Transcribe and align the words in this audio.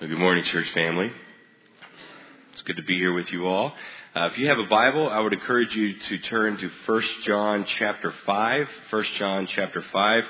Good 0.00 0.18
morning, 0.18 0.42
church 0.44 0.70
family. 0.72 1.12
It's 2.54 2.62
good 2.62 2.76
to 2.76 2.82
be 2.82 2.96
here 2.96 3.12
with 3.12 3.30
you 3.30 3.46
all. 3.46 3.74
Uh, 4.14 4.30
if 4.32 4.38
you 4.38 4.48
have 4.48 4.58
a 4.58 4.64
Bible, 4.64 5.10
I 5.10 5.20
would 5.20 5.34
encourage 5.34 5.76
you 5.76 5.92
to 5.92 6.18
turn 6.20 6.56
to 6.56 6.70
1 6.86 7.02
John 7.26 7.66
chapter 7.78 8.10
5. 8.24 8.68
1 8.88 9.04
John 9.18 9.46
chapter 9.46 9.82
5. 9.92 10.24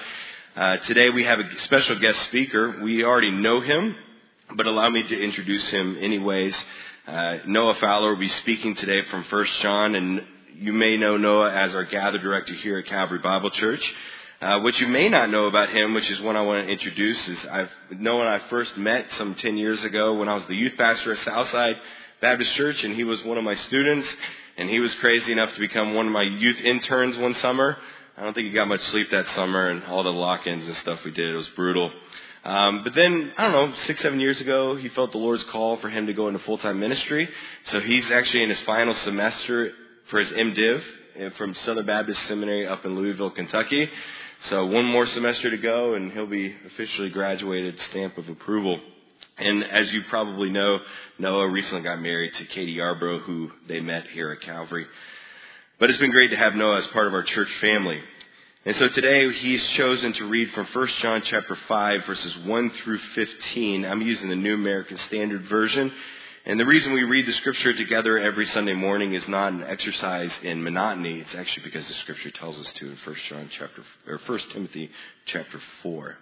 Uh, 0.56 0.76
today 0.88 1.10
we 1.10 1.22
have 1.22 1.38
a 1.38 1.44
special 1.60 2.00
guest 2.00 2.20
speaker. 2.22 2.80
We 2.82 3.04
already 3.04 3.30
know 3.30 3.60
him, 3.60 3.94
but 4.56 4.66
allow 4.66 4.90
me 4.90 5.04
to 5.04 5.22
introduce 5.22 5.70
him 5.70 5.96
anyways. 6.00 6.56
Uh, 7.06 7.36
Noah 7.46 7.76
Fowler 7.76 8.14
will 8.14 8.18
be 8.20 8.28
speaking 8.28 8.74
today 8.74 9.02
from 9.08 9.22
1 9.22 9.46
John, 9.62 9.94
and 9.94 10.26
you 10.52 10.72
may 10.72 10.96
know 10.96 11.16
Noah 11.16 11.52
as 11.52 11.76
our 11.76 11.84
gather 11.84 12.18
director 12.18 12.54
here 12.54 12.78
at 12.78 12.86
Calvary 12.86 13.20
Bible 13.20 13.50
Church. 13.50 13.94
Uh, 14.40 14.58
what 14.60 14.80
you 14.80 14.86
may 14.86 15.06
not 15.06 15.28
know 15.28 15.48
about 15.48 15.68
him, 15.68 15.92
which 15.92 16.10
is 16.10 16.18
one 16.22 16.34
I 16.34 16.40
want 16.40 16.66
to 16.66 16.72
introduce, 16.72 17.28
is 17.28 17.44
I've 17.44 17.68
and 17.90 18.08
I 18.08 18.40
first 18.48 18.74
met 18.78 19.12
some 19.18 19.34
10 19.34 19.58
years 19.58 19.84
ago 19.84 20.14
when 20.14 20.30
I 20.30 20.34
was 20.34 20.44
the 20.46 20.54
youth 20.54 20.78
pastor 20.78 21.12
at 21.12 21.22
Southside 21.26 21.76
Baptist 22.22 22.54
Church, 22.54 22.82
and 22.82 22.94
he 22.94 23.04
was 23.04 23.22
one 23.22 23.36
of 23.36 23.44
my 23.44 23.54
students, 23.54 24.08
and 24.56 24.70
he 24.70 24.80
was 24.80 24.94
crazy 24.94 25.30
enough 25.30 25.52
to 25.52 25.60
become 25.60 25.92
one 25.92 26.06
of 26.06 26.12
my 26.12 26.22
youth 26.22 26.58
interns 26.58 27.18
one 27.18 27.34
summer. 27.34 27.76
I 28.16 28.22
don't 28.22 28.32
think 28.32 28.46
he 28.46 28.54
got 28.54 28.66
much 28.66 28.80
sleep 28.84 29.10
that 29.10 29.28
summer, 29.28 29.68
and 29.68 29.84
all 29.84 30.02
the 30.04 30.08
lock-ins 30.08 30.64
and 30.64 30.76
stuff 30.76 31.04
we 31.04 31.10
did, 31.10 31.34
it 31.34 31.36
was 31.36 31.48
brutal. 31.50 31.92
Um, 32.42 32.82
but 32.82 32.94
then, 32.94 33.32
I 33.36 33.42
don't 33.42 33.52
know, 33.52 33.76
six, 33.84 34.00
seven 34.00 34.20
years 34.20 34.40
ago, 34.40 34.74
he 34.74 34.88
felt 34.88 35.12
the 35.12 35.18
Lord's 35.18 35.44
call 35.44 35.76
for 35.76 35.90
him 35.90 36.06
to 36.06 36.14
go 36.14 36.28
into 36.28 36.40
full-time 36.40 36.80
ministry. 36.80 37.28
So 37.66 37.80
he's 37.80 38.10
actually 38.10 38.44
in 38.44 38.48
his 38.48 38.60
final 38.60 38.94
semester 38.94 39.72
for 40.08 40.18
his 40.18 40.32
MDiv 40.32 40.82
uh, 41.26 41.30
from 41.36 41.52
Southern 41.52 41.84
Baptist 41.84 42.26
Seminary 42.26 42.66
up 42.66 42.86
in 42.86 42.96
Louisville, 42.96 43.32
Kentucky. 43.32 43.86
So 44.44 44.64
one 44.64 44.86
more 44.86 45.06
semester 45.06 45.50
to 45.50 45.58
go, 45.58 45.94
and 45.94 46.12
he'll 46.12 46.26
be 46.26 46.54
officially 46.66 47.10
graduated, 47.10 47.78
stamp 47.80 48.16
of 48.16 48.28
approval. 48.28 48.80
And 49.36 49.62
as 49.64 49.92
you 49.92 50.02
probably 50.08 50.48
know, 50.48 50.78
Noah 51.18 51.48
recently 51.48 51.82
got 51.82 52.00
married 52.00 52.34
to 52.34 52.44
Katie 52.46 52.76
Yarbrough, 52.76 53.22
who 53.22 53.50
they 53.68 53.80
met 53.80 54.06
here 54.08 54.30
at 54.32 54.40
Calvary. 54.40 54.86
But 55.78 55.90
it's 55.90 55.98
been 55.98 56.10
great 56.10 56.30
to 56.30 56.36
have 56.36 56.54
Noah 56.54 56.78
as 56.78 56.86
part 56.88 57.06
of 57.06 57.14
our 57.14 57.22
church 57.22 57.50
family. 57.60 58.00
And 58.64 58.76
so 58.76 58.88
today 58.88 59.30
he's 59.32 59.66
chosen 59.70 60.12
to 60.14 60.26
read 60.26 60.50
from 60.52 60.66
1 60.66 60.88
John 61.00 61.22
chapter 61.24 61.56
5 61.56 62.04
verses 62.06 62.36
1 62.38 62.70
through 62.70 62.98
15. 62.98 63.84
I'm 63.84 64.02
using 64.02 64.28
the 64.28 64.36
New 64.36 64.54
American 64.54 64.98
Standard 64.98 65.48
Version. 65.48 65.92
And 66.50 66.58
the 66.58 66.66
reason 66.66 66.92
we 66.92 67.04
read 67.04 67.26
the 67.26 67.32
scripture 67.34 67.72
together 67.72 68.18
every 68.18 68.44
Sunday 68.46 68.72
morning 68.72 69.14
is 69.14 69.28
not 69.28 69.52
an 69.52 69.62
exercise 69.62 70.32
in 70.42 70.64
monotony. 70.64 71.20
It's 71.20 71.34
actually 71.36 71.62
because 71.62 71.86
the 71.86 71.94
scripture 71.94 72.32
tells 72.32 72.58
us 72.58 72.72
to 72.72 72.86
in 72.86 72.96
1 72.96 73.16
John 73.28 73.48
chapter, 73.56 73.84
or 74.08 74.18
1 74.26 74.38
Timothy 74.52 74.90
chapter 75.26 75.60
4. 75.84 76.16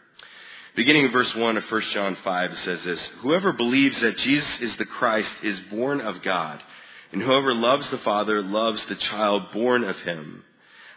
Beginning 0.77 1.07
in 1.07 1.13
verse 1.13 1.35
1 1.35 1.57
of 1.57 1.65
1 1.65 1.81
John 1.95 2.15
5, 2.23 2.53
it 2.53 2.59
says 2.59 2.85
this, 2.85 3.03
Whoever 3.21 3.55
believes 3.55 3.99
that 4.03 4.19
Jesus 4.19 4.61
is 4.61 4.77
the 4.77 4.85
Christ 4.85 5.33
is 5.43 5.59
born 5.71 6.03
of 6.03 6.21
God, 6.21 6.63
and 7.11 7.23
whoever 7.23 7.55
loves 7.55 7.89
the 7.89 7.97
Father 7.97 8.43
loves 8.43 8.85
the 8.85 8.97
child 8.97 9.45
born 9.55 9.83
of 9.83 9.97
him. 10.01 10.45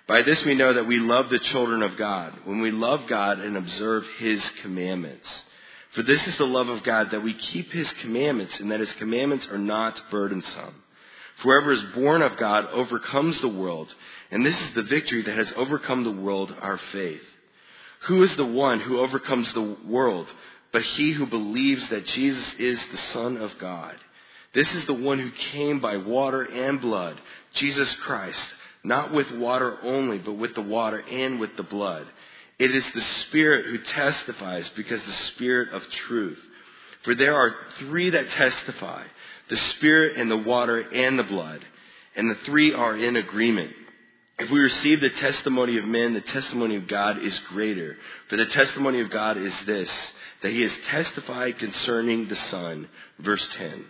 By 0.10 0.23
this 0.23 0.44
we 0.44 0.56
know 0.56 0.73
that 0.73 0.88
we 0.88 1.00
love 1.00 1.30
the 1.30 1.40
children 1.40 1.84
of 1.84 1.95
God, 1.95 2.34
when 2.44 2.60
we 2.60 2.72
love 2.72 3.08
God 3.08 3.40
and 3.40 3.56
observe 3.56 4.06
His 4.20 4.44
commandments. 4.62 5.45
For 5.92 6.03
this 6.03 6.25
is 6.25 6.38
the 6.38 6.45
love 6.45 6.70
of 6.70 6.84
God, 6.84 7.11
that 7.11 7.23
we 7.23 7.34
keep 7.34 7.72
His 7.72 7.92
commandments, 8.02 8.59
and 8.59 8.72
that 8.72 8.80
His 8.80 8.94
commandments 8.94 9.47
are 9.47 9.58
not 9.58 10.02
burdensome. 10.09 10.83
Whoever 11.44 11.73
is 11.73 11.81
born 11.95 12.22
of 12.22 12.38
God 12.38 12.67
overcomes 12.72 13.39
the 13.42 13.48
world, 13.48 13.94
and 14.30 14.45
this 14.45 14.59
is 14.61 14.73
the 14.73 14.83
victory 14.83 15.23
that 15.23 15.38
has 15.38 15.52
overcome 15.56 16.03
the 16.03 16.11
world, 16.11 16.56
our 16.61 16.80
faith. 16.92 17.23
Who 18.02 18.23
is 18.23 18.36
the 18.36 18.45
one 18.45 18.80
who 18.80 19.00
overcomes 19.00 19.52
the 19.53 19.78
world, 19.86 20.31
but 20.72 20.83
he 20.83 21.11
who 21.11 21.25
believes 21.25 21.88
that 21.89 22.05
Jesus 22.08 22.53
is 22.58 22.81
the 22.92 22.98
Son 22.98 23.38
of 23.38 23.52
God? 23.59 23.95
This 24.53 24.72
is 24.73 24.86
the 24.86 24.94
one 24.94 25.20
who 25.20 25.31
came 25.31 25.80
by 25.80 25.98
water 25.98 26.44
and 26.44 26.80
blood, 26.80 27.20
Jesus 27.53 27.94
Christ, 27.95 28.48
not 28.83 29.14
with 29.14 29.31
water 29.31 29.78
only, 29.83 30.17
but 30.20 30.33
with 30.33 30.55
the 30.55 30.61
water 30.61 30.99
and 30.99 31.39
with 31.39 31.55
the 31.58 31.64
blood. 31.64 32.05
It 32.61 32.76
is 32.76 32.86
the 32.94 33.02
Spirit 33.02 33.66
who 33.66 33.80
testifies 33.80 34.70
because 34.76 35.02
the 35.02 35.11
Spirit 35.33 35.70
of 35.73 35.82
truth. 36.08 36.38
For 37.02 37.16
there 37.16 37.36
are 37.36 37.55
three 37.80 38.11
that 38.11 38.30
testify 38.30 39.04
the 39.49 39.58
Spirit 39.58 40.17
and 40.17 40.30
the 40.30 40.38
water 40.38 40.80
and 40.80 41.17
the 41.17 41.23
blood. 41.23 41.66
And 42.16 42.30
the 42.30 42.38
three 42.45 42.72
are 42.72 42.95
in 42.95 43.16
agreement. 43.16 43.72
If 44.38 44.52
we 44.52 44.60
receive 44.60 45.02
the 45.02 45.10
testimony 45.10 45.80
of 45.80 45.86
men, 45.86 46.14
the 46.14 46.22
testimony 46.22 46.76
of 46.76 46.88
God 46.88 47.23
is 47.23 47.36
greater. 47.49 47.98
For 48.30 48.38
the 48.38 48.45
testimony 48.45 49.02
of 49.02 49.10
God 49.10 49.38
is 49.38 49.55
this, 49.66 49.89
that 50.43 50.52
he 50.52 50.61
has 50.61 50.72
testified 50.92 51.58
concerning 51.58 52.28
the 52.28 52.36
Son. 52.36 52.88
Verse 53.17 53.48
10. 53.58 53.86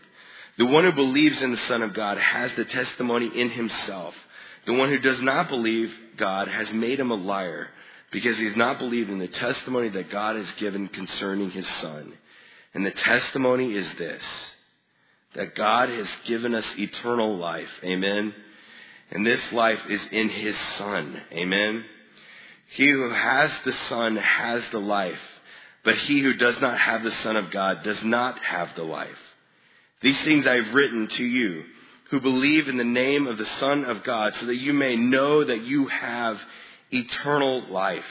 The 0.60 0.66
one 0.68 0.86
who 0.86 0.94
believes 0.94 1.42
in 1.42 1.52
the 1.52 1.58
Son 1.68 1.82
of 1.82 1.94
God 1.94 2.18
has 2.18 2.54
the 2.56 2.64
testimony 2.64 3.38
in 3.38 3.50
himself. 3.50 4.16
The 4.66 4.74
one 4.74 4.88
who 4.88 5.00
does 5.00 5.20
not 5.20 5.50
believe 5.50 5.94
God 6.16 6.48
has 6.48 6.72
made 6.72 7.02
him 7.02 7.12
a 7.12 7.16
liar 7.16 7.68
because 8.12 8.38
he 8.38 8.46
has 8.46 8.56
not 8.56 8.80
believed 8.80 9.10
in 9.10 9.20
the 9.20 9.28
testimony 9.28 9.90
that 9.90 10.10
God 10.10 10.36
has 10.36 10.52
given 10.54 10.88
concerning 10.90 11.50
his 11.52 11.68
Son. 11.68 12.14
And 12.74 12.86
the 12.86 12.92
testimony 12.92 13.74
is 13.74 13.92
this 13.96 14.22
that 15.34 15.56
God 15.56 15.88
has 15.88 16.10
given 16.26 16.54
us 16.54 16.66
eternal 16.78 17.38
life. 17.38 17.70
Amen. 17.86 18.34
And 19.12 19.26
this 19.26 19.52
life 19.54 19.80
is 19.90 20.02
in 20.12 20.28
his 20.28 20.58
Son. 20.78 21.22
Amen. 21.32 21.86
He 22.72 22.90
who 22.90 23.10
has 23.10 23.52
the 23.64 23.72
Son 23.72 24.18
has 24.18 24.64
the 24.72 24.80
life, 24.80 25.20
but 25.84 25.96
he 25.96 26.20
who 26.22 26.34
does 26.34 26.60
not 26.60 26.78
have 26.78 27.04
the 27.04 27.12
Son 27.12 27.38
of 27.38 27.50
God 27.50 27.84
does 27.84 28.04
not 28.04 28.40
have 28.44 28.76
the 28.76 28.84
life. 28.84 29.10
These 30.02 30.22
things 30.24 30.46
I 30.48 30.56
have 30.56 30.74
written 30.74 31.08
to 31.08 31.24
you 31.24 31.64
who 32.10 32.20
believe 32.20 32.68
in 32.68 32.78
the 32.78 32.84
name 32.84 33.28
of 33.28 33.38
the 33.38 33.46
Son 33.46 33.86
of 33.86 34.04
God 34.04 34.36
so 34.36 34.48
that 34.48 34.58
you 34.58 34.74
may 34.74 34.96
know 34.96 35.44
that 35.44 35.64
you 35.64 35.88
have 35.88 36.40
eternal 36.92 37.70
life. 37.70 38.06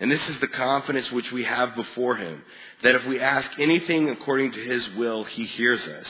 And 0.00 0.10
this 0.10 0.26
is 0.28 0.38
the 0.40 0.48
confidence 0.48 1.10
which 1.10 1.32
we 1.32 1.44
have 1.44 1.74
before 1.74 2.16
him, 2.16 2.42
that 2.82 2.94
if 2.94 3.04
we 3.06 3.20
ask 3.20 3.50
anything 3.58 4.08
according 4.10 4.52
to 4.52 4.60
his 4.60 4.88
will, 4.90 5.24
he 5.24 5.44
hears 5.44 5.86
us. 5.86 6.06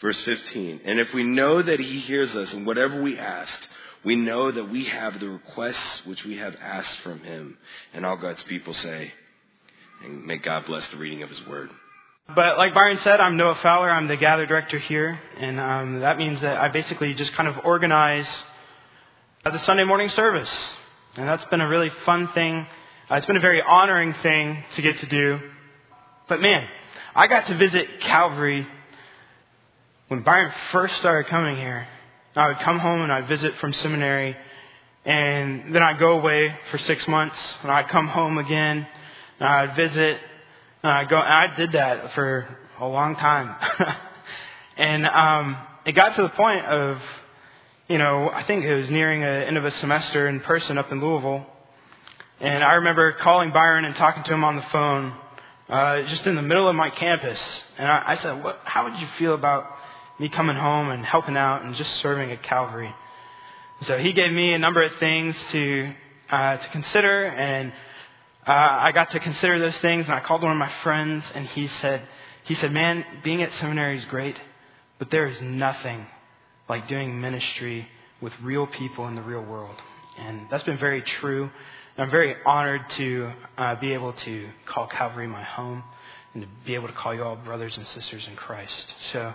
Verse 0.00 0.20
15. 0.22 0.80
And 0.84 0.98
if 0.98 1.14
we 1.14 1.22
know 1.22 1.62
that 1.62 1.78
he 1.78 2.00
hears 2.00 2.34
us 2.34 2.52
in 2.52 2.64
whatever 2.64 3.00
we 3.00 3.16
ask, 3.16 3.68
we 4.04 4.16
know 4.16 4.50
that 4.50 4.68
we 4.68 4.84
have 4.86 5.20
the 5.20 5.28
requests 5.28 6.04
which 6.06 6.24
we 6.24 6.36
have 6.38 6.56
asked 6.60 6.98
from 7.04 7.20
him. 7.20 7.56
And 7.94 8.04
all 8.04 8.16
God's 8.16 8.42
people 8.44 8.74
say, 8.74 9.12
and 10.04 10.26
may 10.26 10.38
God 10.38 10.66
bless 10.66 10.84
the 10.88 10.96
reading 10.96 11.22
of 11.22 11.28
his 11.28 11.46
word. 11.46 11.70
But 12.34 12.58
like 12.58 12.74
Byron 12.74 12.98
said, 13.04 13.20
I'm 13.20 13.36
Noah 13.36 13.58
Fowler. 13.62 13.90
I'm 13.90 14.08
the 14.08 14.16
gather 14.16 14.46
director 14.46 14.80
here. 14.80 15.20
And 15.38 15.60
um, 15.60 16.00
that 16.00 16.18
means 16.18 16.40
that 16.40 16.58
I 16.58 16.68
basically 16.68 17.14
just 17.14 17.32
kind 17.34 17.48
of 17.48 17.60
organize 17.64 18.26
the 19.44 19.58
Sunday 19.64 19.84
morning 19.84 20.08
service. 20.10 20.50
And 21.14 21.28
that's 21.28 21.44
been 21.46 21.60
a 21.60 21.68
really 21.68 21.90
fun 22.06 22.28
thing. 22.28 22.66
Uh, 23.10 23.16
it's 23.16 23.26
been 23.26 23.36
a 23.36 23.40
very 23.40 23.60
honoring 23.60 24.14
thing 24.22 24.64
to 24.76 24.82
get 24.82 24.98
to 25.00 25.06
do. 25.06 25.40
But 26.26 26.40
man, 26.40 26.66
I 27.14 27.26
got 27.26 27.48
to 27.48 27.56
visit 27.58 28.00
Calvary 28.00 28.66
when 30.08 30.22
Byron 30.22 30.52
first 30.70 30.96
started 30.96 31.28
coming 31.28 31.56
here. 31.56 31.86
I 32.34 32.48
would 32.48 32.60
come 32.60 32.78
home 32.78 33.02
and 33.02 33.12
I'd 33.12 33.28
visit 33.28 33.54
from 33.58 33.74
seminary, 33.74 34.34
and 35.04 35.74
then 35.74 35.82
I'd 35.82 35.98
go 35.98 36.18
away 36.18 36.56
for 36.70 36.78
six 36.78 37.06
months, 37.06 37.36
and 37.62 37.70
I'd 37.70 37.88
come 37.88 38.08
home 38.08 38.38
again, 38.38 38.86
and 39.38 39.48
I'd 39.48 39.76
visit, 39.76 40.18
and 40.82 40.92
I'd 40.92 41.10
go, 41.10 41.16
and 41.16 41.28
I 41.28 41.54
did 41.56 41.72
that 41.72 42.14
for 42.14 42.46
a 42.80 42.86
long 42.86 43.16
time. 43.16 43.54
and 44.78 45.06
um, 45.06 45.58
it 45.84 45.92
got 45.92 46.16
to 46.16 46.22
the 46.22 46.30
point 46.30 46.64
of 46.64 46.98
you 47.88 47.98
know, 47.98 48.30
I 48.30 48.44
think 48.44 48.64
it 48.64 48.74
was 48.74 48.90
nearing 48.90 49.20
the 49.20 49.26
end 49.26 49.56
of 49.56 49.64
a 49.64 49.70
semester 49.72 50.28
in 50.28 50.40
person 50.40 50.78
up 50.78 50.92
in 50.92 51.00
Louisville. 51.00 51.44
And 52.40 52.62
I 52.62 52.74
remember 52.74 53.12
calling 53.12 53.52
Byron 53.52 53.84
and 53.84 53.94
talking 53.96 54.22
to 54.24 54.32
him 54.32 54.44
on 54.44 54.56
the 54.56 54.62
phone, 54.72 55.12
uh, 55.68 56.02
just 56.02 56.26
in 56.26 56.36
the 56.36 56.42
middle 56.42 56.68
of 56.68 56.76
my 56.76 56.90
campus. 56.90 57.40
And 57.78 57.88
I, 57.88 58.02
I 58.06 58.16
said, 58.16 58.42
what, 58.42 58.60
how 58.64 58.84
would 58.84 58.98
you 59.00 59.06
feel 59.18 59.34
about 59.34 59.66
me 60.18 60.28
coming 60.28 60.56
home 60.56 60.90
and 60.90 61.04
helping 61.04 61.36
out 61.36 61.64
and 61.64 61.74
just 61.74 61.92
serving 61.96 62.30
at 62.30 62.42
Calvary? 62.42 62.94
So 63.86 63.98
he 63.98 64.12
gave 64.12 64.32
me 64.32 64.54
a 64.54 64.58
number 64.58 64.82
of 64.82 64.92
things 65.00 65.34
to, 65.50 65.92
uh, 66.30 66.56
to 66.58 66.68
consider 66.68 67.26
and, 67.26 67.72
uh, 68.46 68.50
I 68.50 68.90
got 68.92 69.12
to 69.12 69.20
consider 69.20 69.60
those 69.60 69.76
things 69.78 70.06
and 70.06 70.14
I 70.14 70.20
called 70.20 70.42
one 70.42 70.50
of 70.50 70.58
my 70.58 70.72
friends 70.82 71.24
and 71.34 71.46
he 71.48 71.68
said, 71.80 72.02
he 72.44 72.54
said, 72.56 72.72
man, 72.72 73.04
being 73.22 73.42
at 73.42 73.52
seminary 73.60 73.98
is 73.98 74.04
great, 74.06 74.36
but 74.98 75.10
there 75.10 75.26
is 75.26 75.40
nothing 75.40 76.06
like 76.68 76.88
doing 76.88 77.20
ministry 77.20 77.88
with 78.20 78.32
real 78.42 78.66
people 78.66 79.06
in 79.08 79.14
the 79.14 79.22
real 79.22 79.42
world. 79.42 79.76
And 80.18 80.46
that's 80.50 80.64
been 80.64 80.78
very 80.78 81.02
true. 81.02 81.50
I'm 81.98 82.10
very 82.10 82.36
honored 82.46 82.82
to 82.96 83.32
uh, 83.58 83.74
be 83.76 83.92
able 83.92 84.12
to 84.12 84.48
call 84.66 84.86
Calvary 84.86 85.26
my 85.26 85.42
home 85.42 85.82
and 86.34 86.42
to 86.42 86.48
be 86.64 86.74
able 86.74 86.88
to 86.88 86.94
call 86.94 87.14
you 87.14 87.22
all 87.22 87.36
brothers 87.36 87.76
and 87.76 87.86
sisters 87.86 88.24
in 88.26 88.36
Christ. 88.36 88.94
So, 89.12 89.34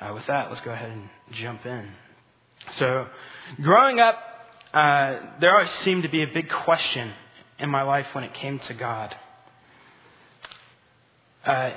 uh, 0.00 0.12
with 0.14 0.26
that, 0.26 0.50
let's 0.50 0.62
go 0.62 0.70
ahead 0.70 0.90
and 0.90 1.08
jump 1.32 1.66
in. 1.66 1.90
So, 2.76 3.06
growing 3.60 4.00
up, 4.00 4.16
uh, 4.72 5.18
there 5.40 5.54
always 5.54 5.70
seemed 5.84 6.04
to 6.04 6.08
be 6.08 6.22
a 6.22 6.26
big 6.26 6.48
question 6.48 7.12
in 7.58 7.68
my 7.68 7.82
life 7.82 8.06
when 8.12 8.24
it 8.24 8.32
came 8.34 8.58
to 8.60 8.74
God. 8.74 9.14
Uh, 11.44 11.72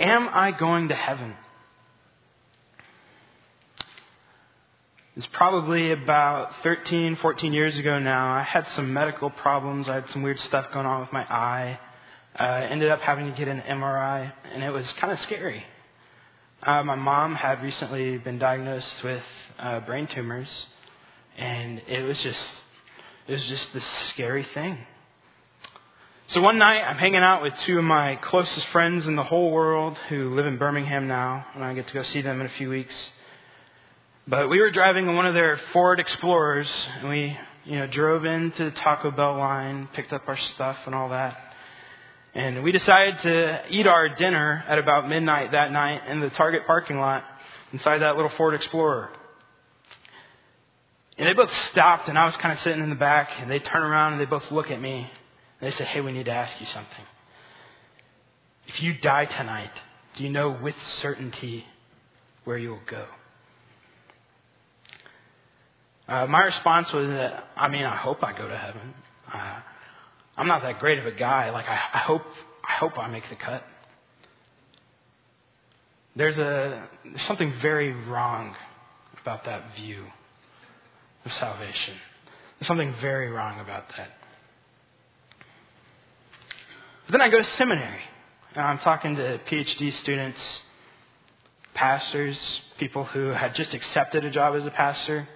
Am 0.00 0.30
I 0.32 0.50
going 0.52 0.88
to 0.88 0.94
heaven? 0.94 1.34
It's 5.20 5.28
probably 5.34 5.92
about 5.92 6.50
13, 6.62 7.16
14 7.16 7.52
years 7.52 7.76
ago 7.76 7.98
now. 7.98 8.32
I 8.32 8.42
had 8.42 8.66
some 8.74 8.90
medical 8.90 9.28
problems. 9.28 9.86
I 9.86 9.96
had 9.96 10.08
some 10.12 10.22
weird 10.22 10.40
stuff 10.40 10.72
going 10.72 10.86
on 10.86 11.02
with 11.02 11.12
my 11.12 11.24
eye. 11.24 11.78
Uh, 12.38 12.66
ended 12.70 12.90
up 12.90 13.02
having 13.02 13.30
to 13.30 13.32
get 13.36 13.46
an 13.46 13.60
MRI, 13.60 14.32
and 14.50 14.64
it 14.64 14.70
was 14.70 14.90
kind 14.94 15.12
of 15.12 15.20
scary. 15.20 15.62
Uh, 16.62 16.84
my 16.84 16.94
mom 16.94 17.34
had 17.34 17.62
recently 17.62 18.16
been 18.16 18.38
diagnosed 18.38 19.04
with 19.04 19.22
uh, 19.58 19.80
brain 19.80 20.06
tumors, 20.06 20.48
and 21.36 21.82
it 21.86 22.00
was 22.00 22.18
just 22.20 22.40
it 23.28 23.32
was 23.32 23.44
just 23.44 23.74
this 23.74 23.84
scary 24.14 24.46
thing. 24.54 24.78
So 26.28 26.40
one 26.40 26.56
night, 26.56 26.80
I'm 26.80 26.96
hanging 26.96 27.20
out 27.20 27.42
with 27.42 27.52
two 27.66 27.76
of 27.76 27.84
my 27.84 28.16
closest 28.16 28.66
friends 28.68 29.06
in 29.06 29.16
the 29.16 29.24
whole 29.24 29.50
world 29.50 29.98
who 30.08 30.34
live 30.34 30.46
in 30.46 30.56
Birmingham 30.56 31.08
now, 31.08 31.44
and 31.54 31.62
I 31.62 31.74
get 31.74 31.88
to 31.88 31.92
go 31.92 32.04
see 32.04 32.22
them 32.22 32.40
in 32.40 32.46
a 32.46 32.52
few 32.56 32.70
weeks. 32.70 32.94
But 34.30 34.48
we 34.48 34.60
were 34.60 34.70
driving 34.70 35.08
in 35.08 35.16
one 35.16 35.26
of 35.26 35.34
their 35.34 35.60
Ford 35.72 35.98
Explorers, 35.98 36.70
and 37.00 37.08
we, 37.08 37.36
you 37.64 37.80
know, 37.80 37.88
drove 37.88 38.24
into 38.24 38.66
the 38.66 38.70
Taco 38.70 39.10
Bell 39.10 39.36
line, 39.36 39.88
picked 39.92 40.12
up 40.12 40.28
our 40.28 40.36
stuff 40.36 40.76
and 40.86 40.94
all 40.94 41.08
that. 41.08 41.36
And 42.32 42.62
we 42.62 42.70
decided 42.70 43.18
to 43.22 43.62
eat 43.70 43.88
our 43.88 44.08
dinner 44.08 44.64
at 44.68 44.78
about 44.78 45.08
midnight 45.08 45.50
that 45.50 45.72
night 45.72 46.06
in 46.08 46.20
the 46.20 46.30
Target 46.30 46.62
parking 46.64 47.00
lot 47.00 47.24
inside 47.72 47.98
that 48.02 48.14
little 48.14 48.30
Ford 48.36 48.54
Explorer. 48.54 49.10
And 51.18 51.26
they 51.26 51.32
both 51.32 51.52
stopped, 51.72 52.08
and 52.08 52.16
I 52.16 52.24
was 52.24 52.36
kind 52.36 52.56
of 52.56 52.62
sitting 52.62 52.84
in 52.84 52.88
the 52.88 52.94
back, 52.94 53.30
and 53.40 53.50
they 53.50 53.58
turn 53.58 53.82
around 53.82 54.12
and 54.12 54.20
they 54.20 54.26
both 54.26 54.48
look 54.52 54.70
at 54.70 54.80
me. 54.80 55.10
And 55.60 55.72
they 55.72 55.76
said, 55.76 55.88
Hey, 55.88 56.02
we 56.02 56.12
need 56.12 56.26
to 56.26 56.32
ask 56.32 56.52
you 56.60 56.66
something. 56.66 57.04
If 58.68 58.80
you 58.80 58.94
die 58.94 59.24
tonight, 59.24 59.72
do 60.16 60.22
you 60.22 60.30
know 60.30 60.50
with 60.50 60.76
certainty 61.00 61.66
where 62.44 62.58
you 62.58 62.70
will 62.70 62.82
go? 62.86 63.06
Uh, 66.10 66.26
my 66.26 66.42
response 66.42 66.92
was 66.92 67.08
that, 67.08 67.44
I 67.56 67.68
mean, 67.68 67.84
I 67.84 67.94
hope 67.94 68.24
I 68.24 68.36
go 68.36 68.48
to 68.48 68.56
heaven. 68.56 68.94
Uh, 69.32 69.60
I'm 70.36 70.48
not 70.48 70.62
that 70.62 70.80
great 70.80 70.98
of 70.98 71.06
a 71.06 71.12
guy. 71.12 71.50
Like, 71.50 71.68
I, 71.68 71.78
I 71.94 71.98
hope, 71.98 72.22
I 72.64 72.72
hope 72.72 72.98
I 72.98 73.08
make 73.08 73.22
the 73.30 73.36
cut. 73.36 73.62
There's 76.16 76.36
a, 76.36 76.88
there's 77.04 77.22
something 77.28 77.54
very 77.62 77.92
wrong 77.92 78.56
about 79.22 79.44
that 79.44 79.76
view 79.76 80.04
of 81.24 81.32
salvation. 81.34 81.94
There's 82.58 82.66
something 82.66 82.92
very 83.00 83.30
wrong 83.30 83.60
about 83.60 83.84
that. 83.96 84.10
But 87.06 87.12
then 87.12 87.20
I 87.20 87.28
go 87.28 87.38
to 87.38 87.48
seminary. 87.56 88.02
And 88.56 88.64
I'm 88.64 88.78
talking 88.78 89.14
to 89.14 89.38
PhD 89.48 89.92
students, 90.00 90.40
pastors, 91.74 92.36
people 92.78 93.04
who 93.04 93.28
had 93.28 93.54
just 93.54 93.74
accepted 93.74 94.24
a 94.24 94.30
job 94.30 94.56
as 94.56 94.66
a 94.66 94.72
pastor. 94.72 95.28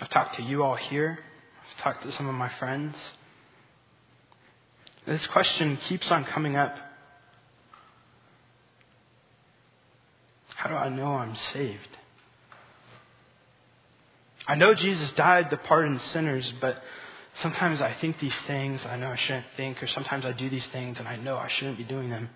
I've 0.00 0.10
talked 0.10 0.36
to 0.36 0.42
you 0.42 0.62
all 0.62 0.76
here. 0.76 1.18
I've 1.62 1.82
talked 1.82 2.02
to 2.04 2.12
some 2.12 2.28
of 2.28 2.34
my 2.34 2.50
friends. 2.58 2.94
This 5.06 5.26
question 5.28 5.78
keeps 5.88 6.10
on 6.10 6.24
coming 6.24 6.56
up. 6.56 6.76
How 10.54 10.68
do 10.68 10.74
I 10.74 10.88
know 10.88 11.14
I'm 11.14 11.36
saved? 11.52 11.96
I 14.46 14.54
know 14.54 14.74
Jesus 14.74 15.10
died 15.12 15.50
to 15.50 15.56
pardon 15.56 16.00
sinners, 16.12 16.52
but 16.60 16.82
sometimes 17.42 17.80
I 17.80 17.94
think 18.00 18.18
these 18.18 18.34
things 18.46 18.80
I 18.84 18.96
know 18.96 19.08
I 19.08 19.16
shouldn't 19.16 19.46
think, 19.56 19.82
or 19.82 19.86
sometimes 19.88 20.24
I 20.24 20.32
do 20.32 20.48
these 20.48 20.66
things 20.72 20.98
and 20.98 21.06
I 21.06 21.16
know 21.16 21.36
I 21.36 21.48
shouldn't 21.48 21.78
be 21.78 21.84
doing 21.84 22.10
them. 22.10 22.28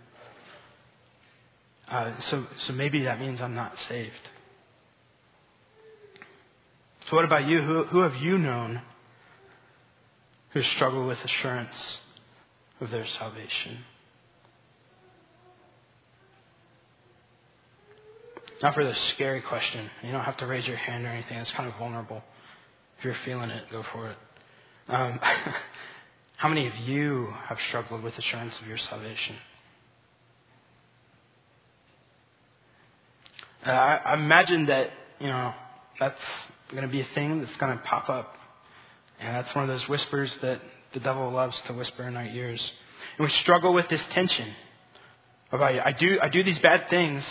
Uh, 1.89 2.13
so, 2.31 2.47
so 2.67 2.73
maybe 2.73 3.05
that 3.05 3.21
means 3.21 3.41
I'm 3.41 3.55
not 3.55 3.75
saved. 3.89 4.29
So, 7.09 7.17
what 7.17 7.25
about 7.25 7.47
you? 7.47 7.63
Who, 7.63 7.85
who 7.85 8.01
have 8.01 8.17
you 8.17 8.39
known 8.39 8.81
who 10.53 10.63
struggle 10.63 11.07
with 11.07 11.19
assurance 11.25 11.99
of 12.81 12.91
their 12.91 13.07
salvation? 13.19 13.79
Not 18.63 18.75
for 18.75 18.85
the 18.85 18.95
scary 19.15 19.41
question. 19.41 19.91
You 20.05 20.13
don't 20.13 20.23
have 20.25 20.37
to 20.39 20.47
raise 20.47 20.67
your 20.67 20.77
hand 20.77 21.05
or 21.05 21.09
anything. 21.09 21.37
It's 21.39 21.51
kind 21.53 21.69
of 21.69 21.77
vulnerable. 21.79 22.23
If 22.99 23.05
you're 23.05 23.17
feeling 23.25 23.51
it, 23.51 23.65
go 23.71 23.85
for 23.93 24.11
it. 24.11 24.17
Um, 24.89 25.19
how 26.37 26.49
many 26.49 26.69
of 26.69 26.77
you 26.77 27.33
have 27.47 27.59
struggled 27.69 28.03
with 28.03 28.17
assurance 28.17 28.57
of 28.61 28.67
your 28.69 28.79
salvation? 28.79 29.37
Uh, 33.67 33.71
I, 33.71 33.97
I 33.97 34.15
imagine 34.15 34.67
that, 34.67 34.91
you 35.21 35.27
know, 35.27 35.53
that's 35.99 36.19
going 36.73 36.89
to 36.89 36.93
be 36.93 37.01
a 37.01 37.09
thing 37.15 37.41
that's 37.41 37.57
going 37.57 37.77
to 37.77 37.83
pop 37.85 38.09
up. 38.09 38.35
And 39.21 39.35
that's 39.37 39.55
one 39.55 39.69
of 39.69 39.69
those 39.69 39.89
whispers 39.89 40.35
that 40.43 40.61
the 40.93 41.01
devil 41.01 41.31
loves 41.31 41.61
to 41.67 41.73
whisper 41.73 42.07
in 42.09 42.17
our 42.17 42.27
ears. 42.27 42.61
And 43.19 43.27
we 43.27 43.33
struggle 43.35 43.73
with 43.73 43.89
this 43.89 44.03
tension 44.11 44.49
about 45.51 45.75
I 45.87 45.93
do 45.93 46.19
I 46.21 46.29
do 46.29 46.43
these 46.43 46.59
bad 46.59 46.89
things, 46.89 47.25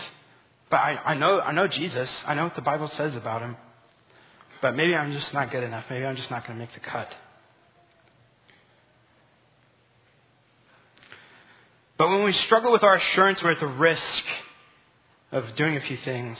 but 0.69 0.77
I, 0.77 0.99
I 1.05 1.13
know 1.15 1.39
I 1.39 1.51
know 1.51 1.67
Jesus. 1.67 2.09
I 2.25 2.35
know 2.35 2.43
what 2.45 2.55
the 2.55 2.61
Bible 2.61 2.87
says 2.89 3.15
about 3.15 3.41
him. 3.41 3.57
But 4.61 4.75
maybe 4.75 4.95
I'm 4.95 5.11
just 5.11 5.33
not 5.33 5.51
good 5.51 5.63
enough. 5.63 5.85
Maybe 5.89 6.05
I'm 6.05 6.15
just 6.15 6.29
not 6.29 6.45
going 6.45 6.57
to 6.57 6.63
make 6.63 6.73
the 6.73 6.79
cut. 6.81 7.11
But 11.97 12.09
when 12.09 12.23
we 12.23 12.33
struggle 12.33 12.71
with 12.71 12.83
our 12.83 12.95
assurance, 12.95 13.41
we're 13.43 13.51
at 13.51 13.59
the 13.59 13.67
risk 13.67 14.23
of 15.31 15.55
doing 15.55 15.77
a 15.77 15.81
few 15.81 15.97
things. 15.97 16.37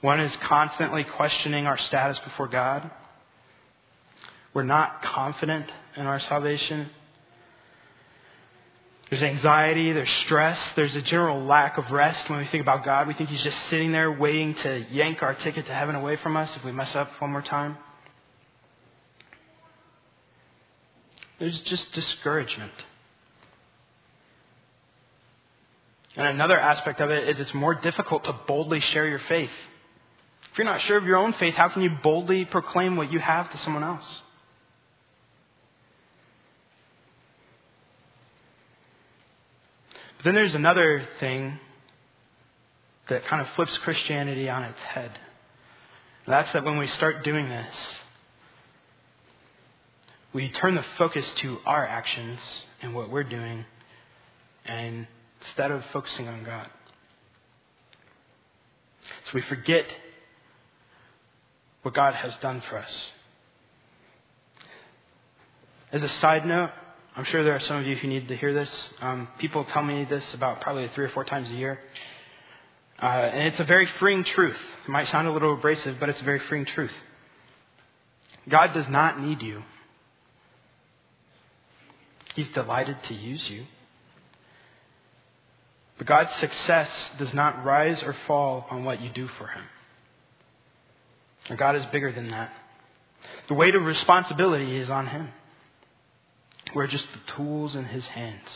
One 0.00 0.20
is 0.20 0.34
constantly 0.44 1.04
questioning 1.04 1.66
our 1.66 1.78
status 1.78 2.18
before 2.20 2.48
God. 2.48 2.90
We're 4.54 4.62
not 4.62 5.02
confident 5.02 5.66
in 5.96 6.06
our 6.06 6.20
salvation. 6.20 6.88
There's 9.10 9.22
anxiety, 9.22 9.92
there's 9.92 10.10
stress, 10.24 10.58
there's 10.76 10.94
a 10.94 11.02
general 11.02 11.44
lack 11.44 11.78
of 11.78 11.90
rest 11.90 12.30
when 12.30 12.38
we 12.38 12.46
think 12.46 12.62
about 12.62 12.84
God. 12.84 13.08
We 13.08 13.14
think 13.14 13.28
He's 13.28 13.42
just 13.42 13.58
sitting 13.68 13.92
there 13.92 14.10
waiting 14.10 14.54
to 14.54 14.86
yank 14.90 15.22
our 15.22 15.34
ticket 15.34 15.66
to 15.66 15.74
heaven 15.74 15.96
away 15.96 16.16
from 16.16 16.36
us 16.36 16.50
if 16.56 16.64
we 16.64 16.72
mess 16.72 16.94
up 16.94 17.10
one 17.20 17.32
more 17.32 17.42
time. 17.42 17.76
There's 21.40 21.58
just 21.62 21.92
discouragement. 21.92 22.72
And 26.16 26.26
another 26.26 26.58
aspect 26.58 27.00
of 27.00 27.10
it 27.10 27.28
is 27.28 27.40
it's 27.40 27.54
more 27.54 27.74
difficult 27.74 28.24
to 28.24 28.32
boldly 28.46 28.80
share 28.80 29.08
your 29.08 29.20
faith. 29.20 29.50
If 30.52 30.58
you're 30.58 30.66
not 30.66 30.80
sure 30.82 30.96
of 30.96 31.04
your 31.04 31.16
own 31.16 31.32
faith, 31.34 31.54
how 31.54 31.68
can 31.68 31.82
you 31.82 31.90
boldly 32.02 32.44
proclaim 32.44 32.96
what 32.96 33.12
you 33.12 33.20
have 33.20 33.50
to 33.52 33.58
someone 33.58 33.84
else? 33.84 34.04
But 40.16 40.24
then 40.24 40.34
there's 40.34 40.54
another 40.54 41.08
thing 41.18 41.58
that 43.08 43.24
kind 43.26 43.40
of 43.40 43.48
flips 43.54 43.76
Christianity 43.78 44.50
on 44.50 44.64
its 44.64 44.78
head. 44.80 45.10
And 46.26 46.32
that's 46.32 46.52
that 46.52 46.64
when 46.64 46.78
we 46.78 46.88
start 46.88 47.24
doing 47.24 47.48
this, 47.48 47.74
we 50.32 50.48
turn 50.50 50.74
the 50.74 50.84
focus 50.98 51.30
to 51.38 51.58
our 51.64 51.86
actions 51.86 52.38
and 52.82 52.94
what 52.94 53.10
we're 53.10 53.24
doing, 53.24 53.64
and 54.64 55.06
instead 55.40 55.70
of 55.70 55.84
focusing 55.92 56.28
on 56.28 56.44
God. 56.44 56.68
So 59.24 59.30
we 59.34 59.42
forget 59.42 59.86
what 61.82 61.94
God 61.94 62.14
has 62.14 62.34
done 62.36 62.62
for 62.68 62.78
us. 62.78 62.92
As 65.92 66.02
a 66.02 66.08
side 66.08 66.46
note, 66.46 66.70
I'm 67.16 67.24
sure 67.24 67.42
there 67.42 67.56
are 67.56 67.60
some 67.60 67.76
of 67.78 67.86
you 67.86 67.96
who 67.96 68.06
need 68.06 68.28
to 68.28 68.36
hear 68.36 68.54
this. 68.54 68.70
Um, 69.00 69.28
people 69.38 69.64
tell 69.64 69.82
me 69.82 70.04
this 70.04 70.24
about 70.34 70.60
probably 70.60 70.88
three 70.94 71.04
or 71.04 71.08
four 71.08 71.24
times 71.24 71.50
a 71.50 71.54
year. 71.54 71.80
Uh, 73.02 73.06
and 73.06 73.48
it's 73.48 73.58
a 73.58 73.64
very 73.64 73.88
freeing 73.98 74.24
truth. 74.24 74.58
It 74.84 74.90
might 74.90 75.08
sound 75.08 75.26
a 75.26 75.32
little 75.32 75.54
abrasive, 75.54 75.98
but 75.98 76.08
it's 76.08 76.20
a 76.20 76.24
very 76.24 76.38
freeing 76.38 76.66
truth. 76.66 76.92
God 78.48 78.72
does 78.74 78.88
not 78.88 79.20
need 79.20 79.42
you, 79.42 79.62
He's 82.34 82.48
delighted 82.54 82.96
to 83.08 83.14
use 83.14 83.50
you. 83.50 83.64
But 85.98 86.06
God's 86.06 86.34
success 86.40 86.88
does 87.18 87.34
not 87.34 87.64
rise 87.64 88.02
or 88.02 88.14
fall 88.26 88.66
on 88.70 88.84
what 88.84 89.00
you 89.00 89.10
do 89.10 89.28
for 89.28 89.48
Him. 89.48 89.64
God 91.56 91.76
is 91.76 91.84
bigger 91.86 92.12
than 92.12 92.30
that. 92.30 92.52
The 93.48 93.54
weight 93.54 93.74
of 93.74 93.84
responsibility 93.84 94.76
is 94.76 94.90
on 94.90 95.06
Him. 95.06 95.28
We're 96.74 96.86
just 96.86 97.06
the 97.12 97.32
tools 97.32 97.74
in 97.74 97.84
His 97.84 98.04
hands. 98.06 98.48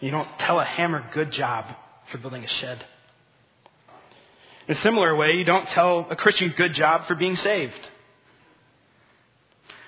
You 0.00 0.10
don't 0.10 0.28
tell 0.38 0.60
a 0.60 0.64
hammer 0.64 1.04
good 1.12 1.32
job 1.32 1.66
for 2.10 2.18
building 2.18 2.44
a 2.44 2.48
shed. 2.48 2.84
In 4.68 4.76
a 4.76 4.80
similar 4.80 5.16
way, 5.16 5.32
you 5.32 5.44
don't 5.44 5.68
tell 5.68 6.06
a 6.10 6.16
Christian 6.16 6.54
good 6.56 6.74
job 6.74 7.06
for 7.06 7.14
being 7.14 7.36
saved. 7.36 7.88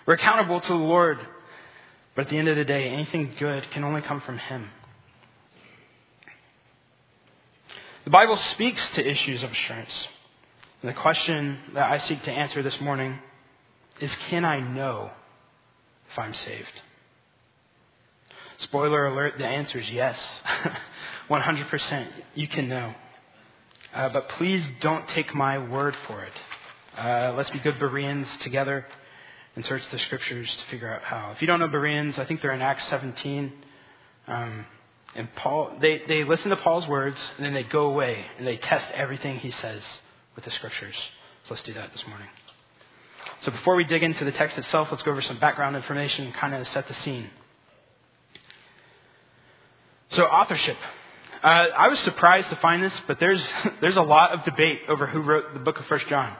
We're 0.06 0.14
accountable 0.14 0.60
to 0.60 0.68
the 0.68 0.74
Lord 0.74 1.18
But 2.14 2.26
at 2.26 2.30
the 2.30 2.38
end 2.38 2.48
of 2.48 2.56
the 2.56 2.64
day, 2.64 2.88
anything 2.88 3.34
good 3.38 3.70
can 3.70 3.84
only 3.84 4.02
come 4.02 4.20
from 4.20 4.38
Him. 4.38 4.68
The 8.04 8.10
Bible 8.10 8.36
speaks 8.36 8.82
to 8.94 9.06
issues 9.06 9.42
of 9.42 9.50
assurance. 9.50 10.08
And 10.82 10.88
the 10.88 11.00
question 11.00 11.58
that 11.74 11.90
I 11.92 11.98
seek 11.98 12.24
to 12.24 12.32
answer 12.32 12.60
this 12.60 12.80
morning 12.80 13.16
is 14.00 14.10
can 14.28 14.44
I 14.44 14.58
know 14.58 15.12
if 16.10 16.18
I'm 16.18 16.34
saved? 16.34 16.82
Spoiler 18.58 19.06
alert, 19.06 19.34
the 19.38 19.46
answer 19.46 19.78
is 19.78 19.88
yes. 19.90 20.18
100%. 21.30 22.08
You 22.34 22.48
can 22.48 22.68
know. 22.68 22.94
Uh, 23.94 24.08
but 24.08 24.28
please 24.30 24.64
don't 24.80 25.06
take 25.10 25.32
my 25.34 25.58
word 25.58 25.94
for 26.08 26.24
it. 26.24 26.32
Uh, 26.98 27.34
let's 27.36 27.50
be 27.50 27.60
good 27.60 27.78
Bereans 27.78 28.26
together 28.40 28.84
and 29.54 29.64
search 29.64 29.82
the 29.92 29.98
scriptures 30.00 30.50
to 30.50 30.64
figure 30.70 30.92
out 30.92 31.02
how. 31.02 31.30
If 31.30 31.40
you 31.40 31.46
don't 31.46 31.60
know 31.60 31.68
Bereans, 31.68 32.18
I 32.18 32.24
think 32.24 32.42
they're 32.42 32.52
in 32.52 32.62
Acts 32.62 32.88
17. 32.88 33.52
Um, 34.26 34.66
and 35.14 35.28
Paul, 35.36 35.76
they, 35.80 36.02
they 36.08 36.24
listen 36.24 36.50
to 36.50 36.56
Paul's 36.56 36.88
words 36.88 37.18
and 37.36 37.46
then 37.46 37.54
they 37.54 37.62
go 37.62 37.86
away 37.86 38.24
and 38.38 38.46
they 38.46 38.56
test 38.56 38.90
everything 38.92 39.38
he 39.38 39.52
says 39.52 39.82
with 40.34 40.44
the 40.44 40.50
scriptures. 40.50 40.96
So 41.44 41.54
let's 41.54 41.62
do 41.62 41.74
that 41.74 41.92
this 41.92 42.06
morning. 42.06 42.28
So 43.42 43.50
before 43.50 43.74
we 43.74 43.84
dig 43.84 44.02
into 44.02 44.24
the 44.24 44.32
text 44.32 44.56
itself, 44.58 44.88
let's 44.90 45.02
go 45.02 45.10
over 45.10 45.22
some 45.22 45.38
background 45.38 45.76
information 45.76 46.26
and 46.26 46.34
kind 46.34 46.54
of 46.54 46.66
set 46.68 46.86
the 46.88 46.94
scene. 47.02 47.28
So 50.10 50.24
authorship. 50.24 50.76
Uh, 51.42 51.46
I 51.46 51.88
was 51.88 51.98
surprised 52.00 52.48
to 52.50 52.56
find 52.56 52.82
this, 52.82 52.92
but 53.06 53.18
there's 53.18 53.42
there's 53.80 53.96
a 53.96 54.02
lot 54.02 54.32
of 54.32 54.44
debate 54.44 54.82
over 54.88 55.06
who 55.06 55.20
wrote 55.20 55.54
the 55.54 55.60
book 55.60 55.78
of 55.78 55.86
First 55.86 56.06
John. 56.08 56.36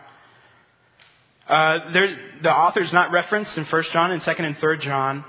Uh, 1.49 1.91
there, 1.93 2.17
the 2.43 2.55
author 2.55 2.81
is 2.81 2.93
not 2.93 3.11
referenced 3.11 3.57
in 3.59 3.65
First 3.65 3.91
John 3.93 4.13
and 4.13 4.23
Second 4.23 4.45
and 4.45 4.59
Third 4.59 4.81
John. 4.81 5.25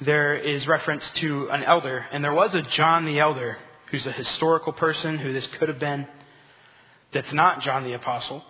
There 0.00 0.34
is 0.34 0.66
reference 0.66 1.08
to 1.16 1.50
an 1.50 1.62
elder, 1.62 2.06
and 2.12 2.24
there 2.24 2.32
was 2.32 2.54
a 2.54 2.62
John 2.62 3.04
the 3.04 3.18
elder 3.18 3.58
who's 3.90 4.06
a 4.06 4.12
historical 4.12 4.72
person 4.72 5.18
who 5.18 5.32
this 5.32 5.46
could 5.58 5.68
have 5.68 5.78
been. 5.78 6.06
That's 7.14 7.32
not 7.32 7.62
John 7.62 7.84
the 7.84 7.92
apostle. 7.92 8.42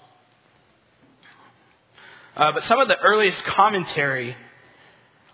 Uh, 2.34 2.50
but 2.52 2.64
some 2.64 2.80
of 2.80 2.88
the 2.88 2.98
earliest 2.98 3.44
commentary 3.44 4.34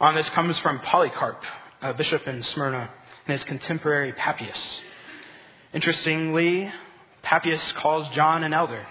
on 0.01 0.17
this 0.17 0.29
comes 0.31 0.59
from 0.59 0.81
Polycarp, 0.81 1.41
a 1.81 1.95
bishop 1.95 2.27
in 2.27 2.43
Smyrna, 2.43 2.91
and 3.27 3.33
his 3.39 3.45
contemporary 3.45 4.13
Papias. 4.13 4.59
Interestingly, 5.73 6.71
Papias 7.23 7.63
calls 7.77 8.09
John 8.15 8.43
an 8.43 8.53
elder. 8.53 8.85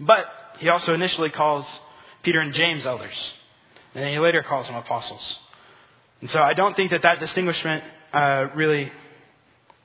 But 0.00 0.26
he 0.58 0.68
also 0.68 0.92
initially 0.92 1.30
calls 1.30 1.64
Peter 2.24 2.40
and 2.40 2.52
James 2.52 2.84
elders. 2.84 3.14
And 3.94 4.02
then 4.02 4.12
he 4.12 4.18
later 4.18 4.42
calls 4.42 4.66
them 4.66 4.74
apostles. 4.74 5.22
And 6.20 6.30
so 6.30 6.40
I 6.40 6.54
don't 6.54 6.74
think 6.74 6.90
that 6.90 7.02
that 7.02 7.20
distinguishment 7.20 7.84
uh, 8.12 8.46
really 8.56 8.90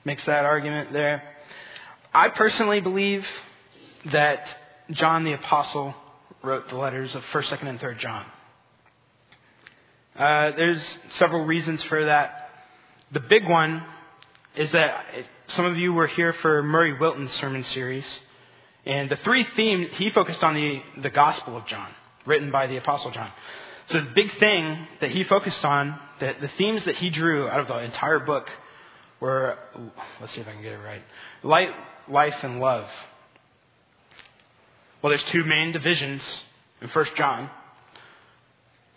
makes 0.04 0.24
that 0.26 0.44
argument 0.44 0.92
there. 0.92 1.22
I 2.18 2.30
personally 2.30 2.80
believe 2.80 3.24
that 4.06 4.44
John 4.90 5.22
the 5.22 5.34
Apostle 5.34 5.94
wrote 6.42 6.68
the 6.68 6.74
letters 6.74 7.14
of 7.14 7.22
1st, 7.32 7.58
2nd, 7.58 7.68
and 7.68 7.78
3rd 7.78 7.98
John. 8.00 8.26
Uh, 10.16 10.50
there's 10.56 10.82
several 11.18 11.44
reasons 11.44 11.80
for 11.84 12.06
that. 12.06 12.50
The 13.12 13.20
big 13.20 13.48
one 13.48 13.84
is 14.56 14.68
that 14.72 15.04
some 15.46 15.64
of 15.64 15.78
you 15.78 15.92
were 15.92 16.08
here 16.08 16.32
for 16.42 16.60
Murray 16.60 16.98
Wilton's 16.98 17.30
sermon 17.34 17.62
series. 17.62 18.06
And 18.84 19.08
the 19.08 19.16
three 19.22 19.46
themes, 19.54 19.86
he 19.92 20.10
focused 20.10 20.42
on 20.42 20.54
the, 20.54 20.82
the 21.00 21.10
Gospel 21.10 21.56
of 21.56 21.68
John, 21.68 21.88
written 22.26 22.50
by 22.50 22.66
the 22.66 22.78
Apostle 22.78 23.12
John. 23.12 23.30
So 23.90 24.00
the 24.00 24.10
big 24.12 24.36
thing 24.40 24.88
that 25.00 25.12
he 25.12 25.22
focused 25.22 25.64
on, 25.64 25.96
the, 26.18 26.34
the 26.40 26.50
themes 26.58 26.84
that 26.86 26.96
he 26.96 27.10
drew 27.10 27.48
out 27.48 27.60
of 27.60 27.68
the 27.68 27.78
entire 27.78 28.18
book 28.18 28.50
were, 29.20 29.56
let's 30.20 30.34
see 30.34 30.40
if 30.40 30.48
I 30.48 30.52
can 30.54 30.62
get 30.62 30.72
it 30.72 30.78
right, 30.78 31.02
light, 31.44 31.68
life, 32.10 32.34
and 32.42 32.60
love. 32.60 32.86
Well, 35.02 35.10
there's 35.10 35.24
two 35.30 35.44
main 35.44 35.72
divisions 35.72 36.22
in 36.80 36.88
1 36.88 37.06
John. 37.16 37.50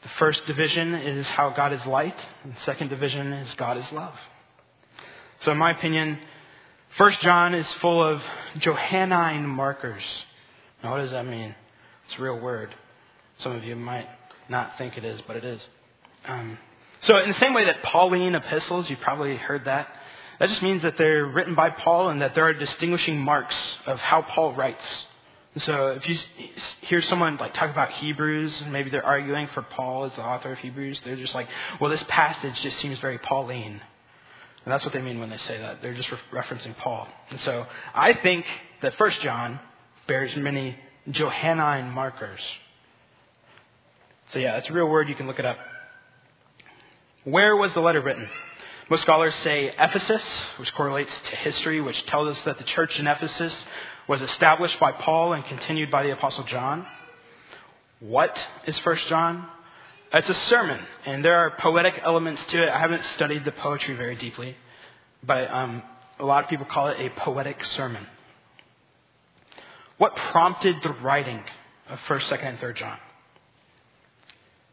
The 0.03 0.09
first 0.17 0.45
division 0.47 0.95
is 0.95 1.27
how 1.27 1.51
God 1.51 1.73
is 1.73 1.85
light, 1.85 2.17
and 2.43 2.53
the 2.53 2.59
second 2.65 2.89
division 2.89 3.33
is 3.33 3.53
God 3.55 3.77
is 3.77 3.91
love. 3.91 4.15
So, 5.41 5.51
in 5.51 5.57
my 5.57 5.71
opinion, 5.71 6.17
First 6.97 7.21
John 7.21 7.53
is 7.53 7.71
full 7.75 8.03
of 8.05 8.21
Johannine 8.57 9.47
markers. 9.47 10.03
Now, 10.83 10.91
what 10.91 10.97
does 10.97 11.11
that 11.11 11.25
mean? 11.25 11.55
It's 12.05 12.19
a 12.19 12.21
real 12.21 12.39
word. 12.39 12.75
Some 13.39 13.53
of 13.53 13.63
you 13.63 13.77
might 13.77 14.07
not 14.49 14.77
think 14.77 14.97
it 14.97 15.05
is, 15.05 15.21
but 15.25 15.37
it 15.37 15.45
is. 15.45 15.61
Um, 16.27 16.57
so, 17.03 17.17
in 17.17 17.29
the 17.29 17.39
same 17.39 17.53
way 17.53 17.65
that 17.65 17.81
Pauline 17.83 18.35
epistles, 18.35 18.89
you've 18.89 18.99
probably 18.99 19.37
heard 19.37 19.65
that, 19.65 19.87
that 20.41 20.49
just 20.49 20.63
means 20.63 20.81
that 20.81 20.97
they're 20.97 21.27
written 21.27 21.53
by 21.53 21.69
Paul 21.69 22.09
and 22.09 22.23
that 22.23 22.33
there 22.33 22.45
are 22.45 22.53
distinguishing 22.53 23.19
marks 23.19 23.55
of 23.85 23.99
how 23.99 24.23
Paul 24.23 24.55
writes. 24.55 25.05
And 25.53 25.61
So, 25.61 25.89
if 25.89 26.09
you 26.09 26.17
hear 26.81 26.99
someone 27.03 27.37
like 27.37 27.53
talk 27.53 27.69
about 27.69 27.91
Hebrews, 27.91 28.59
and 28.61 28.73
maybe 28.73 28.89
they're 28.89 29.05
arguing 29.05 29.49
for 29.53 29.61
Paul 29.61 30.05
as 30.05 30.13
the 30.13 30.23
author 30.23 30.53
of 30.53 30.57
Hebrews, 30.57 30.99
they're 31.05 31.15
just 31.15 31.35
like, 31.35 31.47
well, 31.79 31.91
this 31.91 32.03
passage 32.07 32.59
just 32.61 32.79
seems 32.79 32.97
very 32.97 33.19
Pauline. 33.19 33.81
And 34.65 34.73
that's 34.73 34.83
what 34.83 34.93
they 34.95 35.01
mean 35.03 35.19
when 35.19 35.29
they 35.29 35.37
say 35.37 35.59
that. 35.59 35.83
They're 35.83 35.93
just 35.93 36.09
re- 36.11 36.17
referencing 36.33 36.75
Paul. 36.75 37.07
And 37.29 37.39
so 37.41 37.67
I 37.93 38.13
think 38.13 38.43
that 38.81 38.95
First 38.95 39.21
John 39.21 39.59
bears 40.07 40.35
many 40.35 40.75
Johannine 41.11 41.91
markers. 41.91 42.41
So 44.31 44.39
yeah, 44.39 44.57
it's 44.57 44.69
a 44.69 44.73
real 44.73 44.87
word. 44.87 45.07
You 45.07 45.13
can 45.13 45.27
look 45.27 45.37
it 45.37 45.45
up. 45.45 45.59
Where 47.25 47.55
was 47.55 47.71
the 47.75 47.81
letter 47.81 48.01
written? 48.01 48.27
Most 48.91 49.03
scholars 49.03 49.33
say 49.41 49.73
Ephesus, 49.79 50.21
which 50.57 50.73
correlates 50.73 51.13
to 51.29 51.35
history, 51.37 51.79
which 51.79 52.05
tells 52.07 52.35
us 52.35 52.43
that 52.43 52.57
the 52.57 52.65
church 52.65 52.99
in 52.99 53.07
Ephesus 53.07 53.55
was 54.05 54.21
established 54.21 54.77
by 54.81 54.91
Paul 54.91 55.31
and 55.31 55.45
continued 55.45 55.89
by 55.89 56.03
the 56.03 56.11
Apostle 56.11 56.43
John. 56.43 56.85
What 58.01 58.37
is 58.67 58.77
First 58.79 59.07
John? 59.07 59.47
It's 60.11 60.27
a 60.27 60.33
sermon, 60.33 60.81
and 61.05 61.23
there 61.23 61.37
are 61.37 61.51
poetic 61.51 62.01
elements 62.03 62.43
to 62.47 62.63
it. 62.63 62.67
I 62.67 62.79
haven't 62.79 63.05
studied 63.15 63.45
the 63.45 63.53
poetry 63.53 63.95
very 63.95 64.17
deeply, 64.17 64.57
but 65.23 65.49
um, 65.49 65.83
a 66.19 66.25
lot 66.25 66.43
of 66.43 66.49
people 66.49 66.65
call 66.65 66.89
it 66.89 66.97
a 66.99 67.11
poetic 67.11 67.63
sermon. 67.63 68.05
What 69.99 70.17
prompted 70.17 70.83
the 70.83 70.91
writing 70.91 71.41
of 71.87 71.97
1st, 72.09 72.23
2nd, 72.23 72.45
and 72.45 72.59
3rd 72.59 72.75
John? 72.75 72.97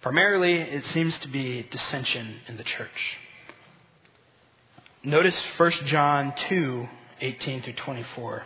Primarily, 0.01 0.55
it 0.55 0.85
seems 0.87 1.17
to 1.19 1.29
be 1.29 1.69
dissension 1.71 2.39
in 2.49 2.57
the 2.57 2.65
church. 2.65 3.19
Notice 5.09 5.41
1 5.57 5.73
John 5.87 6.35
2 6.49 6.88
18 7.21 7.62
through 7.62 7.73
24. 7.73 8.43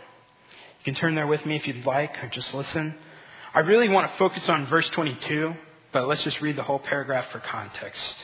You 0.79 0.83
can 0.85 0.95
turn 0.95 1.13
there 1.13 1.27
with 1.27 1.45
me 1.45 1.57
if 1.57 1.67
you'd 1.67 1.85
like, 1.85 2.23
or 2.23 2.29
just 2.29 2.53
listen. 2.53 2.95
I 3.53 3.59
really 3.59 3.89
want 3.89 4.09
to 4.09 4.17
focus 4.17 4.49
on 4.49 4.65
verse 4.67 4.89
22 4.89 5.53
but 5.93 6.07
let's 6.07 6.23
just 6.23 6.41
read 6.41 6.55
the 6.55 6.63
whole 6.63 6.79
paragraph 6.79 7.25
for 7.31 7.39
context. 7.39 8.15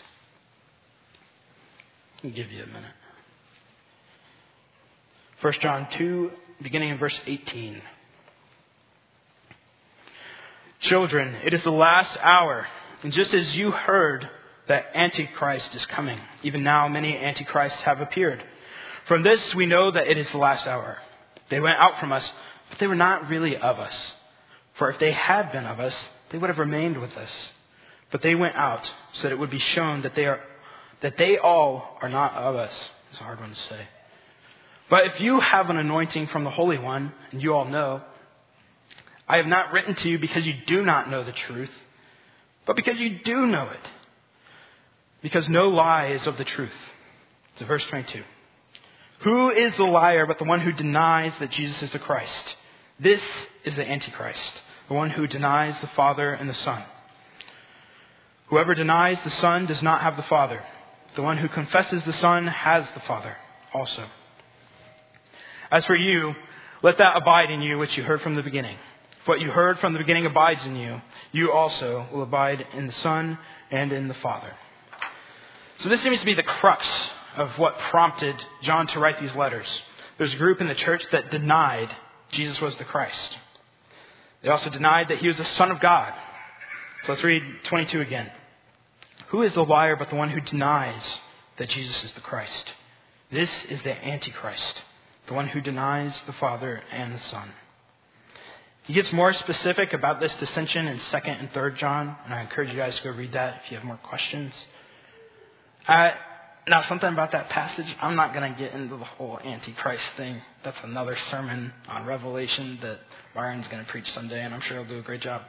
I'll 2.24 2.32
give 2.32 2.52
you 2.52 2.64
a 2.64 2.68
minute. 2.68 2.92
1 5.40 5.54
John 5.62 5.88
2, 5.92 6.32
beginning 6.64 6.90
in 6.90 6.98
verse 6.98 7.18
18. 7.28 7.82
Children, 10.82 11.36
it 11.44 11.54
is 11.54 11.62
the 11.64 11.72
last 11.72 12.18
hour, 12.22 12.66
and 13.04 13.14
just 13.14 13.34
as 13.34 13.56
you 13.56 13.72
heard 13.72 14.28
that 14.70 14.86
Antichrist 14.96 15.76
is 15.76 15.86
coming, 15.88 16.20
even 16.44 16.64
now 16.64 16.88
many 16.88 17.18
Antichrists 17.18 17.82
have 17.82 18.00
appeared. 18.00 18.42
From 19.08 19.24
this 19.24 19.54
we 19.56 19.66
know 19.66 19.92
that 19.92 20.08
it 20.08 20.18
is 20.18 20.30
the 20.30 20.38
last 20.38 20.66
hour. 20.68 21.00
They 21.50 21.60
went 21.60 21.80
out 21.80 22.00
from 22.00 22.14
us, 22.14 22.32
but 22.70 22.80
they 22.80 22.88
were 22.88 22.96
not 22.96 23.28
really 23.28 23.58
of 23.58 23.80
us. 23.80 23.96
For 24.76 24.92
if 24.92 25.00
they 25.00 25.12
had 25.12 25.52
been 25.52 25.66
of 25.66 25.80
us, 25.80 25.96
they 26.30 26.38
would 26.38 26.50
have 26.50 26.60
remained 26.60 27.02
with 27.02 27.18
us. 27.18 27.32
But 28.12 28.22
they 28.22 28.36
went 28.36 28.56
out 28.56 28.90
so 29.14 29.24
that 29.24 29.32
it 29.32 29.40
would 29.40 29.50
be 29.50 29.60
shown 29.60 30.04
that 30.04 30.16
they 30.16 30.26
are 30.26 30.40
that 31.02 31.18
they 31.18 31.38
all 31.38 31.98
are 32.02 32.10
not 32.10 32.34
of 32.34 32.56
us. 32.56 32.90
It's 33.10 33.20
a 33.20 33.24
hard 33.24 33.40
one 33.40 33.50
to 33.50 33.56
say. 33.56 33.88
But 34.90 35.06
if 35.06 35.20
you 35.20 35.40
have 35.40 35.70
an 35.70 35.78
anointing 35.78 36.28
from 36.28 36.44
the 36.44 36.50
Holy 36.50 36.78
One, 36.78 37.14
and 37.32 37.42
you 37.42 37.54
all 37.54 37.66
know, 37.66 38.02
I 39.28 39.38
have 39.38 39.46
not 39.46 39.72
written 39.72 39.96
to 39.96 40.10
you 40.10 40.20
because 40.20 40.46
you 40.46 40.54
do 40.68 40.84
not 40.84 41.10
know 41.10 41.24
the 41.24 41.32
truth, 41.32 41.72
but 42.66 42.76
because 42.76 43.00
you 43.00 43.20
do 43.24 43.46
know 43.48 43.70
it. 43.70 43.80
Because 45.22 45.48
no 45.50 45.68
lie 45.70 46.08
is 46.08 46.26
of 46.28 46.38
the 46.38 46.46
truth. 46.46 46.72
So 47.58 47.66
verse 47.66 47.86
22. 47.86 48.24
Who 49.22 49.50
is 49.50 49.74
the 49.76 49.84
liar 49.84 50.26
but 50.26 50.38
the 50.38 50.46
one 50.46 50.62
who 50.62 50.72
denies 50.72 51.34
that 51.40 51.52
Jesus 51.52 51.84
is 51.84 51.92
the 51.92 52.00
Christ? 52.00 52.56
This 53.00 53.22
is 53.66 53.76
the 53.76 53.90
Antichrist, 53.90 54.62
the 54.88 54.94
one 54.94 55.10
who 55.10 55.28
denies 55.28 55.76
the 55.82 55.88
Father 55.88 56.32
and 56.32 56.50
the 56.50 56.54
Son. 56.54 56.84
Whoever 58.48 58.74
denies 58.74 59.18
the 59.24 59.30
Son 59.30 59.66
does 59.66 59.84
not 59.84 60.02
have 60.02 60.16
the 60.16 60.24
Father. 60.24 60.64
The 61.16 61.22
one 61.22 61.38
who 61.38 61.50
confesses 61.50 62.02
the 62.04 62.14
Son 62.14 62.48
has 62.48 62.86
the 62.94 63.02
Father 63.02 63.36
also. 63.74 64.06
As 65.72 65.86
for 65.86 65.96
you, 65.96 66.34
let 66.82 66.98
that 66.98 67.18
abide 67.18 67.52
in 67.52 67.62
you 67.62 67.78
which 67.78 67.98
you 67.98 68.04
heard 68.04 68.22
from 68.22 68.36
the 68.36 68.42
beginning. 68.42 68.78
If 69.22 69.28
what 69.28 69.42
you 69.42 69.52
heard 69.52 69.80
from 69.80 69.94
the 69.94 70.00
beginning 70.00 70.26
abides 70.26 70.66
in 70.66 70.76
you, 70.76 71.02
you 71.32 71.52
also 71.52 72.08
will 72.12 72.24
abide 72.24 72.66
in 72.74 72.88
the 72.88 72.94
Son 72.94 73.38
and 73.70 73.92
in 73.92 74.08
the 74.08 74.14
Father. 74.16 74.54
So 75.80 75.88
this 75.88 76.02
seems 76.02 76.20
to 76.20 76.26
be 76.26 76.34
the 76.34 76.44
crux 76.44 76.86
of 77.38 77.58
what 77.58 77.80
prompted 77.90 78.36
John 78.64 78.88
to 78.88 79.00
write 79.00 79.20
these 79.22 79.34
letters. 79.34 79.68
There's 80.18 80.34
a 80.34 80.38
group 80.38 80.60
in 80.60 80.68
the 80.68 80.76
church 80.76 81.04
that 81.14 81.32
denied 81.32 81.90
Jesus 82.32 82.60
was 82.60 82.76
the 82.76 82.84
Christ. 82.84 83.38
They 84.44 84.50
also 84.50 84.70
denied 84.70 85.08
that 85.08 85.20
he 85.20 85.28
was 85.28 85.38
the 85.38 85.46
Son 85.46 85.72
of 85.72 85.80
God. 85.80 86.14
So 87.06 87.14
let's 87.14 87.24
read 87.24 87.42
22 87.64 88.02
again. 88.02 88.30
Who 89.30 89.42
is 89.42 89.54
the 89.54 89.64
liar 89.64 89.96
but 89.96 90.10
the 90.10 90.18
one 90.18 90.30
who 90.30 90.42
denies 90.42 91.02
that 91.58 91.70
Jesus 91.70 92.04
is 92.04 92.12
the 92.12 92.22
Christ? 92.22 92.74
This 93.32 93.50
is 93.70 93.82
the 93.84 94.06
Antichrist, 94.06 94.82
the 95.28 95.34
one 95.34 95.48
who 95.48 95.62
denies 95.62 96.14
the 96.26 96.34
Father 96.34 96.82
and 96.92 97.14
the 97.14 97.24
Son. 97.24 97.52
He 98.84 98.94
gets 98.94 99.14
more 99.14 99.32
specific 99.32 99.94
about 99.94 100.20
this 100.20 100.34
dissension 100.36 100.88
in 100.88 100.98
2nd 100.98 101.40
and 101.40 101.54
3rd 101.54 101.78
John, 101.78 102.18
and 102.26 102.34
I 102.34 102.42
encourage 102.42 102.70
you 102.70 102.76
guys 102.76 102.98
to 102.98 103.04
go 103.04 103.12
read 103.12 103.32
that 103.34 103.62
if 103.64 103.72
you 103.72 103.78
have 103.78 103.86
more 103.86 103.98
questions. 103.98 104.52
Now, 105.90 106.84
something 106.84 107.10
about 107.10 107.32
that 107.32 107.50
passage, 107.50 107.88
I'm 108.00 108.16
not 108.16 108.32
going 108.32 108.54
to 108.54 108.60
get 108.60 108.74
into 108.74 108.96
the 108.96 109.04
whole 109.04 109.40
Antichrist 109.44 110.04
thing. 110.18 110.40
That's 110.64 110.78
another 110.84 111.18
sermon 111.32 111.74
on 111.88 112.06
Revelation 112.06 112.78
that 112.84 113.00
Byron's 113.34 113.68
going 113.70 113.84
to 113.84 113.90
preach 113.90 114.08
someday, 114.12 114.42
and 114.42 114.54
I'm 114.54 114.62
sure 114.62 114.78
he'll 114.78 114.88
do 114.88 115.00
a 115.00 115.02
great 115.02 115.22
job. 115.22 115.42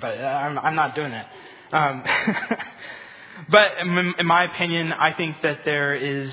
But 0.00 0.18
uh, 0.18 0.22
I'm, 0.22 0.58
I'm 0.58 0.74
not 0.74 0.94
doing 0.94 1.10
that. 1.10 1.30
Um, 1.72 2.04
but 3.50 3.72
in 4.18 4.26
my 4.26 4.44
opinion, 4.44 4.94
I 4.94 5.12
think 5.12 5.42
that 5.42 5.58
there 5.66 5.94
is 5.94 6.32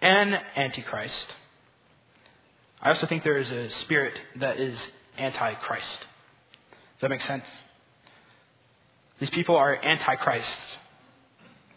an 0.00 0.38
Antichrist. 0.54 1.34
I 2.80 2.90
also 2.90 3.08
think 3.08 3.24
there 3.24 3.38
is 3.38 3.50
a 3.50 3.68
spirit 3.80 4.14
that 4.36 4.60
is 4.60 4.78
anti-Christ. 5.18 5.98
Does 5.98 7.00
that 7.00 7.10
make 7.10 7.22
sense? 7.22 7.44
These 9.18 9.30
people 9.30 9.56
are 9.56 9.74
antichrists, 9.74 10.76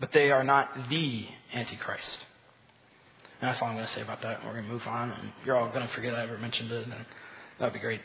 but 0.04 0.12
they 0.12 0.32
are 0.32 0.44
not 0.44 0.90
the 0.90 1.26
Antichrist. 1.54 2.26
And 3.40 3.50
that's 3.50 3.62
all 3.62 3.70
I'm 3.70 3.76
going 3.76 3.88
to 3.88 3.94
say 3.94 4.02
about 4.02 4.22
that. 4.22 4.44
We're 4.44 4.52
going 4.52 4.66
to 4.66 4.70
move 4.70 4.86
on, 4.86 5.12
and 5.12 5.32
you're 5.46 5.56
all 5.56 5.70
going 5.70 5.88
to 5.88 5.94
forget 5.94 6.14
I 6.14 6.24
ever 6.24 6.38
mentioned 6.38 6.74
it, 6.74 6.84
and 6.84 6.92
that 6.92 7.06
would 7.62 7.72
be 7.72 7.80
great. 7.80 8.02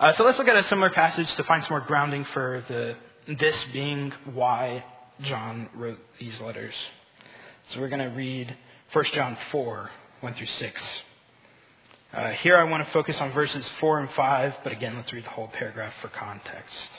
Uh, 0.00 0.12
so 0.16 0.24
let's 0.24 0.38
look 0.38 0.48
at 0.48 0.56
a 0.56 0.64
similar 0.64 0.90
passage 0.90 1.32
to 1.36 1.44
find 1.44 1.62
some 1.62 1.74
more 1.74 1.86
grounding 1.86 2.24
for 2.32 2.64
the 2.66 2.96
this 3.32 3.54
being 3.72 4.12
why 4.34 4.84
John 5.20 5.68
wrote 5.72 6.00
these 6.18 6.40
letters. 6.40 6.74
So 7.68 7.78
we're 7.78 7.88
going 7.88 8.00
to 8.00 8.16
read 8.16 8.56
1 8.92 9.04
John 9.12 9.38
4, 9.52 9.90
1 10.18 10.34
through 10.34 10.46
6. 10.46 10.82
Uh, 12.12 12.30
here 12.30 12.56
I 12.56 12.64
want 12.64 12.84
to 12.84 12.92
focus 12.92 13.20
on 13.20 13.30
verses 13.30 13.70
4 13.78 14.00
and 14.00 14.10
5, 14.10 14.54
but 14.64 14.72
again, 14.72 14.96
let's 14.96 15.12
read 15.12 15.24
the 15.24 15.30
whole 15.30 15.46
paragraph 15.46 15.94
for 16.02 16.08
context. 16.08 16.90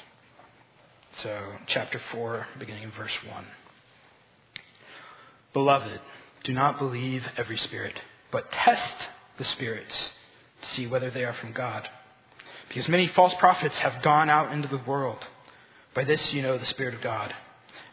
So, 1.21 1.57
chapter 1.67 2.01
4, 2.11 2.47
beginning 2.57 2.83
in 2.83 2.91
verse 2.91 3.15
1. 3.31 3.45
Beloved, 5.53 6.01
do 6.43 6.53
not 6.53 6.79
believe 6.79 7.23
every 7.37 7.57
spirit, 7.57 7.93
but 8.31 8.51
test 8.51 9.09
the 9.37 9.45
spirits 9.45 10.11
to 10.61 10.67
see 10.75 10.87
whether 10.87 11.11
they 11.11 11.23
are 11.23 11.33
from 11.33 11.53
God. 11.53 11.87
Because 12.67 12.87
many 12.87 13.07
false 13.09 13.33
prophets 13.39 13.77
have 13.77 14.01
gone 14.01 14.29
out 14.29 14.51
into 14.51 14.67
the 14.67 14.81
world. 14.87 15.19
By 15.93 16.03
this 16.03 16.33
you 16.33 16.41
know 16.41 16.57
the 16.57 16.65
Spirit 16.65 16.95
of 16.95 17.01
God. 17.01 17.33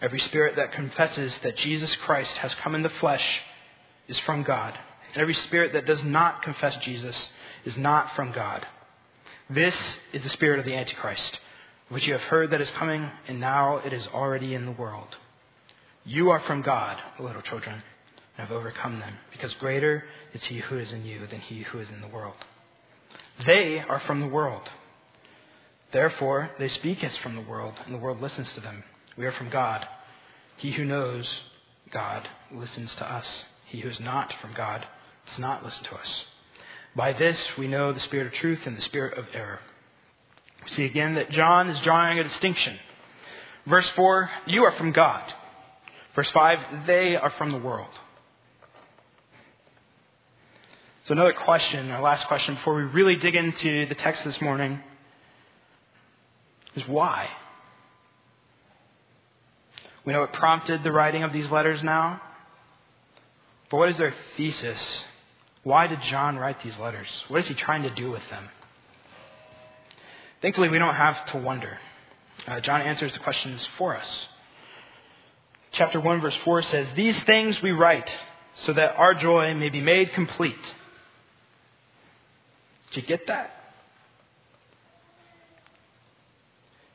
Every 0.00 0.20
spirit 0.20 0.56
that 0.56 0.72
confesses 0.72 1.34
that 1.42 1.58
Jesus 1.58 1.94
Christ 1.96 2.32
has 2.38 2.54
come 2.54 2.74
in 2.74 2.82
the 2.82 2.88
flesh 2.88 3.42
is 4.08 4.18
from 4.20 4.42
God. 4.42 4.78
And 5.12 5.20
every 5.20 5.34
spirit 5.34 5.74
that 5.74 5.84
does 5.84 6.02
not 6.02 6.42
confess 6.42 6.74
Jesus 6.82 7.28
is 7.66 7.76
not 7.76 8.16
from 8.16 8.32
God. 8.32 8.66
This 9.50 9.74
is 10.14 10.22
the 10.22 10.30
spirit 10.30 10.58
of 10.58 10.64
the 10.64 10.74
Antichrist, 10.74 11.38
which 11.90 12.06
you 12.06 12.12
have 12.12 12.22
heard 12.22 12.50
that 12.50 12.60
is 12.60 12.70
coming, 12.70 13.10
and 13.28 13.38
now 13.38 13.78
it 13.78 13.92
is 13.92 14.06
already 14.14 14.54
in 14.54 14.64
the 14.64 14.72
world. 14.72 15.16
You 16.04 16.30
are 16.30 16.40
from 16.40 16.62
God, 16.62 16.96
little 17.18 17.42
children, 17.42 17.82
and 18.38 18.48
have 18.48 18.56
overcome 18.56 19.00
them, 19.00 19.14
because 19.32 19.52
greater 19.54 20.04
is 20.32 20.42
he 20.44 20.60
who 20.60 20.78
is 20.78 20.92
in 20.92 21.04
you 21.04 21.26
than 21.26 21.40
he 21.40 21.62
who 21.62 21.78
is 21.78 21.88
in 21.90 22.00
the 22.00 22.08
world. 22.08 22.36
They 23.44 23.80
are 23.80 24.00
from 24.00 24.20
the 24.20 24.28
world. 24.28 24.62
Therefore, 25.92 26.50
they 26.58 26.68
speak 26.68 27.02
as 27.02 27.16
from 27.18 27.34
the 27.34 27.42
world, 27.42 27.74
and 27.84 27.94
the 27.94 27.98
world 27.98 28.20
listens 28.20 28.52
to 28.54 28.60
them. 28.60 28.84
We 29.16 29.26
are 29.26 29.32
from 29.32 29.50
God. 29.50 29.86
He 30.56 30.70
who 30.72 30.84
knows 30.84 31.28
God 31.90 32.28
listens 32.52 32.94
to 32.96 33.12
us. 33.12 33.26
He 33.66 33.80
who 33.80 33.88
is 33.88 33.98
not 33.98 34.32
from 34.40 34.54
God 34.54 34.86
does 35.26 35.38
not 35.38 35.64
listen 35.64 35.84
to 35.84 35.96
us. 35.96 36.24
By 36.94 37.12
this 37.12 37.38
we 37.58 37.66
know 37.66 37.92
the 37.92 38.00
spirit 38.00 38.28
of 38.28 38.32
truth 38.34 38.60
and 38.64 38.76
the 38.76 38.82
spirit 38.82 39.18
of 39.18 39.26
error. 39.32 39.60
See 40.66 40.84
again 40.84 41.14
that 41.14 41.30
John 41.30 41.68
is 41.68 41.80
drawing 41.80 42.18
a 42.18 42.24
distinction. 42.24 42.76
Verse 43.66 43.88
4, 43.90 44.30
you 44.46 44.64
are 44.64 44.72
from 44.72 44.92
God. 44.92 45.22
Verse 46.14 46.30
5, 46.30 46.86
they 46.86 47.16
are 47.16 47.30
from 47.30 47.52
the 47.52 47.58
world. 47.58 47.90
So, 51.04 51.12
another 51.12 51.32
question, 51.32 51.90
our 51.90 52.02
last 52.02 52.26
question 52.26 52.54
before 52.54 52.76
we 52.76 52.82
really 52.82 53.16
dig 53.16 53.34
into 53.34 53.86
the 53.86 53.94
text 53.94 54.22
this 54.24 54.40
morning 54.40 54.80
is 56.76 56.86
why? 56.86 57.28
We 60.04 60.12
know 60.12 60.22
it 60.22 60.32
prompted 60.32 60.82
the 60.82 60.92
writing 60.92 61.22
of 61.22 61.32
these 61.32 61.50
letters 61.50 61.82
now. 61.82 62.20
But 63.70 63.76
what 63.76 63.88
is 63.88 63.96
their 63.96 64.14
thesis? 64.36 64.80
Why 65.62 65.86
did 65.86 66.00
John 66.02 66.36
write 66.36 66.62
these 66.62 66.76
letters? 66.78 67.08
What 67.28 67.40
is 67.40 67.48
he 67.48 67.54
trying 67.54 67.82
to 67.82 67.90
do 67.90 68.10
with 68.10 68.22
them? 68.30 68.48
Thankfully, 70.42 70.68
we 70.68 70.78
don't 70.78 70.94
have 70.94 71.24
to 71.32 71.38
wonder. 71.38 71.78
Uh, 72.46 72.60
John 72.60 72.80
answers 72.80 73.12
the 73.12 73.18
questions 73.18 73.66
for 73.76 73.96
us. 73.96 74.26
Chapter 75.72 76.00
1, 76.00 76.20
verse 76.20 76.36
4 76.44 76.62
says, 76.62 76.88
These 76.96 77.16
things 77.24 77.60
we 77.62 77.72
write 77.72 78.10
so 78.54 78.72
that 78.72 78.96
our 78.96 79.14
joy 79.14 79.54
may 79.54 79.68
be 79.68 79.80
made 79.80 80.12
complete. 80.14 80.56
Did 82.92 83.02
you 83.02 83.06
get 83.06 83.26
that? 83.28 83.54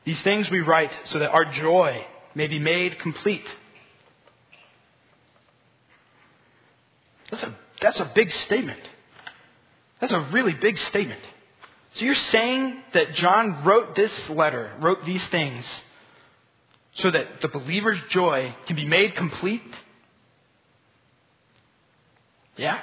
These 0.04 0.20
things 0.22 0.50
we 0.50 0.60
write 0.60 0.92
so 1.06 1.18
that 1.18 1.30
our 1.30 1.44
joy 1.44 2.04
may 2.34 2.46
be 2.48 2.58
made 2.58 2.98
complete. 2.98 3.46
That's 7.30 7.42
a, 7.42 7.56
that's 7.80 7.98
a 7.98 8.10
big 8.14 8.30
statement. 8.44 8.80
That's 10.00 10.12
a 10.12 10.20
really 10.32 10.52
big 10.52 10.78
statement. 10.78 11.20
So 11.96 12.04
you're 12.04 12.14
saying 12.14 12.82
that 12.92 13.14
John 13.14 13.64
wrote 13.64 13.96
this 13.96 14.12
letter, 14.28 14.72
wrote 14.80 15.04
these 15.06 15.24
things, 15.30 15.64
so 16.96 17.10
that 17.10 17.40
the 17.40 17.48
believer's 17.48 17.98
joy 18.10 18.54
can 18.66 18.76
be 18.76 18.84
made 18.84 19.16
complete? 19.16 19.62
Yeah. 22.56 22.82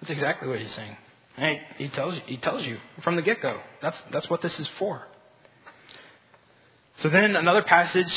That's 0.00 0.10
exactly 0.10 0.48
what 0.48 0.60
he's 0.60 0.72
saying. 0.74 0.96
He 1.76 1.88
tells 1.88 2.14
you, 2.14 2.22
he 2.26 2.36
tells 2.36 2.64
you 2.64 2.78
from 3.02 3.16
the 3.16 3.22
get 3.22 3.40
go. 3.40 3.60
That's, 3.82 3.96
that's 4.12 4.28
what 4.28 4.42
this 4.42 4.58
is 4.58 4.68
for. 4.78 5.06
So 6.98 7.08
then 7.08 7.36
another 7.36 7.62
passage 7.62 8.12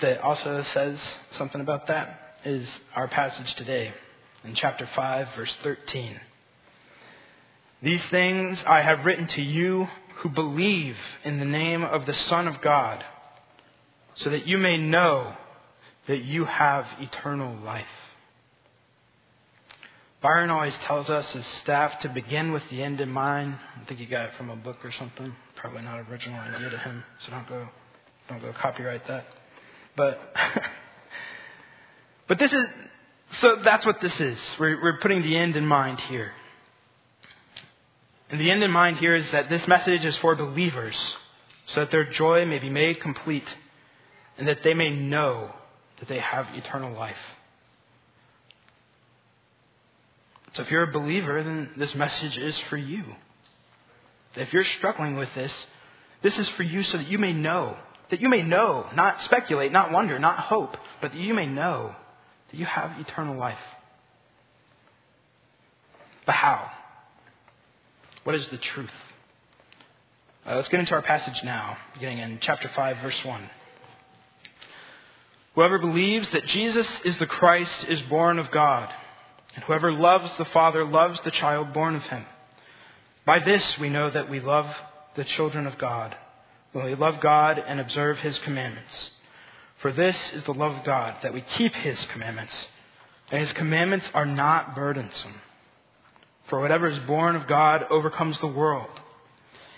that 0.00 0.20
also 0.20 0.64
says 0.74 0.98
something 1.32 1.60
about 1.60 1.86
that 1.86 2.38
is 2.44 2.66
our 2.94 3.08
passage 3.08 3.54
today 3.54 3.92
in 4.44 4.54
chapter 4.54 4.88
5, 4.94 5.28
verse 5.36 5.54
13. 5.62 6.20
These 7.82 8.02
things 8.06 8.62
I 8.66 8.82
have 8.82 9.04
written 9.04 9.26
to 9.28 9.42
you 9.42 9.88
who 10.16 10.28
believe 10.30 10.96
in 11.24 11.38
the 11.38 11.44
name 11.44 11.82
of 11.82 12.06
the 12.06 12.14
Son 12.14 12.48
of 12.48 12.60
God, 12.60 13.04
so 14.14 14.30
that 14.30 14.46
you 14.46 14.56
may 14.56 14.78
know 14.78 15.34
that 16.08 16.24
you 16.24 16.44
have 16.46 16.86
eternal 17.00 17.54
life. 17.64 17.84
Byron 20.22 20.50
always 20.50 20.74
tells 20.86 21.10
us 21.10 21.36
as 21.36 21.46
staff 21.62 22.00
to 22.00 22.08
begin 22.08 22.50
with 22.50 22.62
the 22.70 22.82
end 22.82 23.00
in 23.00 23.10
mind. 23.10 23.56
I 23.80 23.84
think 23.84 24.00
he 24.00 24.06
got 24.06 24.30
it 24.30 24.34
from 24.36 24.48
a 24.48 24.56
book 24.56 24.78
or 24.82 24.90
something. 24.92 25.34
Probably 25.56 25.82
not 25.82 26.00
an 26.00 26.06
original 26.10 26.40
idea 26.40 26.70
to 26.70 26.78
him, 26.78 27.04
so 27.24 27.30
don't 27.30 27.48
go 27.48 27.68
don't 28.28 28.40
go 28.40 28.52
copyright 28.52 29.06
that. 29.06 29.24
But, 29.96 30.20
but 32.28 32.38
this 32.38 32.52
is, 32.52 32.66
so 33.40 33.56
that's 33.64 33.86
what 33.86 34.00
this 34.00 34.12
is. 34.20 34.38
We're, 34.58 34.82
we're 34.82 34.98
putting 34.98 35.22
the 35.22 35.36
end 35.36 35.56
in 35.56 35.66
mind 35.66 36.00
here. 36.00 36.32
And 38.30 38.40
the 38.40 38.50
end 38.50 38.62
in 38.62 38.70
mind 38.70 38.98
here 38.98 39.14
is 39.14 39.30
that 39.32 39.48
this 39.48 39.66
message 39.68 40.04
is 40.04 40.16
for 40.18 40.34
believers, 40.34 40.96
so 41.66 41.80
that 41.80 41.90
their 41.90 42.10
joy 42.10 42.44
may 42.44 42.58
be 42.58 42.70
made 42.70 43.00
complete, 43.00 43.46
and 44.38 44.48
that 44.48 44.62
they 44.62 44.74
may 44.74 44.90
know 44.90 45.50
that 46.00 46.08
they 46.08 46.18
have 46.18 46.46
eternal 46.54 46.92
life. 46.92 47.16
So 50.54 50.62
if 50.62 50.70
you're 50.70 50.84
a 50.84 50.92
believer, 50.92 51.42
then 51.42 51.70
this 51.76 51.94
message 51.94 52.36
is 52.36 52.58
for 52.70 52.76
you. 52.76 53.04
If 54.34 54.52
you're 54.52 54.64
struggling 54.64 55.16
with 55.16 55.28
this, 55.34 55.52
this 56.22 56.36
is 56.36 56.48
for 56.50 56.62
you 56.62 56.82
so 56.82 56.98
that 56.98 57.08
you 57.08 57.18
may 57.18 57.32
know 57.32 57.76
that 58.10 58.20
you 58.20 58.28
may 58.28 58.42
know, 58.42 58.86
not 58.94 59.22
speculate, 59.22 59.72
not 59.72 59.90
wonder, 59.90 60.18
not 60.18 60.38
hope, 60.38 60.76
but 61.00 61.12
that 61.12 61.20
you 61.20 61.34
may 61.34 61.46
know 61.46 61.94
that 62.50 62.56
you 62.56 62.64
have 62.64 62.98
eternal 63.00 63.36
life. 63.36 63.58
But 66.24 66.34
how? 66.34 66.70
What 68.26 68.34
is 68.34 68.48
the 68.48 68.56
truth? 68.56 68.90
Uh, 70.44 70.56
let's 70.56 70.66
get 70.66 70.80
into 70.80 70.94
our 70.94 71.02
passage 71.02 71.44
now, 71.44 71.76
beginning 71.94 72.18
in 72.18 72.40
chapter 72.42 72.68
5, 72.74 72.96
verse 73.00 73.24
1. 73.24 73.50
Whoever 75.54 75.78
believes 75.78 76.28
that 76.30 76.44
Jesus 76.46 76.88
is 77.04 77.16
the 77.18 77.26
Christ 77.26 77.84
is 77.88 78.02
born 78.02 78.40
of 78.40 78.50
God, 78.50 78.92
and 79.54 79.62
whoever 79.62 79.92
loves 79.92 80.28
the 80.38 80.44
Father 80.46 80.84
loves 80.84 81.20
the 81.22 81.30
child 81.30 81.72
born 81.72 81.94
of 81.94 82.02
him. 82.02 82.24
By 83.24 83.38
this 83.38 83.78
we 83.78 83.90
know 83.90 84.10
that 84.10 84.28
we 84.28 84.40
love 84.40 84.66
the 85.14 85.22
children 85.22 85.64
of 85.68 85.78
God, 85.78 86.16
when 86.72 86.84
we 86.84 86.96
love 86.96 87.20
God 87.20 87.62
and 87.64 87.78
observe 87.78 88.18
his 88.18 88.36
commandments. 88.40 89.10
For 89.78 89.92
this 89.92 90.16
is 90.32 90.42
the 90.42 90.52
love 90.52 90.72
of 90.72 90.84
God, 90.84 91.14
that 91.22 91.32
we 91.32 91.44
keep 91.56 91.76
his 91.76 92.04
commandments, 92.06 92.54
and 93.30 93.40
his 93.40 93.52
commandments 93.52 94.06
are 94.14 94.26
not 94.26 94.74
burdensome. 94.74 95.42
For 96.48 96.60
whatever 96.60 96.88
is 96.88 96.98
born 97.00 97.36
of 97.36 97.46
God 97.46 97.84
overcomes 97.90 98.38
the 98.38 98.46
world. 98.46 98.90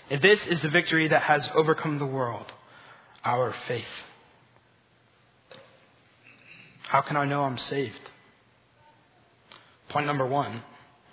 And 0.09 0.21
this 0.21 0.39
is 0.47 0.61
the 0.61 0.69
victory 0.69 1.07
that 1.07 1.23
has 1.23 1.47
overcome 1.55 1.99
the 1.99 2.05
world, 2.05 2.45
our 3.23 3.53
faith. 3.67 3.85
How 6.83 7.01
can 7.01 7.17
I 7.17 7.25
know 7.25 7.43
I'm 7.43 7.57
saved? 7.57 7.99
Point 9.89 10.07
number 10.07 10.25
one, 10.25 10.63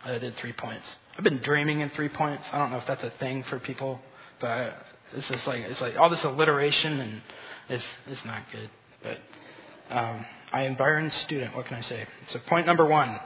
I 0.04 0.18
did 0.18 0.36
three 0.36 0.52
points. 0.52 0.86
I've 1.16 1.24
been 1.24 1.42
dreaming 1.42 1.80
in 1.80 1.90
three 1.90 2.08
points. 2.08 2.44
I 2.52 2.58
don't 2.58 2.70
know 2.70 2.78
if 2.78 2.86
that's 2.86 3.02
a 3.02 3.12
thing 3.18 3.44
for 3.44 3.58
people, 3.58 4.00
but 4.40 4.74
it's 5.14 5.28
just 5.28 5.46
like 5.46 5.60
it's 5.60 5.80
like 5.80 5.96
all 5.96 6.10
this 6.10 6.22
alliteration 6.24 7.00
and 7.00 7.22
it's 7.68 7.84
it's 8.06 8.24
not 8.24 8.42
good. 8.52 8.70
But 9.02 9.18
um, 9.96 10.26
I 10.52 10.64
am 10.64 10.76
Byron's 10.76 11.14
student. 11.24 11.54
What 11.54 11.66
can 11.66 11.76
I 11.76 11.80
say? 11.82 12.06
So 12.28 12.38
point 12.40 12.66
number 12.66 12.84
one, 12.84 13.18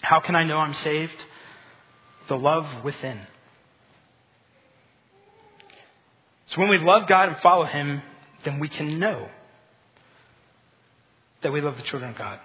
how 0.00 0.20
can 0.20 0.36
I 0.36 0.44
know 0.44 0.58
I'm 0.58 0.74
saved? 0.74 1.24
The 2.32 2.38
love 2.38 2.82
within. 2.82 3.20
So 6.46 6.62
when 6.62 6.70
we 6.70 6.78
love 6.78 7.06
God 7.06 7.28
and 7.28 7.36
follow 7.42 7.66
Him, 7.66 8.00
then 8.42 8.58
we 8.58 8.70
can 8.70 8.98
know 8.98 9.28
that 11.42 11.52
we 11.52 11.60
love 11.60 11.76
the 11.76 11.82
children 11.82 12.12
of 12.12 12.16
God. 12.16 12.40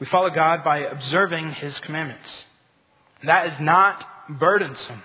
We 0.00 0.06
follow 0.06 0.30
God 0.30 0.64
by 0.64 0.78
observing 0.78 1.52
His 1.52 1.78
commandments. 1.78 2.28
That 3.22 3.46
is 3.52 3.60
not 3.60 4.04
burdensome. 4.40 5.04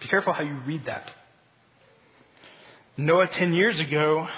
Be 0.00 0.08
careful 0.08 0.32
how 0.32 0.42
you 0.42 0.56
read 0.60 0.86
that. 0.86 1.10
Noah 2.96 3.26
10 3.26 3.52
years 3.52 3.78
ago 3.80 4.28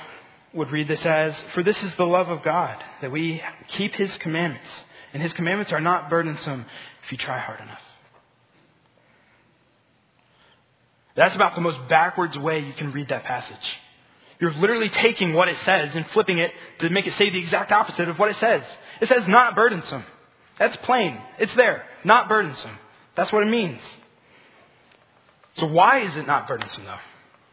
would 0.55 0.73
read 0.73 0.89
this 0.89 1.07
as, 1.07 1.37
For 1.55 1.63
this 1.63 1.81
is 1.85 1.95
the 1.95 2.05
love 2.05 2.31
of 2.31 2.43
God, 2.43 2.83
that 3.01 3.13
we 3.13 3.41
keep 3.69 3.95
His 3.95 4.17
commandments. 4.17 4.67
And 5.13 5.23
His 5.23 5.33
commandments 5.35 5.73
are 5.73 5.81
not 5.81 6.11
burdensome 6.11 6.65
if 7.05 7.13
you 7.13 7.19
try 7.19 7.39
hard 7.39 7.61
enough. 7.61 7.83
That's 11.19 11.35
about 11.35 11.57
the 11.57 11.61
most 11.61 11.89
backwards 11.89 12.39
way 12.39 12.61
you 12.61 12.73
can 12.75 12.93
read 12.93 13.09
that 13.09 13.25
passage. 13.25 13.57
You're 14.39 14.55
literally 14.55 14.89
taking 14.89 15.35
what 15.35 15.49
it 15.49 15.59
says 15.65 15.91
and 15.95 16.07
flipping 16.11 16.39
it 16.39 16.53
to 16.79 16.89
make 16.91 17.09
it 17.09 17.15
say 17.19 17.29
the 17.29 17.41
exact 17.41 17.73
opposite 17.73 18.09
of 18.09 18.21
what 18.21 18.31
it 18.31 18.37
says. 18.39 18.63
It 19.01 19.09
says 19.09 19.27
not 19.27 19.57
burdensome. 19.57 20.05
That's 20.61 20.77
plain. 20.85 21.21
It's 21.41 21.53
there. 21.57 21.85
Not 22.05 22.29
burdensome. 22.29 22.79
That's 23.17 23.33
what 23.33 23.43
it 23.43 23.51
means. 23.51 23.81
So 25.57 25.67
why 25.67 26.03
is 26.03 26.17
it 26.17 26.29
not 26.29 26.47
burdensome 26.47 26.85
though? 26.85 27.01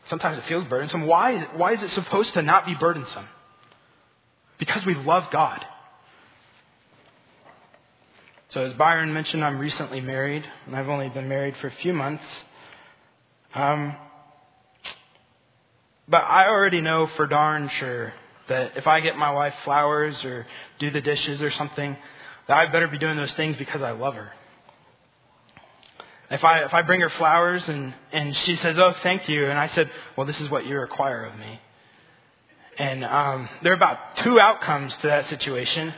Sometimes 0.10 0.38
it 0.38 0.45
feels 0.45 0.65
burdensome. 0.65 1.08
Why, 1.08 1.47
why 1.56 1.73
is 1.73 1.82
it 1.82 1.89
supposed 1.89 2.36
to 2.36 2.43
not 2.43 2.67
be 2.67 2.75
burdensome? 2.75 3.25
Because 4.60 4.86
we 4.86 4.93
love 4.93 5.23
God. 5.32 5.65
So 8.49 8.63
as 8.63 8.73
Byron 8.73 9.12
mentioned, 9.12 9.43
I'm 9.43 9.58
recently 9.58 10.01
married, 10.01 10.45
and 10.67 10.75
I've 10.75 10.88
only 10.88 11.10
been 11.10 11.28
married 11.28 11.56
for 11.58 11.67
a 11.67 11.73
few 11.82 11.93
months. 11.93 12.23
Um, 13.56 13.96
but 16.10 16.18
I 16.18 16.50
already 16.50 16.82
know 16.82 17.08
for 17.15 17.26
darn 17.26 17.70
sure 17.80 18.13
that 18.50 18.74
if 18.76 18.86
I 18.86 19.00
get 19.00 19.18
my 19.18 19.32
wife 19.32 19.56
flowers 19.63 20.24
or 20.24 20.46
do 20.78 20.91
the 20.91 21.02
dishes 21.02 21.41
or 21.41 21.52
something, 21.52 21.96
that 22.48 22.58
I 22.58 22.72
better 22.72 22.88
be 22.88 22.98
doing 22.98 23.15
those 23.15 23.32
things 23.34 23.58
because 23.58 23.82
I 23.82 23.91
love 23.91 24.15
her. 24.15 24.32
If 26.30 26.44
I 26.44 26.60
if 26.60 26.74
I 26.74 26.82
bring 26.82 27.02
her 27.02 27.10
flowers 27.12 27.68
and 27.70 27.94
and 28.12 28.36
she 28.36 28.56
says, 28.58 28.78
"Oh, 28.78 28.94
thank 29.04 29.30
you," 29.30 29.50
and 29.50 29.58
I 29.58 29.68
said, 29.70 29.89
"Well, 30.18 30.26
this 30.26 30.39
is 30.41 30.50
what 30.50 30.65
you 30.65 30.78
require 30.78 31.24
of 31.24 31.38
me," 31.38 31.62
and 32.78 33.06
um, 33.06 33.48
there 33.62 33.72
are 33.72 33.76
about 33.76 34.18
two 34.18 34.39
outcomes 34.39 34.96
to 34.98 35.08
that 35.08 35.30
situation, 35.30 35.94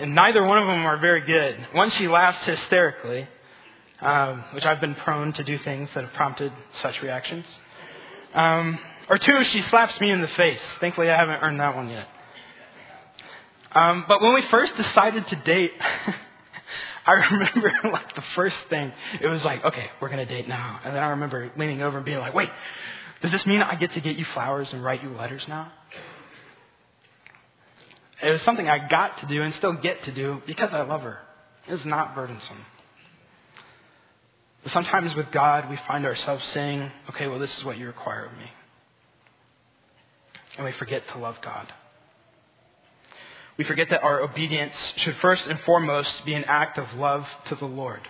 and 0.00 0.14
neither 0.14 0.44
one 0.44 0.58
of 0.58 0.66
them 0.66 0.84
are 0.84 0.96
very 0.98 1.22
good. 1.22 1.56
One, 1.72 1.90
she 1.90 2.08
laughs 2.08 2.44
hysterically, 2.44 3.28
um, 4.00 4.44
which 4.52 4.64
I've 4.64 4.80
been 4.80 4.94
prone 4.94 5.32
to 5.34 5.44
do 5.44 5.58
things 5.58 5.88
that 5.94 6.04
have 6.04 6.12
prompted 6.14 6.52
such 6.82 7.00
reactions. 7.02 7.44
Um, 8.34 8.78
or 9.08 9.18
two, 9.18 9.44
she 9.44 9.62
slaps 9.62 10.00
me 10.00 10.10
in 10.10 10.20
the 10.20 10.28
face. 10.28 10.60
Thankfully, 10.80 11.10
I 11.10 11.16
haven't 11.16 11.42
earned 11.42 11.60
that 11.60 11.76
one 11.76 11.88
yet. 11.88 12.08
Um, 13.72 14.04
but 14.06 14.22
when 14.22 14.34
we 14.34 14.42
first 14.42 14.76
decided 14.76 15.26
to 15.28 15.36
date, 15.36 15.72
I 17.06 17.12
remember 17.12 17.72
like 17.92 18.14
the 18.14 18.24
first 18.34 18.56
thing, 18.70 18.92
it 19.20 19.26
was 19.26 19.44
like, 19.44 19.64
okay, 19.64 19.90
we're 20.00 20.08
going 20.08 20.26
to 20.26 20.32
date 20.32 20.48
now. 20.48 20.80
And 20.84 20.94
then 20.94 21.02
I 21.02 21.10
remember 21.10 21.50
leaning 21.56 21.82
over 21.82 21.98
and 21.98 22.04
being 22.04 22.18
like, 22.18 22.34
wait, 22.34 22.50
does 23.20 23.30
this 23.30 23.44
mean 23.46 23.62
I 23.62 23.74
get 23.74 23.92
to 23.92 24.00
get 24.00 24.16
you 24.16 24.24
flowers 24.26 24.68
and 24.72 24.82
write 24.82 25.02
you 25.02 25.10
letters 25.10 25.44
now? 25.48 25.72
It 28.22 28.30
was 28.30 28.42
something 28.42 28.68
I 28.68 28.88
got 28.88 29.18
to 29.18 29.26
do 29.26 29.42
and 29.42 29.54
still 29.56 29.74
get 29.74 30.04
to 30.04 30.12
do 30.12 30.40
because 30.46 30.72
I 30.72 30.82
love 30.82 31.02
her. 31.02 31.18
It's 31.66 31.84
not 31.84 32.14
burdensome. 32.14 32.64
But 34.64 34.72
sometimes 34.72 35.14
with 35.14 35.30
God, 35.30 35.70
we 35.70 35.76
find 35.86 36.04
ourselves 36.06 36.44
saying, 36.48 36.90
okay, 37.10 37.28
well, 37.28 37.38
this 37.38 37.56
is 37.56 37.64
what 37.64 37.78
you 37.78 37.86
require 37.86 38.24
of 38.24 38.32
me. 38.32 38.50
And 40.56 40.64
we 40.64 40.72
forget 40.72 41.06
to 41.12 41.18
love 41.18 41.36
God. 41.42 41.72
We 43.58 43.64
forget 43.64 43.90
that 43.90 44.02
our 44.02 44.20
obedience 44.20 44.74
should 44.96 45.16
first 45.16 45.46
and 45.46 45.60
foremost 45.60 46.24
be 46.24 46.34
an 46.34 46.44
act 46.44 46.78
of 46.78 46.92
love 46.94 47.26
to 47.48 47.54
the 47.54 47.66
Lord. 47.66 48.00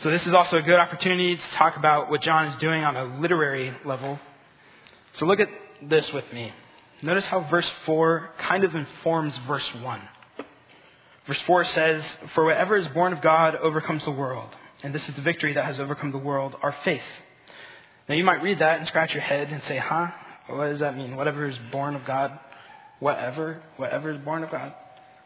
So, 0.00 0.10
this 0.10 0.24
is 0.26 0.34
also 0.34 0.58
a 0.58 0.62
good 0.62 0.78
opportunity 0.78 1.36
to 1.36 1.42
talk 1.54 1.76
about 1.76 2.10
what 2.10 2.22
John 2.22 2.46
is 2.48 2.56
doing 2.60 2.84
on 2.84 2.96
a 2.96 3.20
literary 3.20 3.72
level. 3.84 4.20
So, 5.14 5.26
look 5.26 5.40
at 5.40 5.48
this 5.82 6.12
with 6.12 6.30
me. 6.32 6.52
Notice 7.02 7.24
how 7.24 7.40
verse 7.48 7.68
4 7.86 8.30
kind 8.38 8.64
of 8.64 8.74
informs 8.74 9.36
verse 9.46 9.68
1. 9.74 10.00
Verse 11.28 11.40
4 11.46 11.64
says, 11.66 12.02
For 12.34 12.44
whatever 12.44 12.76
is 12.76 12.88
born 12.88 13.12
of 13.12 13.20
God 13.20 13.54
overcomes 13.54 14.02
the 14.04 14.10
world. 14.10 14.48
And 14.82 14.94
this 14.94 15.06
is 15.06 15.14
the 15.14 15.20
victory 15.20 15.52
that 15.52 15.66
has 15.66 15.78
overcome 15.78 16.10
the 16.10 16.18
world, 16.18 16.56
our 16.62 16.74
faith. 16.84 17.02
Now 18.08 18.14
you 18.14 18.24
might 18.24 18.42
read 18.42 18.60
that 18.60 18.78
and 18.78 18.86
scratch 18.88 19.12
your 19.12 19.22
head 19.22 19.48
and 19.48 19.62
say, 19.68 19.76
huh? 19.76 20.08
What 20.48 20.68
does 20.68 20.80
that 20.80 20.96
mean? 20.96 21.16
Whatever 21.16 21.46
is 21.46 21.56
born 21.70 21.94
of 21.94 22.06
God? 22.06 22.38
Whatever? 23.00 23.62
Whatever 23.76 24.10
is 24.10 24.18
born 24.24 24.42
of 24.42 24.50
God? 24.50 24.72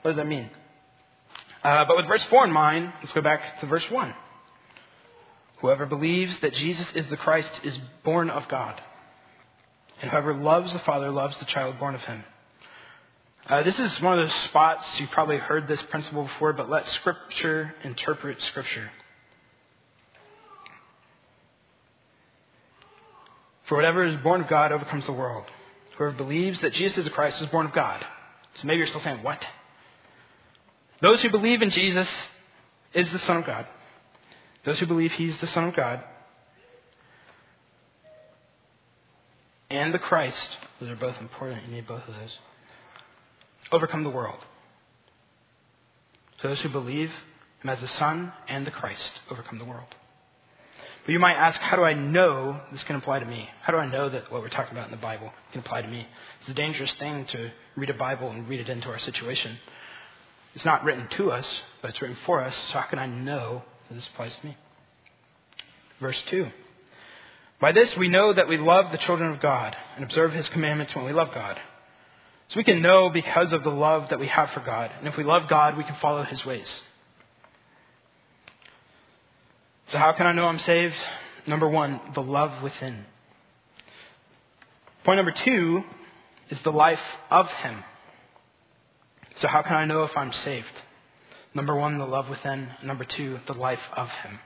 What 0.02 0.10
does 0.10 0.16
that 0.16 0.26
mean? 0.26 0.50
Uh, 1.62 1.84
but 1.86 1.96
with 1.96 2.08
verse 2.08 2.24
4 2.24 2.46
in 2.46 2.52
mind, 2.52 2.92
let's 3.00 3.12
go 3.12 3.22
back 3.22 3.60
to 3.60 3.66
verse 3.66 3.88
1. 3.88 4.12
Whoever 5.60 5.86
believes 5.86 6.36
that 6.40 6.54
Jesus 6.54 6.88
is 6.96 7.08
the 7.08 7.16
Christ 7.16 7.52
is 7.62 7.78
born 8.02 8.28
of 8.28 8.48
God. 8.48 8.80
And 10.00 10.10
whoever 10.10 10.34
loves 10.34 10.72
the 10.72 10.80
Father 10.80 11.12
loves 11.12 11.38
the 11.38 11.44
child 11.44 11.78
born 11.78 11.94
of 11.94 12.00
him. 12.00 12.24
Uh, 13.46 13.62
this 13.62 13.78
is 13.78 14.00
one 14.00 14.18
of 14.18 14.28
those 14.28 14.38
spots 14.44 14.86
you've 15.00 15.10
probably 15.10 15.36
heard 15.36 15.66
this 15.66 15.82
principle 15.90 16.24
before, 16.24 16.52
but 16.52 16.70
let 16.70 16.88
Scripture 16.88 17.74
interpret 17.82 18.40
Scripture. 18.42 18.90
For 23.64 23.76
whatever 23.76 24.04
is 24.04 24.16
born 24.22 24.42
of 24.42 24.48
God 24.48 24.70
overcomes 24.70 25.06
the 25.06 25.12
world. 25.12 25.44
Whoever 25.96 26.16
believes 26.16 26.60
that 26.60 26.72
Jesus 26.72 27.06
is 27.06 27.12
Christ 27.12 27.40
is 27.40 27.48
born 27.48 27.66
of 27.66 27.72
God. 27.72 28.04
So 28.56 28.66
maybe 28.66 28.78
you're 28.78 28.86
still 28.86 29.02
saying, 29.02 29.22
what? 29.22 29.42
Those 31.00 31.20
who 31.22 31.30
believe 31.30 31.62
in 31.62 31.70
Jesus 31.70 32.08
is 32.94 33.10
the 33.10 33.18
Son 33.20 33.38
of 33.38 33.46
God. 33.46 33.66
Those 34.64 34.78
who 34.78 34.86
believe 34.86 35.12
He's 35.12 35.36
the 35.40 35.46
Son 35.48 35.64
of 35.64 35.74
God 35.74 36.02
and 39.72 39.92
the 39.92 39.98
Christ, 39.98 40.58
those 40.78 40.90
are 40.90 40.96
both 40.96 41.16
important. 41.18 41.66
You 41.66 41.74
need 41.74 41.86
both 41.86 42.06
of 42.06 42.14
those 42.14 42.38
overcome 43.72 44.04
the 44.04 44.10
world. 44.10 44.38
So 46.40 46.48
those 46.48 46.60
who 46.60 46.68
believe 46.68 47.10
him 47.62 47.70
as 47.70 47.80
the 47.80 47.88
Son 47.88 48.32
and 48.48 48.66
the 48.66 48.70
Christ 48.70 49.12
overcome 49.30 49.58
the 49.58 49.64
world. 49.64 49.94
But 51.04 51.12
you 51.12 51.18
might 51.18 51.34
ask, 51.34 51.60
how 51.60 51.76
do 51.76 51.82
I 51.82 51.94
know 51.94 52.60
this 52.70 52.82
can 52.84 52.94
apply 52.96 53.18
to 53.18 53.26
me? 53.26 53.48
How 53.62 53.72
do 53.72 53.78
I 53.78 53.86
know 53.86 54.08
that 54.08 54.30
what 54.30 54.40
we're 54.40 54.48
talking 54.48 54.72
about 54.72 54.86
in 54.86 54.92
the 54.92 55.02
Bible 55.02 55.32
can 55.50 55.60
apply 55.60 55.82
to 55.82 55.88
me? 55.88 56.06
It's 56.40 56.50
a 56.50 56.54
dangerous 56.54 56.92
thing 56.94 57.26
to 57.26 57.50
read 57.76 57.90
a 57.90 57.94
Bible 57.94 58.30
and 58.30 58.48
read 58.48 58.60
it 58.60 58.68
into 58.68 58.88
our 58.88 59.00
situation. 59.00 59.58
It's 60.54 60.64
not 60.64 60.84
written 60.84 61.08
to 61.16 61.32
us, 61.32 61.46
but 61.80 61.90
it's 61.90 62.00
written 62.00 62.16
for 62.24 62.40
us. 62.40 62.54
So 62.68 62.78
how 62.78 62.82
can 62.82 63.00
I 63.00 63.06
know 63.06 63.62
that 63.88 63.94
this 63.94 64.06
applies 64.12 64.34
to 64.36 64.46
me? 64.46 64.56
Verse 66.00 66.20
2. 66.28 66.48
By 67.60 67.72
this 67.72 67.96
we 67.96 68.08
know 68.08 68.32
that 68.32 68.48
we 68.48 68.56
love 68.56 68.92
the 68.92 68.98
children 68.98 69.32
of 69.32 69.40
God 69.40 69.76
and 69.96 70.04
observe 70.04 70.32
his 70.32 70.48
commandments 70.50 70.94
when 70.94 71.04
we 71.04 71.12
love 71.12 71.32
God. 71.34 71.58
So 72.52 72.58
we 72.58 72.64
can 72.64 72.82
know 72.82 73.08
because 73.08 73.54
of 73.54 73.64
the 73.64 73.70
love 73.70 74.10
that 74.10 74.20
we 74.20 74.26
have 74.26 74.50
for 74.50 74.60
God. 74.60 74.90
And 74.98 75.08
if 75.08 75.16
we 75.16 75.24
love 75.24 75.48
God, 75.48 75.78
we 75.78 75.84
can 75.84 75.96
follow 76.02 76.22
his 76.22 76.44
ways. 76.44 76.68
So, 79.90 79.96
how 79.96 80.12
can 80.12 80.26
I 80.26 80.32
know 80.32 80.44
I'm 80.44 80.58
saved? 80.58 80.94
Number 81.46 81.66
one, 81.66 81.98
the 82.14 82.22
love 82.22 82.62
within. 82.62 83.06
Point 85.04 85.16
number 85.16 85.34
two 85.44 85.82
is 86.50 86.58
the 86.62 86.72
life 86.72 87.00
of 87.30 87.46
Him. 87.48 87.82
So, 89.36 89.48
how 89.48 89.62
can 89.62 89.74
I 89.74 89.86
know 89.86 90.04
if 90.04 90.16
I'm 90.16 90.32
saved? 90.32 90.66
Number 91.54 91.74
one, 91.74 91.98
the 91.98 92.06
love 92.06 92.28
within. 92.28 92.68
Number 92.82 93.04
two, 93.04 93.40
the 93.46 93.54
life 93.54 93.82
of 93.94 94.08
Him. 94.08 94.38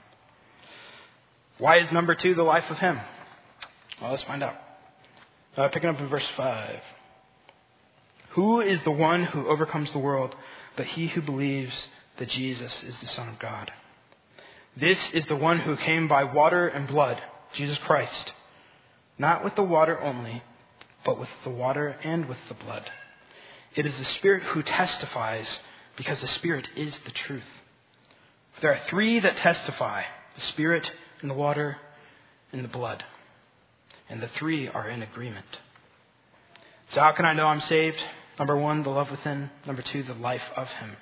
Why 1.58 1.78
is 1.78 1.90
number 1.92 2.14
two 2.14 2.34
the 2.34 2.42
life 2.42 2.68
of 2.70 2.78
Him? 2.78 3.00
Well, 4.00 4.10
let's 4.10 4.22
find 4.24 4.42
out. 4.42 4.56
Uh, 5.56 5.68
picking 5.68 5.88
up 5.88 5.98
in 5.98 6.08
verse 6.08 6.26
5. 6.36 6.80
Who 8.36 8.60
is 8.60 8.82
the 8.82 8.90
one 8.90 9.24
who 9.24 9.48
overcomes 9.48 9.92
the 9.92 9.98
world 9.98 10.34
but 10.76 10.86
he 10.86 11.06
who 11.06 11.22
believes 11.22 11.88
that 12.18 12.28
Jesus 12.28 12.82
is 12.82 12.94
the 13.00 13.06
Son 13.06 13.30
of 13.30 13.38
God? 13.38 13.72
This 14.76 14.98
is 15.14 15.24
the 15.24 15.36
one 15.36 15.60
who 15.60 15.74
came 15.74 16.06
by 16.06 16.22
water 16.24 16.68
and 16.68 16.86
blood, 16.86 17.18
Jesus 17.54 17.78
Christ. 17.78 18.32
Not 19.18 19.42
with 19.42 19.54
the 19.56 19.62
water 19.62 19.98
only, 20.02 20.42
but 21.02 21.18
with 21.18 21.30
the 21.44 21.50
water 21.50 21.96
and 22.04 22.26
with 22.26 22.36
the 22.48 22.54
blood. 22.54 22.90
It 23.74 23.86
is 23.86 23.96
the 23.96 24.04
Spirit 24.04 24.42
who 24.42 24.62
testifies, 24.62 25.48
because 25.96 26.20
the 26.20 26.28
Spirit 26.28 26.68
is 26.76 26.94
the 27.06 27.12
truth. 27.12 27.48
There 28.60 28.70
are 28.70 28.80
three 28.90 29.18
that 29.18 29.38
testify 29.38 30.02
the 30.34 30.42
Spirit, 30.42 30.90
and 31.22 31.30
the 31.30 31.34
water, 31.34 31.78
and 32.52 32.62
the 32.62 32.68
blood. 32.68 33.02
And 34.10 34.22
the 34.22 34.28
three 34.28 34.68
are 34.68 34.90
in 34.90 35.02
agreement. 35.02 35.46
So, 36.90 37.00
how 37.00 37.12
can 37.12 37.24
I 37.24 37.32
know 37.32 37.46
I'm 37.46 37.62
saved? 37.62 37.98
Number 38.38 38.56
one, 38.56 38.82
the 38.82 38.90
love 38.90 39.10
within. 39.10 39.50
Number 39.66 39.82
two, 39.82 40.02
the 40.02 40.14
life 40.14 40.42
of 40.56 40.68
Him. 40.68 40.92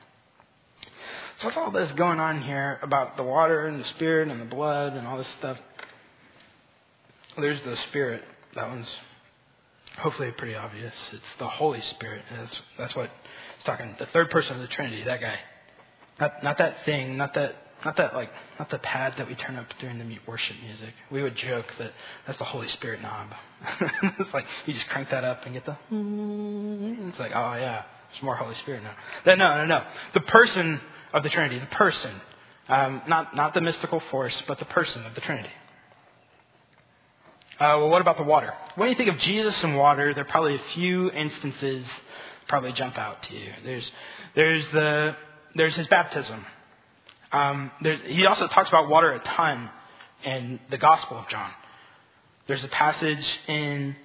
So, 1.41 1.49
what's 1.49 1.57
all 1.57 1.71
this 1.73 1.91
going 1.93 2.21
on 2.21 2.43
here 2.43 2.79
about 2.83 3.17
the 3.17 3.25
water 3.25 3.67
and 3.67 3.81
the 3.81 3.89
Spirit 3.89 4.29
and 4.29 4.41
the 4.41 4.45
blood 4.45 4.93
and 4.95 5.07
all 5.07 5.19
this 5.19 5.29
stuff? 5.39 5.59
There's 7.37 7.61
the 7.63 7.77
Spirit. 7.89 8.23
That 8.55 8.69
one's 8.69 8.89
hopefully 9.99 10.31
pretty 10.39 10.55
obvious. 10.55 10.95
It's 11.13 11.23
the 11.39 11.49
Holy 11.49 11.81
Spirit. 11.91 12.23
That's, 12.31 12.61
that's 12.79 12.95
what 12.95 13.11
it's 13.57 13.65
talking. 13.65 13.97
The 13.99 14.07
third 14.07 14.31
person 14.31 14.55
of 14.55 14.63
the 14.63 14.69
Trinity, 14.69 15.03
that 15.05 15.21
guy. 15.21 15.39
Not, 16.21 16.45
not 16.45 16.59
that 16.59 16.85
thing, 16.85 17.17
not 17.17 17.35
that 17.35 17.57
not 17.85 17.97
that 17.97 18.15
like 18.15 18.31
not 18.59 18.71
the 18.71 18.79
pad 18.79 19.15
that 19.19 19.29
we 19.29 19.35
turn 19.35 19.57
up 19.57 19.67
during 19.81 19.99
the 19.99 20.19
worship 20.27 20.57
music. 20.65 20.95
We 21.11 21.23
would 21.23 21.37
joke 21.37 21.67
that 21.79 21.93
that's 22.27 22.39
the 22.39 22.45
Holy 22.45 22.69
Spirit 22.69 23.03
knob. 23.03 23.29
it's 24.19 24.35
like 24.35 24.47
you 24.67 24.75
just 24.75 24.87
crank 24.89 25.11
that 25.11 25.25
up 25.25 25.45
and 25.45 25.55
get 25.55 25.65
the. 25.65 25.77
It's 27.09 27.19
like 27.19 27.33
oh 27.35 27.55
yeah, 27.55 27.83
it's 28.13 28.23
more 28.23 28.37
Holy 28.37 28.55
Spirit 28.57 28.83
now. 28.83 28.95
No, 29.27 29.35
no, 29.35 29.67
no. 29.67 29.85
The 30.15 30.21
person 30.21 30.81
of 31.13 31.23
the 31.23 31.29
Trinity, 31.31 31.59
the 31.59 31.67
person, 31.67 32.13
um, 32.69 33.03
not 33.07 33.37
not 33.37 33.55
the 33.55 33.61
mystical 33.61 34.01
force, 34.11 34.35
but 34.47 34.59
the 34.59 34.65
person 34.67 35.05
of 35.07 35.15
the 35.15 35.21
Trinity. 35.21 35.51
Uh, 37.61 37.79
well, 37.79 37.89
what 37.89 38.01
about 38.01 38.17
the 38.17 38.25
water? 38.25 38.53
When 38.75 38.89
you 38.89 38.97
think 38.97 39.11
of 39.11 39.19
Jesus 39.19 39.55
and 39.63 39.77
water, 39.77 40.13
there 40.13 40.25
are 40.25 40.29
probably 40.29 40.57
a 40.57 40.63
few 40.75 41.09
instances 41.13 41.87
probably 42.49 42.73
jump 42.73 42.99
out 42.99 43.23
to 43.25 43.35
you. 43.35 43.53
There's 43.65 43.91
there's 44.35 44.67
the 44.69 45.17
there's 45.55 45.75
his 45.75 45.87
baptism. 45.87 46.45
Um, 47.35 47.73
there, 47.83 47.97
he 47.97 48.27
also 48.27 48.47
talks 48.47 48.69
about 48.69 48.89
water 48.89 49.11
a 49.11 49.19
ton 49.19 49.69
in 50.25 50.61
the 50.71 50.79
Gospel 50.79 51.19
of 51.19 51.29
John. 51.29 51.51
There's 52.47 52.63
a 52.63 52.69
passage 52.69 53.27
in 53.49 53.97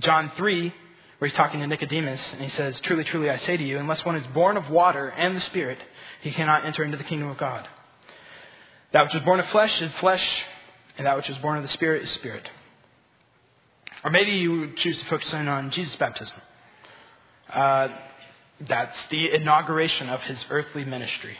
John 0.00 0.30
3 0.36 0.74
where 1.18 1.28
he's 1.28 1.36
talking 1.36 1.60
to 1.60 1.66
Nicodemus, 1.66 2.20
and 2.32 2.42
he 2.42 2.50
says, 2.50 2.78
Truly, 2.80 3.04
truly, 3.04 3.30
I 3.30 3.38
say 3.38 3.56
to 3.56 3.64
you, 3.64 3.78
unless 3.78 4.04
one 4.04 4.16
is 4.16 4.26
born 4.34 4.58
of 4.58 4.68
water 4.68 5.08
and 5.08 5.34
the 5.34 5.40
Spirit, 5.40 5.78
he 6.20 6.30
cannot 6.32 6.66
enter 6.66 6.84
into 6.84 6.98
the 6.98 7.04
kingdom 7.04 7.30
of 7.30 7.38
God. 7.38 7.66
That 8.92 9.04
which 9.04 9.14
is 9.14 9.22
born 9.22 9.40
of 9.40 9.46
flesh 9.46 9.80
is 9.80 9.90
flesh, 10.00 10.44
and 10.98 11.06
that 11.06 11.16
which 11.16 11.30
is 11.30 11.38
born 11.38 11.56
of 11.56 11.62
the 11.62 11.70
Spirit 11.70 12.02
is 12.02 12.10
spirit. 12.10 12.46
Or 14.04 14.10
maybe 14.10 14.32
you 14.32 14.60
would 14.60 14.76
choose 14.76 14.98
to 14.98 15.04
focus 15.06 15.32
in 15.32 15.48
on 15.48 15.70
Jesus' 15.70 15.96
baptism. 15.96 16.36
Uh, 17.50 17.88
that's 18.68 18.98
the 19.10 19.34
inauguration 19.34 20.10
of 20.10 20.20
his 20.20 20.44
earthly 20.50 20.84
ministry. 20.84 21.38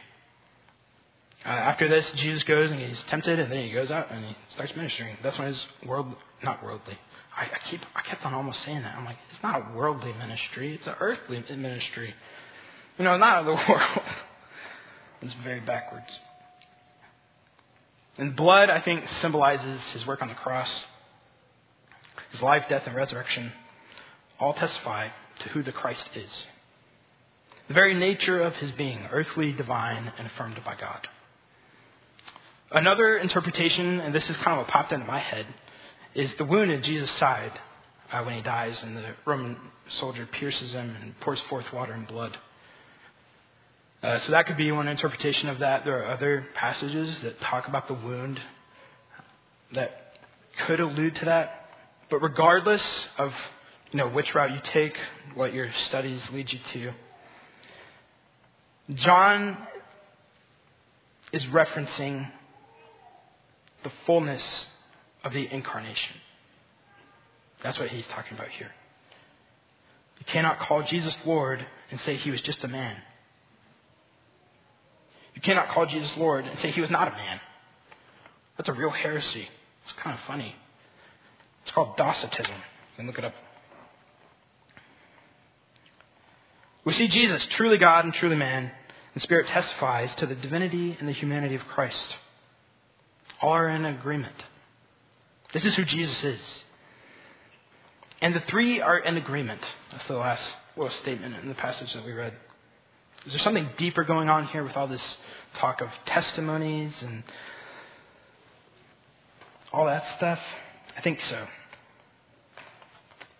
Uh, 1.44 1.48
after 1.48 1.88
this, 1.88 2.10
Jesus 2.16 2.42
goes 2.44 2.70
and 2.70 2.80
he's 2.80 3.02
tempted, 3.10 3.38
and 3.38 3.52
then 3.52 3.66
he 3.66 3.72
goes 3.72 3.90
out 3.90 4.10
and 4.10 4.24
he 4.24 4.36
starts 4.48 4.74
ministering. 4.76 5.16
That's 5.22 5.38
when 5.38 5.48
his 5.48 5.66
world, 5.84 6.14
not 6.42 6.64
worldly. 6.64 6.98
I, 7.36 7.42
I 7.42 7.70
keep, 7.70 7.80
I 7.94 8.00
kept 8.02 8.24
on 8.24 8.32
almost 8.32 8.62
saying 8.64 8.80
that. 8.82 8.96
I'm 8.96 9.04
like, 9.04 9.18
it's 9.30 9.42
not 9.42 9.56
a 9.56 9.76
worldly 9.76 10.12
ministry; 10.14 10.74
it's 10.74 10.86
an 10.86 10.94
earthly 11.00 11.44
ministry. 11.50 12.14
You 12.98 13.04
know, 13.04 13.18
not 13.18 13.40
of 13.40 13.46
the 13.46 13.52
world. 13.68 14.08
it's 15.20 15.34
very 15.42 15.60
backwards. 15.60 16.18
And 18.16 18.34
blood, 18.36 18.70
I 18.70 18.80
think, 18.80 19.04
symbolizes 19.20 19.80
his 19.92 20.06
work 20.06 20.22
on 20.22 20.28
the 20.28 20.34
cross. 20.34 20.70
His 22.30 22.40
life, 22.40 22.64
death, 22.68 22.84
and 22.86 22.94
resurrection 22.94 23.52
all 24.38 24.54
testify 24.54 25.08
to 25.40 25.48
who 25.50 25.62
the 25.62 25.72
Christ 25.72 26.08
is. 26.14 26.46
The 27.68 27.74
very 27.74 27.94
nature 27.94 28.40
of 28.40 28.54
his 28.56 28.70
being, 28.72 29.08
earthly, 29.10 29.52
divine, 29.52 30.12
and 30.16 30.26
affirmed 30.26 30.60
by 30.64 30.74
God. 30.76 31.08
Another 32.74 33.18
interpretation, 33.18 34.00
and 34.00 34.12
this 34.12 34.28
is 34.28 34.36
kind 34.38 34.58
of 34.58 34.58
what 34.58 34.66
popped 34.66 34.90
into 34.90 35.06
my 35.06 35.20
head, 35.20 35.46
is 36.12 36.28
the 36.38 36.44
wound 36.44 36.72
in 36.72 36.82
Jesus' 36.82 37.08
side 37.12 37.52
uh, 38.10 38.24
when 38.24 38.34
he 38.34 38.42
dies, 38.42 38.82
and 38.82 38.96
the 38.96 39.14
Roman 39.24 39.56
soldier 40.00 40.26
pierces 40.26 40.72
him 40.72 40.96
and 41.00 41.20
pours 41.20 41.38
forth 41.48 41.72
water 41.72 41.92
and 41.92 42.04
blood. 42.08 42.36
Uh, 44.02 44.18
so 44.18 44.32
that 44.32 44.48
could 44.48 44.56
be 44.56 44.72
one 44.72 44.88
interpretation 44.88 45.48
of 45.48 45.60
that. 45.60 45.84
There 45.84 46.02
are 46.02 46.12
other 46.12 46.48
passages 46.56 47.16
that 47.22 47.40
talk 47.40 47.68
about 47.68 47.86
the 47.86 47.94
wound 47.94 48.40
that 49.72 50.16
could 50.66 50.80
allude 50.80 51.14
to 51.14 51.26
that. 51.26 51.70
But 52.10 52.22
regardless 52.22 52.82
of 53.18 53.32
you 53.92 53.98
know 53.98 54.08
which 54.08 54.34
route 54.34 54.50
you 54.50 54.60
take, 54.72 54.96
what 55.36 55.54
your 55.54 55.70
studies 55.86 56.20
lead 56.32 56.52
you 56.52 56.58
to, 56.72 56.92
John 58.96 59.58
is 61.32 61.44
referencing 61.44 62.32
the 63.84 63.92
fullness 64.06 64.42
of 65.22 65.32
the 65.32 65.46
incarnation. 65.50 66.16
That's 67.62 67.78
what 67.78 67.88
he's 67.88 68.04
talking 68.08 68.36
about 68.36 68.48
here. 68.48 68.70
You 70.18 70.26
cannot 70.26 70.60
call 70.60 70.82
Jesus 70.82 71.16
Lord 71.24 71.64
and 71.90 72.00
say 72.00 72.16
he 72.16 72.30
was 72.30 72.40
just 72.40 72.62
a 72.64 72.68
man. 72.68 72.96
You 75.34 75.42
cannot 75.42 75.68
call 75.70 75.86
Jesus 75.86 76.10
Lord 76.16 76.46
and 76.46 76.58
say 76.60 76.70
he 76.70 76.80
was 76.80 76.90
not 76.90 77.08
a 77.08 77.12
man. 77.12 77.40
That's 78.56 78.68
a 78.68 78.72
real 78.72 78.90
heresy. 78.90 79.48
It's 79.84 80.02
kind 80.02 80.16
of 80.16 80.24
funny. 80.26 80.54
It's 81.62 81.72
called 81.72 81.96
Docetism. 81.96 82.52
You 82.52 82.96
can 82.96 83.06
look 83.06 83.18
it 83.18 83.24
up. 83.24 83.34
We 86.84 86.92
see 86.92 87.08
Jesus, 87.08 87.44
truly 87.50 87.78
God 87.78 88.04
and 88.04 88.12
truly 88.12 88.36
man, 88.36 88.70
and 89.14 89.22
Spirit 89.22 89.48
testifies 89.48 90.10
to 90.16 90.26
the 90.26 90.34
divinity 90.34 90.96
and 90.98 91.08
the 91.08 91.12
humanity 91.12 91.54
of 91.54 91.62
Christ 91.66 92.16
are 93.44 93.68
in 93.68 93.84
agreement. 93.84 94.34
This 95.52 95.64
is 95.64 95.74
who 95.74 95.84
Jesus 95.84 96.22
is. 96.24 96.40
And 98.20 98.34
the 98.34 98.40
three 98.48 98.80
are 98.80 98.98
in 98.98 99.16
agreement. 99.16 99.60
That's 99.92 100.06
the 100.06 100.14
last 100.14 100.42
little 100.76 100.92
statement 100.92 101.36
in 101.36 101.48
the 101.48 101.54
passage 101.54 101.92
that 101.92 102.04
we 102.04 102.12
read. 102.12 102.32
Is 103.26 103.32
there 103.32 103.40
something 103.40 103.68
deeper 103.76 104.02
going 104.04 104.28
on 104.28 104.46
here 104.46 104.64
with 104.64 104.76
all 104.76 104.88
this 104.88 105.02
talk 105.58 105.80
of 105.80 105.88
testimonies 106.06 106.92
and 107.02 107.22
all 109.72 109.86
that 109.86 110.04
stuff? 110.16 110.38
I 110.96 111.02
think 111.02 111.20
so. 111.28 111.46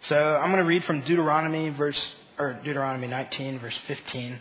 So 0.08 0.16
I'm 0.16 0.50
going 0.50 0.62
to 0.62 0.68
read 0.68 0.84
from 0.84 1.00
Deuteronomy 1.00 1.70
verse 1.70 2.00
or 2.38 2.60
Deuteronomy 2.64 3.06
19 3.06 3.58
verse 3.58 3.78
15. 3.86 4.38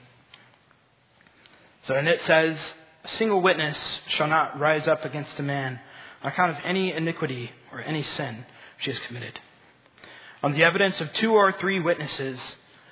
So 1.88 1.96
and 1.96 2.08
it 2.08 2.20
says, 2.26 2.58
a 3.04 3.08
single 3.18 3.42
witness 3.42 3.78
shall 4.08 4.28
not 4.28 4.60
rise 4.60 4.88
up 4.88 5.04
against 5.06 5.38
a 5.40 5.44
man 5.44 5.80
on 6.22 6.32
account 6.32 6.52
of 6.52 6.64
any 6.64 6.94
iniquity 6.94 7.52
or 7.72 7.82
any 7.82 8.04
sin 8.04 8.46
which 8.78 8.86
he 8.86 8.92
has 8.92 9.00
committed. 9.08 9.40
On 10.42 10.54
the 10.54 10.64
evidence 10.64 11.00
of 11.00 11.12
two 11.14 11.34
or 11.34 11.52
three 11.54 11.80
witnesses, 11.80 12.40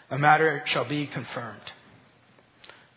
a 0.10 0.18
matter 0.18 0.64
shall 0.66 0.86
be 0.86 1.08
confirmed. 1.08 1.62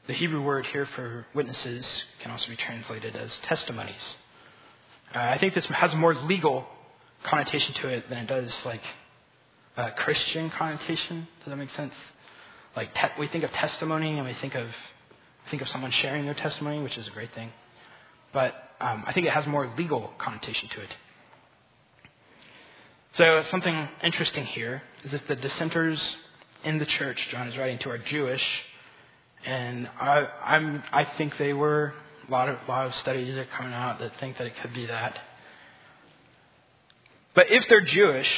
The 0.06 0.12
Hebrew 0.12 0.42
word 0.42 0.66
here 0.66 0.86
for 0.94 1.26
witnesses 1.34 1.86
can 2.20 2.30
also 2.30 2.48
be 2.48 2.56
translated 2.56 3.16
as 3.16 3.32
testimonies. 3.44 4.16
Uh, 5.14 5.18
I 5.18 5.38
think 5.38 5.54
this 5.54 5.64
has 5.66 5.94
a 5.94 5.96
more 5.96 6.14
legal 6.14 6.66
connotation 7.22 7.74
to 7.74 7.88
it 7.88 8.08
than 8.10 8.18
it 8.18 8.26
does 8.26 8.52
like 8.64 8.82
a 9.76 9.92
Christian 9.92 10.50
connotation. 10.50 11.26
Does 11.38 11.50
that 11.50 11.56
make 11.56 11.74
sense? 11.74 11.94
Like 12.76 12.94
te- 12.94 13.18
we 13.18 13.28
think 13.28 13.44
of 13.44 13.50
testimony 13.52 14.18
and 14.18 14.26
we 14.26 14.34
think 14.34 14.54
of 14.54 14.66
think 15.50 15.62
of 15.62 15.68
someone 15.68 15.90
sharing 15.90 16.24
their 16.24 16.34
testimony, 16.34 16.82
which 16.82 16.96
is 16.96 17.06
a 17.06 17.10
great 17.10 17.34
thing. 17.34 17.50
But 18.32 18.54
um, 18.80 19.04
I 19.06 19.12
think 19.12 19.26
it 19.26 19.32
has 19.32 19.46
more 19.46 19.72
legal 19.76 20.12
connotation 20.18 20.68
to 20.70 20.80
it. 20.80 20.90
So 23.16 23.44
something 23.50 23.88
interesting 24.02 24.44
here 24.44 24.82
is 25.04 25.12
that 25.12 25.28
the 25.28 25.36
dissenters 25.36 26.00
in 26.64 26.78
the 26.78 26.86
church 26.86 27.18
John 27.30 27.46
is 27.46 27.56
writing 27.56 27.78
to 27.80 27.90
are 27.90 27.98
Jewish, 27.98 28.42
and 29.44 29.88
I, 30.00 30.26
I'm, 30.44 30.82
I 30.92 31.04
think 31.16 31.38
they 31.38 31.52
were 31.52 31.94
a 32.26 32.30
lot 32.30 32.48
of 32.48 32.58
a 32.66 32.70
lot 32.70 32.86
of 32.86 32.94
studies 32.96 33.36
are 33.36 33.44
coming 33.56 33.72
out 33.72 33.98
that 34.00 34.12
think 34.18 34.38
that 34.38 34.46
it 34.46 34.54
could 34.60 34.72
be 34.74 34.86
that. 34.86 35.18
But 37.34 37.50
if 37.50 37.64
they're 37.68 37.84
Jewish, 37.84 38.30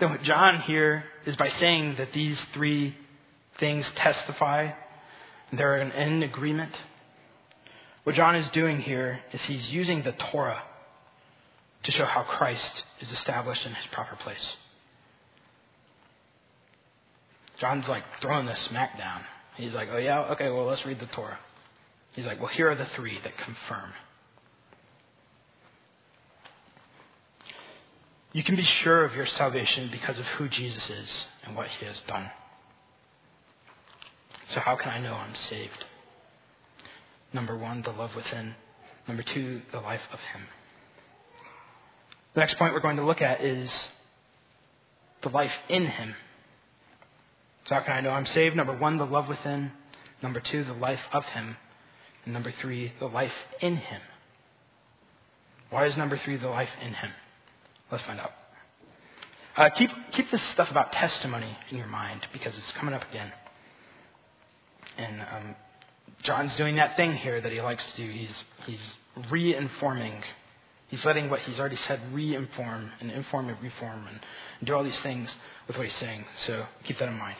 then 0.00 0.10
what 0.10 0.22
John 0.22 0.62
here 0.62 1.04
is 1.26 1.36
by 1.36 1.50
saying 1.60 1.96
that 1.98 2.12
these 2.12 2.38
three 2.54 2.96
things 3.58 3.84
testify, 3.96 4.70
they're 5.52 5.78
in 5.78 6.22
agreement. 6.22 6.72
What 8.04 8.14
John 8.14 8.36
is 8.36 8.48
doing 8.50 8.80
here 8.80 9.20
is 9.32 9.40
he's 9.42 9.70
using 9.70 10.02
the 10.02 10.12
Torah 10.12 10.62
to 11.84 11.92
show 11.92 12.04
how 12.04 12.22
Christ 12.22 12.84
is 13.00 13.12
established 13.12 13.64
in 13.64 13.74
his 13.74 13.86
proper 13.92 14.16
place. 14.16 14.56
John's 17.60 17.88
like 17.88 18.04
throwing 18.20 18.46
the 18.46 18.54
smack 18.54 18.96
down. 18.98 19.22
He's 19.56 19.72
like, 19.72 19.88
oh 19.90 19.98
yeah, 19.98 20.20
okay, 20.32 20.48
well 20.50 20.64
let's 20.64 20.84
read 20.86 21.00
the 21.00 21.06
Torah. 21.06 21.38
He's 22.12 22.26
like, 22.26 22.38
well 22.38 22.48
here 22.48 22.70
are 22.70 22.76
the 22.76 22.88
three 22.96 23.18
that 23.22 23.36
confirm. 23.38 23.92
You 28.32 28.44
can 28.44 28.56
be 28.56 28.62
sure 28.62 29.04
of 29.04 29.14
your 29.14 29.26
salvation 29.26 29.88
because 29.90 30.18
of 30.18 30.24
who 30.24 30.48
Jesus 30.48 30.88
is 30.90 31.26
and 31.44 31.56
what 31.56 31.68
he 31.68 31.86
has 31.86 32.00
done. 32.06 32.30
So, 34.48 34.60
how 34.60 34.76
can 34.76 34.90
I 34.90 34.98
know 34.98 35.14
I'm 35.14 35.34
saved? 35.34 35.84
Number 37.32 37.56
one, 37.56 37.82
the 37.82 37.90
love 37.90 38.14
within. 38.16 38.54
Number 39.06 39.22
two, 39.22 39.62
the 39.72 39.80
life 39.80 40.00
of 40.12 40.18
him. 40.18 40.42
The 42.34 42.40
next 42.40 42.56
point 42.56 42.72
we're 42.72 42.80
going 42.80 42.96
to 42.96 43.04
look 43.04 43.20
at 43.20 43.42
is 43.42 43.70
the 45.22 45.28
life 45.28 45.52
in 45.68 45.86
him. 45.86 46.14
So, 47.66 47.74
how 47.74 47.82
can 47.82 47.92
I 47.92 48.00
know 48.00 48.10
I'm 48.10 48.26
saved? 48.26 48.56
Number 48.56 48.76
one, 48.76 48.96
the 48.96 49.04
love 49.04 49.28
within. 49.28 49.72
Number 50.22 50.40
two, 50.40 50.64
the 50.64 50.72
life 50.72 51.00
of 51.12 51.24
him. 51.26 51.56
And 52.24 52.32
number 52.32 52.52
three, 52.60 52.92
the 52.98 53.06
life 53.06 53.32
in 53.60 53.76
him. 53.76 54.00
Why 55.70 55.86
is 55.86 55.96
number 55.96 56.16
three 56.16 56.36
the 56.36 56.48
life 56.48 56.70
in 56.80 56.94
him? 56.94 57.10
Let's 57.90 58.04
find 58.04 58.18
out. 58.20 58.32
Uh, 59.56 59.68
keep, 59.70 59.90
keep 60.12 60.30
this 60.30 60.40
stuff 60.52 60.70
about 60.70 60.92
testimony 60.92 61.58
in 61.70 61.76
your 61.76 61.86
mind 61.88 62.26
because 62.32 62.56
it's 62.56 62.72
coming 62.72 62.94
up 62.94 63.08
again. 63.10 63.32
And 64.98 65.20
um, 65.20 65.56
John's 66.24 66.54
doing 66.56 66.76
that 66.76 66.96
thing 66.96 67.14
here 67.16 67.40
that 67.40 67.52
he 67.52 67.60
likes 67.60 67.84
to 67.92 67.96
do. 67.96 68.12
He's, 68.12 68.44
he's 68.66 69.30
re-informing. 69.30 70.22
He's 70.88 71.04
letting 71.04 71.30
what 71.30 71.40
he's 71.40 71.60
already 71.60 71.78
said 71.86 72.00
re-inform 72.12 72.90
and 73.00 73.10
inform 73.10 73.48
and 73.48 73.62
reform 73.62 74.06
and, 74.08 74.20
do 74.66 74.74
all 74.74 74.82
these 74.82 74.98
things 75.00 75.30
with 75.68 75.76
what 75.76 75.86
he's 75.86 75.96
saying. 75.96 76.24
So 76.46 76.66
keep 76.82 76.98
that 76.98 77.08
in 77.08 77.16
mind. 77.16 77.36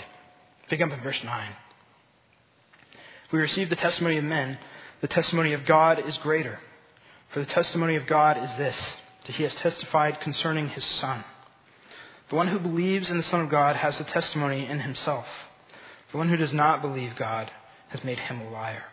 Pick 0.68 0.80
up 0.80 0.92
in 0.92 1.00
verse 1.00 1.18
9. 1.24 1.50
If 3.26 3.32
we 3.32 3.40
receive 3.40 3.70
the 3.70 3.76
testimony 3.76 4.18
of 4.18 4.24
men, 4.24 4.56
the 5.00 5.08
testimony 5.08 5.52
of 5.52 5.66
God 5.66 6.06
is 6.06 6.16
greater. 6.18 6.60
For 7.30 7.40
the 7.40 7.46
testimony 7.46 7.96
of 7.96 8.06
God 8.06 8.38
is 8.38 8.50
this 8.56 8.76
that 9.26 9.34
he 9.34 9.42
has 9.42 9.54
testified 9.56 10.20
concerning 10.22 10.68
his 10.68 10.84
Son. 10.84 11.22
The 12.30 12.36
one 12.36 12.48
who 12.48 12.58
believes 12.58 13.10
in 13.10 13.18
the 13.18 13.22
Son 13.24 13.40
of 13.40 13.50
God 13.50 13.76
has 13.76 13.98
the 13.98 14.04
testimony 14.04 14.66
in 14.66 14.80
himself. 14.80 15.26
The 16.12 16.18
one 16.18 16.28
who 16.28 16.36
does 16.36 16.52
not 16.52 16.82
believe 16.82 17.16
God 17.16 17.50
has 17.88 18.02
made 18.04 18.18
him 18.18 18.40
a 18.40 18.50
liar, 18.50 18.84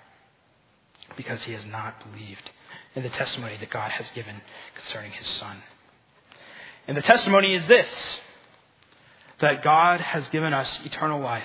because 1.15 1.43
he 1.43 1.53
has 1.53 1.65
not 1.65 2.03
believed 2.11 2.49
in 2.95 3.03
the 3.03 3.09
testimony 3.09 3.57
that 3.57 3.69
God 3.69 3.91
has 3.91 4.09
given 4.15 4.41
concerning 4.75 5.11
his 5.11 5.27
Son. 5.27 5.57
And 6.87 6.95
the 6.95 7.01
testimony 7.01 7.55
is 7.55 7.67
this 7.67 7.89
that 9.39 9.63
God 9.63 9.99
has 9.99 10.27
given 10.29 10.53
us 10.53 10.79
eternal 10.85 11.19
life, 11.19 11.43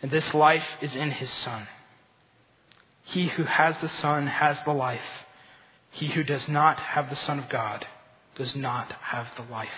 and 0.00 0.10
this 0.10 0.32
life 0.32 0.64
is 0.80 0.94
in 0.94 1.10
his 1.10 1.30
Son. 1.44 1.66
He 3.04 3.26
who 3.28 3.44
has 3.44 3.74
the 3.80 3.88
Son 3.88 4.28
has 4.28 4.56
the 4.64 4.72
life. 4.72 5.00
He 5.90 6.08
who 6.08 6.22
does 6.22 6.46
not 6.46 6.78
have 6.78 7.10
the 7.10 7.16
Son 7.16 7.40
of 7.40 7.48
God 7.48 7.84
does 8.36 8.54
not 8.54 8.92
have 8.92 9.26
the 9.36 9.42
life. 9.42 9.68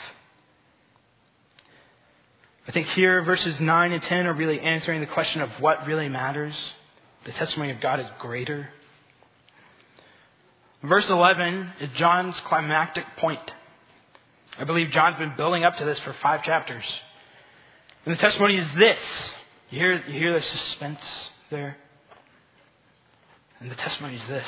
I 2.66 2.72
think 2.72 2.86
here 2.88 3.22
verses 3.22 3.58
9 3.58 3.92
and 3.92 4.02
10 4.02 4.26
are 4.26 4.34
really 4.34 4.60
answering 4.60 5.00
the 5.00 5.06
question 5.06 5.40
of 5.40 5.50
what 5.58 5.86
really 5.86 6.08
matters. 6.08 6.54
The 7.24 7.32
testimony 7.32 7.72
of 7.72 7.80
God 7.80 8.00
is 8.00 8.06
greater. 8.20 8.68
Verse 10.82 11.08
11 11.08 11.72
is 11.80 11.90
John's 11.96 12.38
climactic 12.46 13.04
point. 13.18 13.40
I 14.58 14.64
believe 14.64 14.90
John's 14.90 15.18
been 15.18 15.34
building 15.36 15.64
up 15.64 15.76
to 15.78 15.84
this 15.84 15.98
for 16.00 16.14
five 16.22 16.42
chapters. 16.42 16.84
And 18.04 18.14
the 18.14 18.20
testimony 18.20 18.58
is 18.58 18.68
this. 18.76 18.98
You 19.70 19.78
hear, 19.78 20.04
you 20.06 20.18
hear 20.18 20.34
the 20.34 20.42
suspense 20.42 21.00
there? 21.50 21.76
And 23.60 23.70
the 23.70 23.76
testimony 23.76 24.16
is 24.16 24.28
this. 24.28 24.46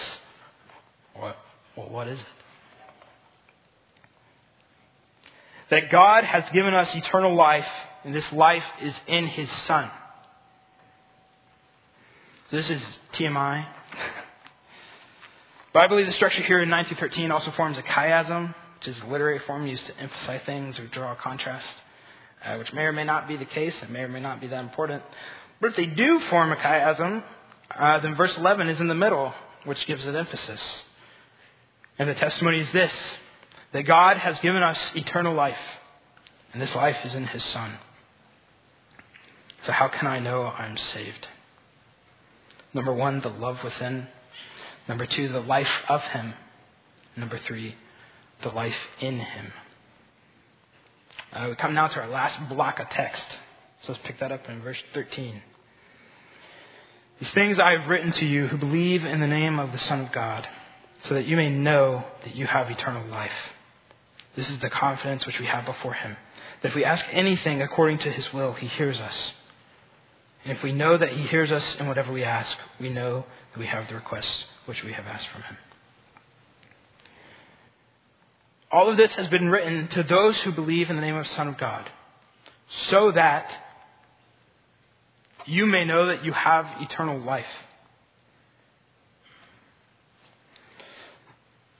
What, 1.14 1.36
what 1.76 2.08
is 2.08 2.18
it? 2.18 2.26
That 5.70 5.90
God 5.90 6.24
has 6.24 6.44
given 6.52 6.74
us 6.74 6.92
eternal 6.94 7.34
life, 7.34 7.66
and 8.04 8.14
this 8.14 8.30
life 8.32 8.64
is 8.82 8.94
in 9.06 9.26
His 9.26 9.48
Son. 9.66 9.90
So 12.50 12.56
this 12.56 12.70
is 12.70 12.82
TMI. 13.14 13.66
but 15.72 15.80
I 15.80 15.86
believe 15.88 16.06
the 16.06 16.12
structure 16.12 16.42
here 16.42 16.62
in 16.62 16.68
9 16.68 16.84
through 16.84 16.98
13 16.98 17.30
also 17.30 17.50
forms 17.52 17.78
a 17.78 17.82
chiasm, 17.82 18.54
which 18.78 18.88
is 18.88 19.02
a 19.02 19.06
literary 19.06 19.40
form 19.40 19.66
used 19.66 19.86
to 19.86 19.98
emphasize 19.98 20.42
things 20.44 20.78
or 20.78 20.86
draw 20.88 21.12
a 21.12 21.16
contrast, 21.16 21.74
uh, 22.44 22.56
which 22.56 22.72
may 22.74 22.82
or 22.82 22.92
may 22.92 23.04
not 23.04 23.26
be 23.26 23.36
the 23.36 23.46
case. 23.46 23.74
It 23.82 23.90
may 23.90 24.00
or 24.00 24.08
may 24.08 24.20
not 24.20 24.40
be 24.40 24.46
that 24.48 24.60
important. 24.60 25.02
But 25.60 25.70
if 25.70 25.76
they 25.76 25.86
do 25.86 26.20
form 26.28 26.52
a 26.52 26.56
chiasm, 26.56 27.24
uh, 27.74 28.00
then 28.00 28.14
verse 28.14 28.36
11 28.36 28.68
is 28.68 28.80
in 28.80 28.88
the 28.88 28.94
middle, 28.94 29.32
which 29.64 29.84
gives 29.86 30.06
it 30.06 30.14
emphasis. 30.14 30.60
And 31.98 32.08
the 32.08 32.14
testimony 32.14 32.60
is 32.60 32.72
this 32.72 32.92
that 33.72 33.82
God 33.82 34.18
has 34.18 34.38
given 34.38 34.62
us 34.62 34.78
eternal 34.94 35.34
life, 35.34 35.58
and 36.52 36.62
this 36.62 36.74
life 36.76 36.98
is 37.04 37.14
in 37.16 37.26
His 37.26 37.42
Son. 37.42 37.76
So, 39.66 39.72
how 39.72 39.88
can 39.88 40.06
I 40.06 40.18
know 40.18 40.44
I'm 40.44 40.76
saved? 40.76 41.28
Number 42.74 42.92
one, 42.92 43.20
the 43.20 43.28
love 43.28 43.62
within. 43.64 44.08
Number 44.88 45.06
two, 45.06 45.28
the 45.28 45.40
life 45.40 45.70
of 45.88 46.02
Him. 46.02 46.34
Number 47.16 47.38
three, 47.46 47.76
the 48.42 48.50
life 48.50 48.76
in 49.00 49.20
Him. 49.20 49.52
Uh, 51.32 51.46
we 51.48 51.54
come 51.56 51.74
now 51.74 51.88
to 51.88 52.00
our 52.00 52.08
last 52.08 52.48
block 52.48 52.78
of 52.78 52.88
text. 52.90 53.26
So 53.82 53.92
let's 53.92 54.04
pick 54.04 54.20
that 54.20 54.32
up 54.32 54.48
in 54.48 54.60
verse 54.62 54.82
13. 54.92 55.42
These 57.20 57.30
things 57.30 57.58
I 57.58 57.72
have 57.72 57.88
written 57.88 58.12
to 58.12 58.26
you 58.26 58.48
who 58.48 58.56
believe 58.56 59.04
in 59.04 59.20
the 59.20 59.26
name 59.26 59.58
of 59.58 59.72
the 59.72 59.78
Son 59.78 60.00
of 60.00 60.12
God, 60.12 60.46
so 61.04 61.14
that 61.14 61.26
you 61.26 61.36
may 61.36 61.48
know 61.48 62.04
that 62.24 62.34
you 62.34 62.46
have 62.46 62.70
eternal 62.70 63.06
life. 63.06 63.32
This 64.36 64.50
is 64.50 64.58
the 64.58 64.70
confidence 64.70 65.24
which 65.24 65.38
we 65.38 65.46
have 65.46 65.64
before 65.64 65.94
Him, 65.94 66.16
that 66.60 66.68
if 66.68 66.74
we 66.74 66.84
ask 66.84 67.04
anything 67.12 67.62
according 67.62 67.98
to 67.98 68.10
His 68.10 68.32
will, 68.32 68.52
He 68.52 68.66
hears 68.66 69.00
us. 69.00 69.32
And 70.44 70.56
if 70.56 70.62
we 70.62 70.72
know 70.72 70.96
that 70.96 71.10
He 71.10 71.22
hears 71.22 71.50
us 71.50 71.76
in 71.80 71.88
whatever 71.88 72.12
we 72.12 72.22
ask, 72.22 72.56
we 72.78 72.90
know 72.90 73.24
that 73.52 73.58
we 73.58 73.66
have 73.66 73.88
the 73.88 73.94
requests 73.94 74.44
which 74.66 74.82
we 74.84 74.92
have 74.92 75.06
asked 75.06 75.28
from 75.28 75.42
Him. 75.42 75.56
All 78.70 78.90
of 78.90 78.96
this 78.96 79.12
has 79.12 79.28
been 79.28 79.48
written 79.48 79.88
to 79.88 80.02
those 80.02 80.36
who 80.38 80.52
believe 80.52 80.90
in 80.90 80.96
the 80.96 81.02
name 81.02 81.16
of 81.16 81.26
the 81.26 81.34
Son 81.34 81.48
of 81.48 81.56
God, 81.56 81.88
so 82.88 83.12
that 83.12 83.50
you 85.46 85.66
may 85.66 85.84
know 85.84 86.08
that 86.08 86.24
you 86.24 86.32
have 86.32 86.66
eternal 86.80 87.18
life. 87.20 87.46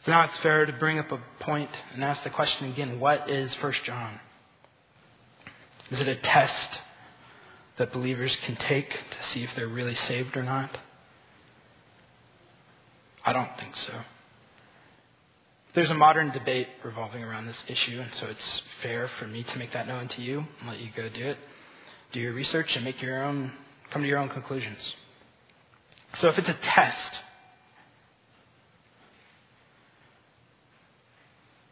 So 0.05 0.12
now 0.12 0.24
it's 0.24 0.37
fair 0.38 0.66
to 0.66 0.72
bring 0.74 0.98
up 0.98 1.11
a 1.11 1.20
point 1.40 1.70
and 1.94 2.05
ask 2.05 2.22
the 2.24 2.31
question 2.31 2.70
again 2.70 3.00
what 3.00 3.31
is 3.31 3.55
1 3.55 3.72
John? 3.85 4.20
Is 5.90 6.00
it 6.00 6.09
a 6.09 6.16
test 6.16 6.81
that 7.78 7.92
believers 7.92 8.37
can 8.44 8.56
take 8.56 8.90
to 8.90 9.28
see 9.32 9.42
if 9.42 9.50
they're 9.56 9.68
really 9.68 9.94
saved 9.94 10.37
or 10.37 10.42
not? 10.42 10.76
I 13.24 13.32
don't 13.32 13.56
think 13.58 13.76
so. 13.76 13.92
There's 15.75 15.90
a 15.90 15.94
modern 15.94 16.31
debate 16.31 16.68
revolving 16.85 17.25
around 17.25 17.46
this 17.46 17.56
issue, 17.66 18.00
and 18.00 18.14
so 18.14 18.27
it's 18.27 18.62
fair 18.83 19.10
for 19.18 19.27
me 19.27 19.42
to 19.42 19.58
make 19.58 19.72
that 19.72 19.88
known 19.88 20.06
to 20.08 20.22
you 20.22 20.44
and 20.60 20.68
let 20.68 20.79
you 20.79 20.90
go 20.94 21.08
do 21.08 21.27
it. 21.27 21.38
Do 22.12 22.20
your 22.20 22.33
research 22.33 22.77
and 22.77 22.85
make 22.85 23.02
your 23.02 23.25
own, 23.25 23.50
come 23.90 24.02
to 24.02 24.08
your 24.08 24.18
own 24.18 24.29
conclusions. 24.29 24.79
So 26.20 26.29
if 26.29 26.38
it's 26.38 26.48
a 26.48 26.56
test, 26.62 27.18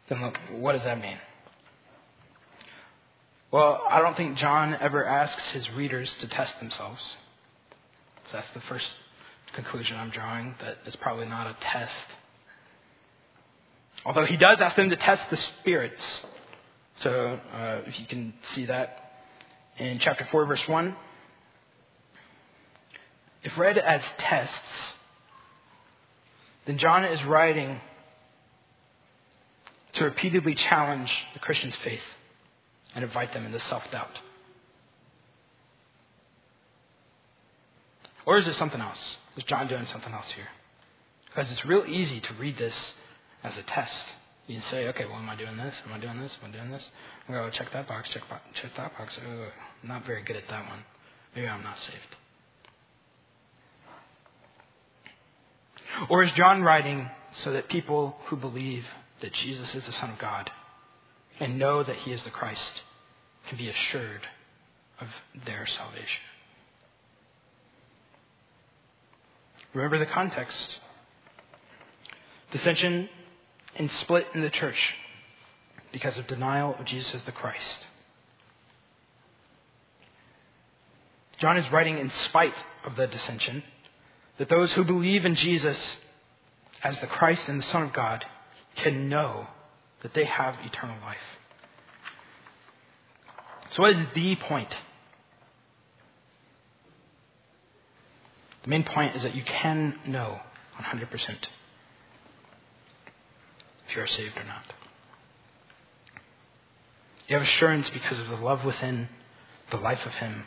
then 0.09 0.21
look, 0.21 0.37
what 0.51 0.73
does 0.73 0.83
that 0.83 0.99
mean? 1.01 1.17
Well, 3.53 3.83
I 3.87 4.01
don't 4.01 4.17
think 4.17 4.35
John 4.39 4.75
ever 4.81 5.05
asks 5.05 5.51
his 5.51 5.69
readers 5.73 6.11
to 6.21 6.27
test 6.27 6.57
themselves. 6.57 6.99
So 8.25 8.37
that's 8.37 8.47
the 8.55 8.61
first 8.61 8.87
conclusion 9.53 9.95
I'm 9.95 10.09
drawing, 10.09 10.55
that 10.59 10.79
it's 10.87 10.95
probably 10.95 11.27
not 11.27 11.45
a 11.45 11.55
test. 11.61 11.93
Although 14.07 14.25
he 14.25 14.37
does 14.37 14.59
ask 14.59 14.75
them 14.75 14.89
to 14.89 14.95
test 14.95 15.29
the 15.29 15.37
spirits. 15.37 16.01
So 17.03 17.39
uh, 17.53 17.81
if 17.85 17.99
you 17.99 18.07
can 18.07 18.33
see 18.55 18.65
that 18.65 19.11
in 19.77 19.99
chapter 19.99 20.27
4, 20.31 20.47
verse 20.47 20.67
1. 20.67 20.95
If 23.43 23.55
read 23.55 23.77
as 23.77 24.01
tests, 24.17 24.95
then 26.65 26.79
John 26.79 27.05
is 27.05 27.23
writing 27.25 27.79
to 29.93 30.05
repeatedly 30.05 30.55
challenge 30.55 31.13
the 31.35 31.39
Christian's 31.39 31.75
faith. 31.83 32.01
And 32.95 33.03
invite 33.03 33.33
them 33.33 33.45
into 33.45 33.59
self 33.59 33.83
doubt? 33.91 34.19
Or 38.25 38.37
is 38.37 38.47
it 38.47 38.55
something 38.55 38.79
else? 38.79 38.99
Is 39.35 39.43
John 39.43 39.67
doing 39.67 39.85
something 39.87 40.13
else 40.13 40.29
here? 40.31 40.47
Because 41.25 41.51
it's 41.51 41.65
real 41.65 41.83
easy 41.87 42.21
to 42.21 42.33
read 42.35 42.57
this 42.57 42.75
as 43.43 43.57
a 43.57 43.63
test. 43.63 44.05
You 44.47 44.59
can 44.59 44.69
say, 44.69 44.87
okay, 44.89 45.05
well, 45.05 45.15
am 45.15 45.29
I 45.29 45.35
doing 45.35 45.57
this? 45.57 45.73
Am 45.85 45.93
I 45.93 45.99
doing 45.99 46.19
this? 46.21 46.31
Am 46.41 46.49
I 46.49 46.53
doing 46.53 46.71
this? 46.71 46.85
I 47.27 47.31
go, 47.31 47.49
check 47.49 47.71
that 47.73 47.87
box, 47.87 48.09
check, 48.09 48.23
check 48.61 48.71
that 48.77 48.97
box. 48.97 49.17
I'm 49.23 49.87
not 49.87 50.05
very 50.05 50.23
good 50.23 50.35
at 50.35 50.47
that 50.49 50.69
one. 50.69 50.83
Maybe 51.35 51.47
I'm 51.47 51.63
not 51.63 51.79
saved. 51.79 52.15
Or 56.09 56.23
is 56.23 56.31
John 56.33 56.61
writing 56.61 57.09
so 57.43 57.53
that 57.53 57.69
people 57.69 58.17
who 58.25 58.35
believe 58.35 58.85
that 59.21 59.33
Jesus 59.33 59.73
is 59.75 59.85
the 59.85 59.91
Son 59.93 60.11
of 60.11 60.19
God 60.19 60.51
and 61.43 61.59
know 61.59 61.83
that 61.83 61.97
he 61.97 62.13
is 62.13 62.23
the 62.23 62.29
Christ 62.29 62.81
can 63.49 63.57
be 63.57 63.69
assured 63.69 64.21
of 65.01 65.07
their 65.45 65.67
salvation? 65.67 66.21
Remember 69.73 69.99
the 69.99 70.05
context 70.05 70.77
dissension 72.51 73.09
and 73.75 73.91
split 73.99 74.27
in 74.33 74.41
the 74.41 74.49
church 74.49 74.77
because 75.91 76.17
of 76.17 76.27
denial 76.27 76.75
of 76.79 76.85
Jesus 76.85 77.15
as 77.15 77.21
the 77.23 77.31
Christ. 77.31 77.87
John 81.39 81.57
is 81.57 81.69
writing 81.71 81.97
in 81.97 82.09
spite 82.25 82.53
of 82.85 82.95
the 82.95 83.07
dissension 83.07 83.63
that 84.37 84.47
those 84.47 84.71
who 84.73 84.85
believe 84.85 85.25
in 85.25 85.35
Jesus 85.35 85.77
as 86.83 86.97
the 86.99 87.07
Christ 87.07 87.49
and 87.49 87.61
the 87.61 87.65
Son 87.67 87.83
of 87.83 87.91
God 87.91 88.23
can 88.75 89.09
know 89.09 89.47
that 90.03 90.13
they 90.13 90.25
have 90.25 90.55
eternal 90.63 90.97
life. 91.01 91.17
So, 93.71 93.81
what 93.81 93.91
is 93.91 94.05
the 94.13 94.35
point? 94.35 94.69
The 98.63 98.69
main 98.69 98.83
point 98.83 99.15
is 99.15 99.23
that 99.23 99.35
you 99.35 99.43
can 99.43 99.95
know 100.05 100.39
100% 100.79 101.11
if 103.87 103.95
you 103.95 104.01
are 104.01 104.07
saved 104.07 104.37
or 104.37 104.43
not. 104.43 104.63
You 107.27 107.35
have 107.35 107.43
assurance 107.43 107.89
because 107.89 108.19
of 108.19 108.27
the 108.27 108.35
love 108.35 108.63
within, 108.63 109.09
the 109.71 109.77
life 109.77 110.05
of 110.05 110.11
Him, 110.13 110.43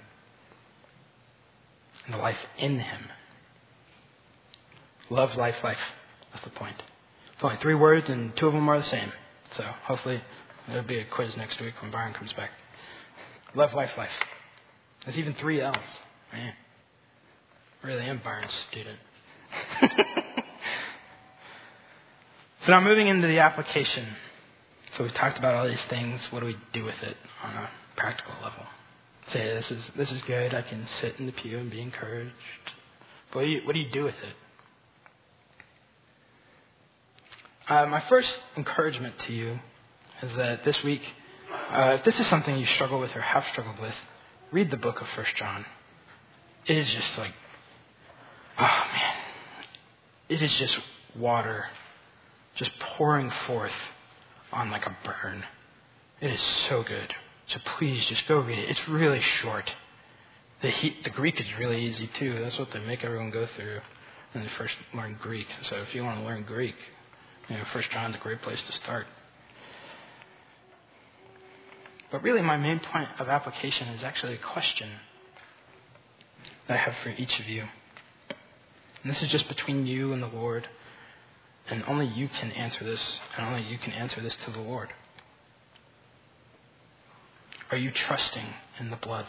and 2.04 2.14
the 2.14 2.18
life 2.18 2.38
in 2.58 2.78
Him. 2.78 3.02
Love, 5.10 5.36
life, 5.36 5.56
life. 5.62 5.78
That's 6.32 6.44
the 6.44 6.50
point. 6.50 6.76
It's 7.34 7.44
only 7.44 7.56
three 7.58 7.74
words, 7.74 8.08
and 8.08 8.36
two 8.36 8.46
of 8.46 8.52
them 8.52 8.68
are 8.68 8.80
the 8.80 8.88
same. 8.88 9.12
So 9.56 9.64
hopefully 9.84 10.22
there'll 10.68 10.84
be 10.84 10.98
a 10.98 11.04
quiz 11.04 11.36
next 11.36 11.60
week 11.60 11.74
when 11.80 11.90
Byron 11.90 12.14
comes 12.14 12.32
back. 12.32 12.50
Love, 13.54 13.72
life, 13.74 13.90
life. 13.96 14.10
There's 15.04 15.16
even 15.16 15.34
three 15.34 15.60
L's. 15.60 15.76
Man, 16.32 16.52
really 17.82 18.04
am 18.04 18.20
Byron's 18.22 18.52
student. 18.70 18.98
so 22.64 22.72
now 22.72 22.80
moving 22.80 23.08
into 23.08 23.28
the 23.28 23.38
application. 23.38 24.06
So 24.96 25.04
we've 25.04 25.14
talked 25.14 25.38
about 25.38 25.54
all 25.54 25.68
these 25.68 25.84
things. 25.88 26.20
What 26.30 26.40
do 26.40 26.46
we 26.46 26.56
do 26.72 26.84
with 26.84 27.02
it 27.02 27.16
on 27.42 27.54
a 27.54 27.70
practical 27.96 28.34
level? 28.42 28.64
Say 29.32 29.54
this 29.54 29.70
is 29.70 29.84
this 29.96 30.12
is 30.12 30.20
good. 30.22 30.54
I 30.54 30.62
can 30.62 30.86
sit 31.00 31.18
in 31.18 31.26
the 31.26 31.32
pew 31.32 31.58
and 31.58 31.70
be 31.70 31.80
encouraged. 31.80 32.32
But 33.30 33.38
what 33.38 33.44
do 33.44 33.50
you, 33.50 33.60
what 33.64 33.72
do, 33.74 33.80
you 33.80 33.90
do 33.90 34.04
with 34.04 34.14
it? 34.14 34.34
Uh, 37.68 37.84
my 37.86 38.00
first 38.08 38.28
encouragement 38.56 39.14
to 39.26 39.32
you 39.32 39.58
is 40.22 40.36
that 40.36 40.64
this 40.64 40.80
week, 40.84 41.02
uh, 41.72 41.96
if 41.98 42.04
this 42.04 42.18
is 42.20 42.26
something 42.28 42.56
you 42.56 42.66
struggle 42.66 43.00
with 43.00 43.10
or 43.16 43.20
have 43.20 43.44
struggled 43.50 43.80
with, 43.80 43.94
read 44.52 44.70
the 44.70 44.76
book 44.76 45.00
of 45.00 45.08
First 45.16 45.34
John. 45.34 45.64
It 46.66 46.76
is 46.76 46.88
just 46.88 47.18
like, 47.18 47.32
oh 48.58 48.62
man, 48.62 49.14
it 50.28 50.42
is 50.42 50.54
just 50.58 50.78
water, 51.16 51.64
just 52.54 52.70
pouring 52.78 53.32
forth 53.48 53.72
on 54.52 54.70
like 54.70 54.86
a 54.86 54.96
burn. 55.04 55.42
It 56.20 56.30
is 56.30 56.42
so 56.68 56.84
good. 56.84 57.12
So 57.48 57.58
please 57.78 58.04
just 58.06 58.28
go 58.28 58.38
read 58.38 58.60
it. 58.60 58.70
It's 58.70 58.88
really 58.88 59.20
short. 59.42 59.68
The, 60.62 60.70
he, 60.70 60.96
the 61.02 61.10
Greek 61.10 61.40
is 61.40 61.46
really 61.58 61.84
easy 61.84 62.08
too. 62.16 62.38
That's 62.42 62.58
what 62.58 62.70
they 62.72 62.80
make 62.80 63.02
everyone 63.02 63.32
go 63.32 63.48
through 63.56 63.80
when 64.32 64.44
they 64.44 64.50
first 64.56 64.74
learn 64.94 65.18
Greek. 65.20 65.48
So 65.62 65.76
if 65.78 65.92
you 65.96 66.04
want 66.04 66.20
to 66.20 66.24
learn 66.24 66.44
Greek, 66.44 66.76
you 67.48 67.56
know, 67.56 67.64
First 67.72 67.90
John's 67.90 68.16
a 68.16 68.18
great 68.18 68.42
place 68.42 68.60
to 68.66 68.72
start. 68.72 69.06
But 72.10 72.22
really, 72.22 72.42
my 72.42 72.56
main 72.56 72.80
point 72.80 73.08
of 73.18 73.28
application 73.28 73.88
is 73.88 74.02
actually 74.02 74.34
a 74.34 74.38
question 74.38 74.88
that 76.66 76.74
I 76.74 76.76
have 76.78 76.94
for 77.02 77.10
each 77.10 77.38
of 77.40 77.48
you. 77.48 77.64
And 79.02 79.14
this 79.14 79.22
is 79.22 79.28
just 79.28 79.48
between 79.48 79.86
you 79.86 80.12
and 80.12 80.22
the 80.22 80.28
Lord. 80.28 80.68
And 81.68 81.84
only 81.86 82.06
you 82.06 82.28
can 82.28 82.52
answer 82.52 82.84
this, 82.84 83.00
and 83.36 83.46
only 83.46 83.62
you 83.62 83.78
can 83.78 83.92
answer 83.92 84.20
this 84.20 84.36
to 84.44 84.50
the 84.50 84.60
Lord. 84.60 84.88
Are 87.70 87.76
you 87.76 87.90
trusting 87.90 88.46
in 88.78 88.90
the 88.90 88.96
blood? 88.96 89.26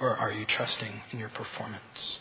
Or 0.00 0.16
are 0.16 0.32
you 0.32 0.46
trusting 0.46 1.02
in 1.12 1.18
your 1.18 1.28
performance? 1.28 2.18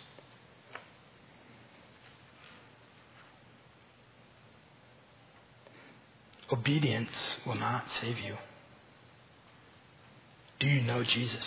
Obedience 6.51 7.11
will 7.45 7.55
not 7.55 7.85
save 8.01 8.19
you. 8.19 8.35
Do 10.59 10.67
you 10.67 10.81
know 10.81 11.03
Jesus? 11.03 11.45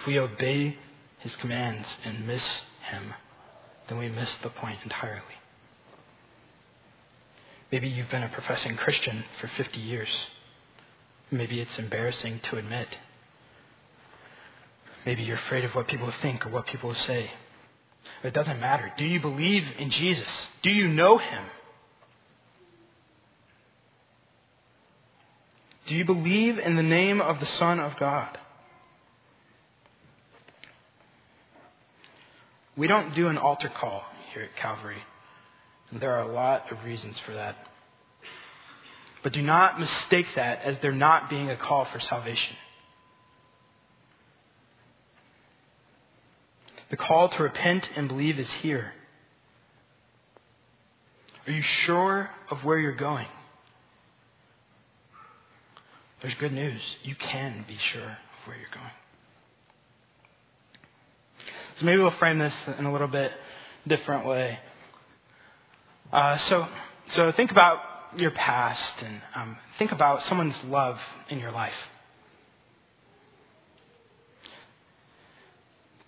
If 0.00 0.06
we 0.06 0.18
obey 0.18 0.76
his 1.18 1.36
commands 1.36 1.86
and 2.04 2.26
miss 2.26 2.42
him, 2.90 3.14
then 3.88 3.98
we 3.98 4.08
miss 4.08 4.30
the 4.42 4.48
point 4.48 4.78
entirely. 4.82 5.22
Maybe 7.70 7.88
you've 7.88 8.10
been 8.10 8.22
a 8.22 8.28
professing 8.28 8.76
Christian 8.76 9.24
for 9.40 9.48
50 9.48 9.78
years. 9.78 10.08
Maybe 11.30 11.60
it's 11.60 11.78
embarrassing 11.78 12.40
to 12.50 12.56
admit. 12.56 12.88
Maybe 15.06 15.22
you're 15.22 15.36
afraid 15.36 15.64
of 15.64 15.74
what 15.74 15.88
people 15.88 16.12
think 16.20 16.44
or 16.46 16.50
what 16.50 16.66
people 16.66 16.94
say. 16.94 17.30
It 18.22 18.34
doesn't 18.34 18.60
matter. 18.60 18.92
Do 18.96 19.04
you 19.04 19.20
believe 19.20 19.64
in 19.78 19.90
Jesus? 19.90 20.28
Do 20.62 20.70
you 20.70 20.88
know 20.88 21.18
him? 21.18 21.44
Do 25.86 25.94
you 25.94 26.04
believe 26.04 26.58
in 26.58 26.76
the 26.76 26.82
name 26.82 27.20
of 27.20 27.40
the 27.40 27.46
Son 27.46 27.80
of 27.80 27.98
God? 27.98 28.38
We 32.76 32.86
don't 32.86 33.14
do 33.14 33.28
an 33.28 33.36
altar 33.36 33.68
call 33.68 34.02
here 34.32 34.44
at 34.44 34.56
Calvary. 34.56 35.02
And 35.90 36.00
there 36.00 36.12
are 36.12 36.30
a 36.30 36.32
lot 36.32 36.72
of 36.72 36.84
reasons 36.84 37.18
for 37.26 37.34
that. 37.34 37.56
But 39.22 39.32
do 39.32 39.42
not 39.42 39.78
mistake 39.78 40.26
that 40.36 40.62
as 40.62 40.78
there 40.80 40.92
not 40.92 41.28
being 41.28 41.50
a 41.50 41.56
call 41.56 41.84
for 41.92 42.00
salvation. 42.00 42.56
The 46.92 46.98
call 46.98 47.30
to 47.30 47.42
repent 47.42 47.88
and 47.96 48.06
believe 48.06 48.38
is 48.38 48.50
here. 48.60 48.92
Are 51.46 51.52
you 51.52 51.62
sure 51.62 52.28
of 52.50 52.64
where 52.64 52.78
you're 52.78 52.94
going? 52.94 53.28
There's 56.20 56.34
good 56.34 56.52
news. 56.52 56.82
You 57.02 57.14
can 57.14 57.64
be 57.66 57.78
sure 57.92 58.02
of 58.02 58.46
where 58.46 58.58
you're 58.58 58.66
going. 58.74 58.90
So 61.80 61.86
maybe 61.86 62.02
we'll 62.02 62.10
frame 62.10 62.38
this 62.38 62.52
in 62.78 62.84
a 62.84 62.92
little 62.92 63.08
bit 63.08 63.32
different 63.88 64.26
way. 64.26 64.58
Uh, 66.12 66.36
so, 66.36 66.68
so 67.12 67.32
think 67.32 67.50
about 67.50 67.78
your 68.18 68.32
past 68.32 68.96
and 69.00 69.22
um, 69.34 69.56
think 69.78 69.92
about 69.92 70.24
someone's 70.24 70.58
love 70.66 70.98
in 71.30 71.38
your 71.38 71.52
life. 71.52 71.72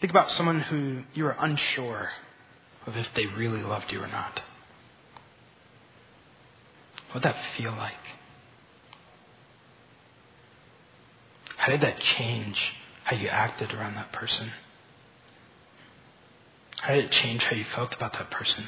Think 0.04 0.12
about 0.12 0.32
someone 0.32 0.60
who 0.60 1.02
you 1.14 1.24
are 1.24 1.36
unsure 1.40 2.10
of 2.86 2.94
if 2.94 3.06
they 3.16 3.24
really 3.24 3.62
loved 3.62 3.90
you 3.90 4.02
or 4.02 4.06
not. 4.06 4.38
What 7.06 7.14
would 7.14 7.22
that 7.22 7.36
feel 7.56 7.70
like? 7.72 7.94
How 11.56 11.68
did 11.68 11.80
that 11.80 11.98
change 12.00 12.60
how 13.04 13.16
you 13.16 13.28
acted 13.28 13.72
around 13.72 13.94
that 13.94 14.12
person? 14.12 14.52
How 16.82 16.92
did 16.92 17.06
it 17.06 17.10
change 17.10 17.42
how 17.44 17.56
you 17.56 17.64
felt 17.74 17.94
about 17.94 18.12
that 18.12 18.30
person? 18.30 18.66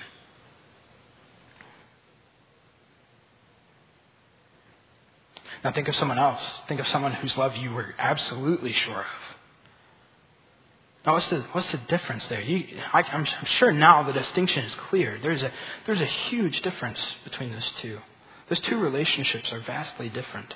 Now 5.62 5.70
think 5.72 5.86
of 5.88 5.96
someone 5.96 6.18
else. 6.18 6.40
Think 6.66 6.80
of 6.80 6.88
someone 6.88 7.12
whose 7.12 7.36
love 7.36 7.54
you 7.56 7.72
were 7.74 7.94
absolutely 7.98 8.72
sure 8.72 9.00
of 9.00 9.35
Now, 11.06 11.12
what's 11.12 11.28
the, 11.28 11.42
what's 11.52 11.70
the 11.70 11.78
difference 11.88 12.26
there? 12.26 12.40
You, 12.40 12.80
I, 12.92 13.02
I'm, 13.02 13.24
I'm 13.24 13.44
sure 13.44 13.70
now 13.70 14.02
the 14.02 14.12
distinction 14.12 14.64
is 14.64 14.74
clear. 14.88 15.20
There's 15.22 15.40
a, 15.40 15.52
there's 15.86 16.00
a 16.00 16.06
huge 16.06 16.60
difference 16.62 16.98
between 17.22 17.52
those 17.52 17.70
two. 17.80 18.00
Those 18.48 18.58
two 18.60 18.76
relationships 18.78 19.52
are 19.52 19.60
vastly 19.60 20.08
different. 20.08 20.52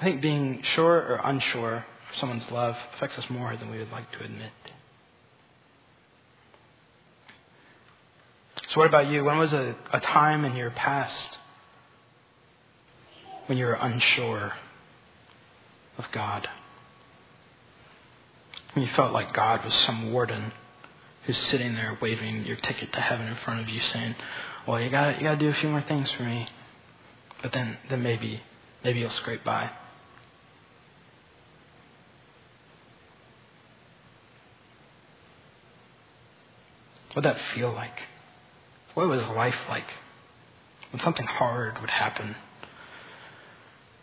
I 0.00 0.04
think 0.04 0.22
being 0.22 0.62
sure 0.62 0.94
or 0.94 1.20
unsure 1.22 1.76
of 1.76 2.18
someone's 2.18 2.50
love 2.50 2.76
affects 2.94 3.18
us 3.18 3.28
more 3.28 3.54
than 3.56 3.70
we 3.70 3.78
would 3.78 3.92
like 3.92 4.10
to 4.12 4.24
admit. 4.24 4.52
So, 8.70 8.80
what 8.80 8.86
about 8.86 9.08
you? 9.08 9.24
When 9.24 9.38
was 9.38 9.52
a, 9.52 9.74
a 9.92 10.00
time 10.00 10.44
in 10.44 10.56
your 10.56 10.70
past 10.70 11.38
when 13.46 13.58
you 13.58 13.66
were 13.66 13.74
unsure 13.74 14.52
of 15.98 16.06
God? 16.12 16.48
You 18.76 18.86
felt 18.94 19.12
like 19.12 19.32
God 19.32 19.64
was 19.64 19.74
some 19.74 20.12
warden 20.12 20.52
who's 21.24 21.38
sitting 21.48 21.74
there 21.74 21.98
waving 22.00 22.44
your 22.44 22.56
ticket 22.56 22.92
to 22.92 23.00
heaven 23.00 23.26
in 23.26 23.36
front 23.36 23.60
of 23.60 23.68
you, 23.68 23.80
saying, 23.80 24.14
"Well, 24.66 24.80
you 24.80 24.90
got 24.90 25.18
you 25.18 25.24
got 25.24 25.32
to 25.32 25.36
do 25.38 25.48
a 25.48 25.54
few 25.54 25.68
more 25.68 25.82
things 25.82 26.10
for 26.12 26.22
me, 26.22 26.48
but 27.42 27.52
then 27.52 27.76
then 27.88 28.02
maybe 28.02 28.42
maybe 28.84 29.00
you'll 29.00 29.10
scrape 29.10 29.44
by." 29.44 29.70
What 37.08 37.24
would 37.24 37.34
that 37.34 37.40
feel 37.54 37.72
like? 37.72 38.02
What 38.94 39.08
was 39.08 39.20
life 39.22 39.56
like 39.68 39.90
when 40.92 41.00
something 41.02 41.26
hard 41.26 41.80
would 41.80 41.90
happen 41.90 42.36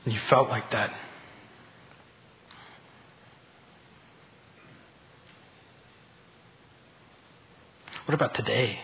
and 0.03 0.13
you 0.13 0.20
felt 0.30 0.49
like 0.49 0.72
that? 0.72 0.93
What 8.05 8.13
about 8.13 8.35
today? 8.35 8.79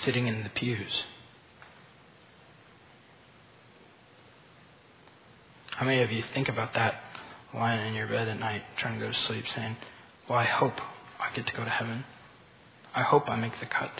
Sitting 0.00 0.26
in 0.26 0.42
the 0.42 0.48
pews. 0.48 1.04
How 5.72 5.84
many 5.84 6.02
of 6.02 6.10
you 6.10 6.22
think 6.32 6.48
about 6.48 6.72
that 6.74 6.94
lying 7.52 7.86
in 7.88 7.94
your 7.94 8.06
bed 8.06 8.28
at 8.28 8.38
night 8.38 8.62
trying 8.78 8.98
to 8.98 9.06
go 9.06 9.12
to 9.12 9.18
sleep 9.18 9.44
saying, 9.54 9.76
Well, 10.28 10.38
I 10.38 10.44
hope 10.44 10.80
I 11.20 11.34
get 11.34 11.46
to 11.46 11.52
go 11.52 11.64
to 11.64 11.70
heaven. 11.70 12.04
I 12.94 13.02
hope 13.02 13.28
I 13.28 13.36
make 13.36 13.58
the 13.60 13.66
cut. 13.66 13.90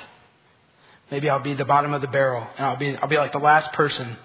Maybe 1.11 1.29
I'll 1.29 1.41
be 1.41 1.55
the 1.55 1.65
bottom 1.65 1.93
of 1.93 2.01
the 2.01 2.09
barrel 2.09 2.47
and 2.57 2.67
I'll 2.67 2.77
be, 2.77 2.97
I'll 2.97 3.09
be 3.09 3.19
like 3.19 3.33
the 3.33 3.39
last 3.39 3.73
person 3.73 4.17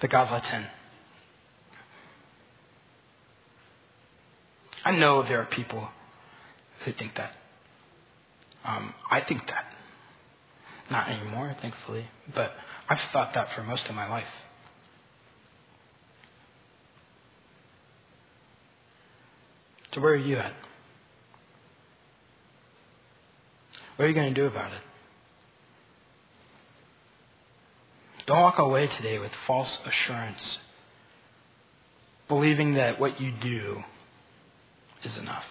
that 0.00 0.08
God 0.08 0.30
lets 0.30 0.48
in. 0.50 0.66
I 4.84 4.92
know 4.92 5.24
there 5.24 5.40
are 5.40 5.46
people 5.46 5.88
who 6.84 6.92
think 6.92 7.16
that. 7.16 7.32
Um, 8.66 8.94
I 9.10 9.20
think 9.20 9.46
that. 9.46 9.64
Not 10.90 11.08
anymore, 11.08 11.56
thankfully, 11.60 12.06
but 12.34 12.52
I've 12.88 13.00
thought 13.12 13.34
that 13.34 13.48
for 13.54 13.62
most 13.62 13.86
of 13.88 13.94
my 13.94 14.08
life. 14.08 14.24
So, 19.94 20.00
where 20.00 20.12
are 20.12 20.16
you 20.16 20.36
at? 20.36 20.52
What 23.96 24.04
are 24.04 24.08
you 24.08 24.14
going 24.14 24.32
to 24.32 24.40
do 24.40 24.46
about 24.46 24.72
it? 24.72 24.82
Don't 28.26 28.40
walk 28.40 28.58
away 28.58 28.88
today 28.88 29.18
with 29.18 29.30
false 29.46 29.78
assurance, 29.86 30.58
believing 32.28 32.74
that 32.74 33.00
what 33.00 33.20
you 33.20 33.32
do 33.40 33.82
is 35.04 35.16
enough. 35.16 35.44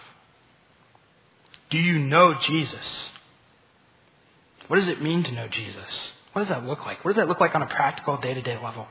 Do 1.70 1.78
you 1.78 1.98
know 1.98 2.34
Jesus? 2.40 3.10
What 4.68 4.78
does 4.78 4.88
it 4.88 5.02
mean 5.02 5.24
to 5.24 5.32
know 5.32 5.48
Jesus? 5.48 6.12
What 6.32 6.42
does 6.42 6.48
that 6.48 6.64
look 6.64 6.84
like? 6.84 7.04
What 7.04 7.12
does 7.12 7.20
that 7.20 7.28
look 7.28 7.40
like 7.40 7.54
on 7.54 7.62
a 7.62 7.66
practical, 7.66 8.18
day 8.18 8.34
to 8.34 8.42
day 8.42 8.58
level? 8.62 8.86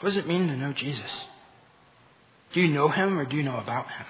What 0.00 0.10
does 0.10 0.16
it 0.16 0.28
mean 0.28 0.48
to 0.48 0.56
know 0.56 0.72
Jesus? 0.72 1.10
Do 2.52 2.60
you 2.60 2.68
know 2.68 2.88
him 2.88 3.18
or 3.18 3.24
do 3.24 3.36
you 3.36 3.42
know 3.42 3.56
about 3.56 3.86
him? 3.86 4.06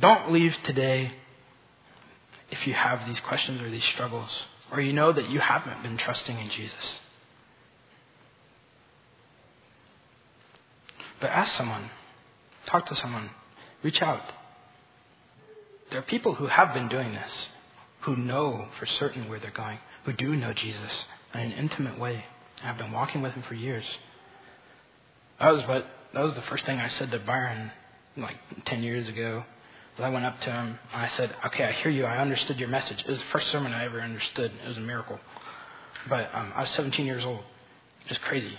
Don't 0.00 0.32
leave 0.32 0.54
today 0.64 1.12
if 2.50 2.66
you 2.66 2.74
have 2.74 3.06
these 3.06 3.20
questions 3.20 3.60
or 3.60 3.70
these 3.70 3.84
struggles, 3.84 4.30
or 4.70 4.80
you 4.80 4.92
know 4.92 5.12
that 5.12 5.28
you 5.30 5.40
haven't 5.40 5.82
been 5.82 5.96
trusting 5.96 6.38
in 6.38 6.50
Jesus. 6.50 6.98
But 11.20 11.30
ask 11.30 11.54
someone, 11.56 11.90
talk 12.66 12.86
to 12.86 12.96
someone, 12.96 13.30
reach 13.82 14.02
out. 14.02 14.22
There 15.90 15.98
are 15.98 16.02
people 16.02 16.34
who 16.34 16.46
have 16.46 16.74
been 16.74 16.88
doing 16.88 17.12
this, 17.12 17.48
who 18.00 18.16
know 18.16 18.68
for 18.78 18.86
certain 18.86 19.28
where 19.28 19.40
they're 19.40 19.50
going 19.50 19.78
who 20.06 20.12
do 20.12 20.36
know 20.36 20.52
Jesus 20.54 21.04
in 21.34 21.40
an 21.40 21.52
intimate 21.52 21.98
way. 21.98 22.24
I've 22.62 22.78
been 22.78 22.92
walking 22.92 23.20
with 23.22 23.32
him 23.32 23.42
for 23.42 23.54
years. 23.54 23.84
That 25.40 25.50
was 25.50 25.66
what 25.66 25.84
that 26.14 26.22
was 26.22 26.34
the 26.34 26.42
first 26.42 26.64
thing 26.64 26.78
I 26.78 26.88
said 26.88 27.10
to 27.10 27.18
Byron 27.18 27.70
like 28.16 28.36
ten 28.64 28.82
years 28.82 29.08
ago. 29.08 29.44
I 30.04 30.10
went 30.10 30.26
up 30.26 30.40
to 30.42 30.50
him 30.52 30.78
and 30.92 31.02
I 31.02 31.08
said, 31.16 31.34
"Okay, 31.46 31.64
I 31.64 31.72
hear 31.72 31.90
you. 31.90 32.04
I 32.04 32.18
understood 32.18 32.58
your 32.58 32.68
message. 32.68 33.00
It 33.00 33.08
was 33.08 33.18
the 33.18 33.26
first 33.26 33.50
sermon 33.50 33.72
I 33.72 33.84
ever 33.84 34.00
understood. 34.00 34.52
It 34.64 34.68
was 34.68 34.76
a 34.76 34.80
miracle." 34.80 35.18
But 36.08 36.30
um, 36.34 36.52
I 36.54 36.62
was 36.62 36.70
17 36.70 37.06
years 37.06 37.24
old. 37.24 37.40
Just 38.06 38.20
crazy. 38.22 38.58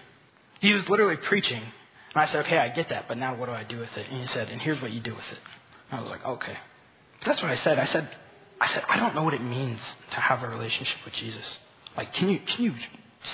He 0.60 0.74
was 0.74 0.88
literally 0.90 1.18
preaching, 1.18 1.62
and 1.62 2.16
I 2.16 2.26
said, 2.28 2.46
"Okay, 2.46 2.58
I 2.58 2.70
get 2.70 2.90
that, 2.90 3.08
but 3.08 3.18
now 3.18 3.36
what 3.36 3.46
do 3.46 3.52
I 3.52 3.64
do 3.64 3.78
with 3.78 3.96
it?" 3.96 4.08
And 4.10 4.22
he 4.22 4.28
said, 4.28 4.50
"And 4.50 4.62
here's 4.62 4.82
what 4.82 4.92
you 4.92 5.00
do 5.00 5.14
with 5.14 5.26
it." 5.32 5.40
And 5.92 6.00
I 6.00 6.04
was 6.04 6.10
like, 6.10 6.26
"Okay." 6.26 6.58
But 7.20 7.28
that's 7.28 7.42
what 7.42 7.52
I 7.52 7.58
said. 7.58 7.80
I 7.80 7.86
said, 7.86 8.10
I 8.60 8.68
said, 8.68 8.84
I 8.90 8.98
don't 8.98 9.16
know 9.16 9.24
what 9.24 9.34
it 9.34 9.44
means 9.44 9.80
to 10.12 10.20
have 10.20 10.44
a 10.44 10.48
relationship 10.48 10.98
with 11.06 11.14
Jesus. 11.14 11.58
Like, 11.96 12.14
can 12.14 12.30
you, 12.30 12.40
can 12.40 12.64
you 12.64 12.74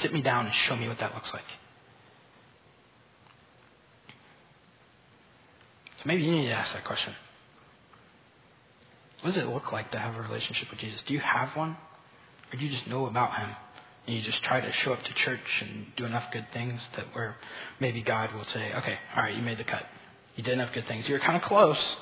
sit 0.02 0.14
me 0.14 0.22
down 0.22 0.46
and 0.46 0.56
show 0.56 0.76
me 0.76 0.88
what 0.88 1.00
that 1.00 1.14
looks 1.14 1.32
like? 1.34 1.44
So 5.98 6.04
maybe 6.06 6.24
you 6.24 6.32
need 6.32 6.48
to 6.48 6.54
ask 6.54 6.74
that 6.74 6.84
question. 6.84 7.14
What 9.24 9.34
does 9.34 9.42
it 9.42 9.48
look 9.48 9.72
like 9.72 9.90
to 9.92 10.00
have 10.00 10.16
a 10.16 10.22
relationship 10.22 10.70
with 10.70 10.80
Jesus? 10.80 11.02
Do 11.08 11.14
you 11.14 11.22
have 11.22 11.56
one? 11.56 11.78
Or 12.52 12.58
do 12.58 12.66
you 12.66 12.70
just 12.70 12.88
know 12.88 13.06
about 13.06 13.38
him? 13.38 13.50
And 14.06 14.18
you 14.18 14.22
just 14.22 14.44
try 14.44 14.60
to 14.60 14.72
show 14.84 14.92
up 14.92 15.02
to 15.02 15.14
church 15.14 15.40
and 15.62 15.88
do 15.96 16.04
enough 16.04 16.26
good 16.34 16.46
things 16.52 16.82
that 16.98 17.06
where 17.16 17.38
maybe 17.80 18.02
God 18.02 18.34
will 18.34 18.44
say, 18.44 18.74
okay, 18.74 18.98
all 19.16 19.24
right, 19.24 19.34
you 19.34 19.42
made 19.42 19.58
the 19.58 19.64
cut. 19.64 19.86
You 20.36 20.44
did 20.44 20.54
enough 20.54 20.74
good 20.74 20.86
things. 20.90 21.08
You 21.08 21.14
were 21.14 21.22
kind 21.22 21.38
of 21.38 21.44
close. 21.44 21.96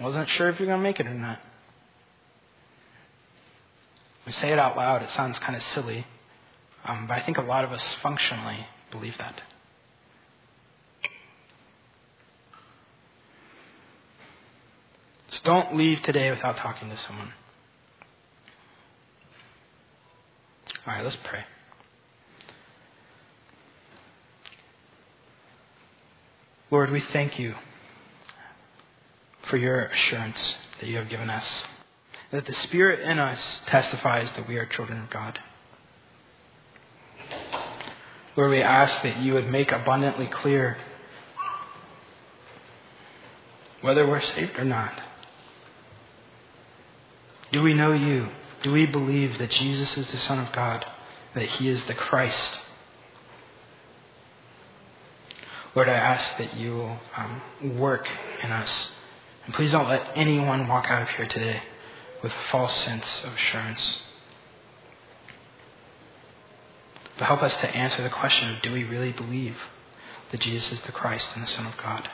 Wasn't 0.00 0.30
sure 0.30 0.48
if 0.48 0.58
you're 0.58 0.66
going 0.66 0.78
to 0.78 0.82
make 0.82 0.98
it 0.98 1.06
or 1.06 1.12
not. 1.12 1.40
We 4.24 4.32
say 4.32 4.50
it 4.50 4.58
out 4.58 4.78
loud, 4.78 5.02
it 5.02 5.10
sounds 5.10 5.38
kind 5.40 5.56
of 5.56 5.62
silly, 5.74 6.06
um, 6.86 7.06
but 7.06 7.18
I 7.18 7.22
think 7.22 7.36
a 7.36 7.42
lot 7.42 7.64
of 7.64 7.72
us 7.72 7.82
functionally 8.02 8.66
believe 8.90 9.18
that. 9.18 9.42
Don't 15.44 15.76
leave 15.76 16.02
today 16.02 16.30
without 16.30 16.56
talking 16.56 16.88
to 16.90 16.98
someone. 17.06 17.32
All 20.86 20.94
right, 20.94 21.04
let's 21.04 21.16
pray. 21.24 21.44
Lord, 26.70 26.90
we 26.90 27.02
thank 27.12 27.38
you 27.38 27.54
for 29.48 29.56
your 29.56 29.86
assurance 29.86 30.54
that 30.80 30.88
you 30.88 30.96
have 30.96 31.08
given 31.08 31.28
us 31.28 31.44
that 32.30 32.46
the 32.46 32.52
Spirit 32.52 33.00
in 33.00 33.18
us 33.18 33.40
testifies 33.66 34.28
that 34.36 34.48
we 34.48 34.56
are 34.56 34.66
children 34.66 35.02
of 35.02 35.10
God. 35.10 35.38
Lord, 38.36 38.50
we 38.50 38.62
ask 38.62 39.02
that 39.02 39.18
you 39.18 39.34
would 39.34 39.48
make 39.48 39.72
abundantly 39.72 40.26
clear 40.26 40.78
whether 43.80 44.06
we're 44.06 44.20
saved 44.20 44.56
or 44.58 44.64
not. 44.64 44.92
Do 47.52 47.62
we 47.62 47.74
know 47.74 47.92
you? 47.92 48.28
Do 48.62 48.72
we 48.72 48.86
believe 48.86 49.38
that 49.38 49.50
Jesus 49.50 49.96
is 49.96 50.06
the 50.08 50.18
Son 50.18 50.38
of 50.38 50.52
God, 50.52 50.84
that 51.34 51.46
he 51.46 51.68
is 51.68 51.82
the 51.84 51.94
Christ? 51.94 52.58
Lord, 55.74 55.88
I 55.88 55.94
ask 55.94 56.38
that 56.38 56.56
you 56.56 56.74
will 56.74 56.98
um, 57.16 57.78
work 57.78 58.06
in 58.42 58.50
us. 58.50 58.88
And 59.46 59.54
please 59.54 59.72
don't 59.72 59.88
let 59.88 60.12
anyone 60.16 60.68
walk 60.68 60.86
out 60.88 61.02
of 61.02 61.08
here 61.10 61.26
today 61.26 61.62
with 62.22 62.32
a 62.32 62.50
false 62.50 62.74
sense 62.84 63.06
of 63.24 63.32
assurance. 63.32 63.98
But 67.18 67.26
help 67.26 67.42
us 67.42 67.54
to 67.56 67.68
answer 67.68 68.02
the 68.02 68.10
question 68.10 68.50
of 68.50 68.62
do 68.62 68.72
we 68.72 68.84
really 68.84 69.12
believe 69.12 69.56
that 70.30 70.40
Jesus 70.40 70.72
is 70.72 70.80
the 70.82 70.92
Christ 70.92 71.28
and 71.34 71.44
the 71.44 71.50
Son 71.50 71.66
of 71.66 71.76
God? 71.76 72.08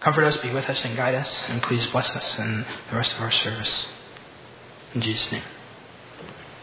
Comfort 0.00 0.24
us, 0.24 0.36
be 0.38 0.50
with 0.50 0.64
us, 0.66 0.78
and 0.84 0.96
guide 0.96 1.14
us, 1.14 1.28
and 1.48 1.62
please 1.62 1.84
bless 1.86 2.08
us 2.10 2.38
in 2.38 2.64
the 2.90 2.96
rest 2.96 3.12
of 3.14 3.20
our 3.20 3.32
service. 3.32 3.86
In 4.94 5.02
Jesus' 5.02 5.30
name. 5.32 5.42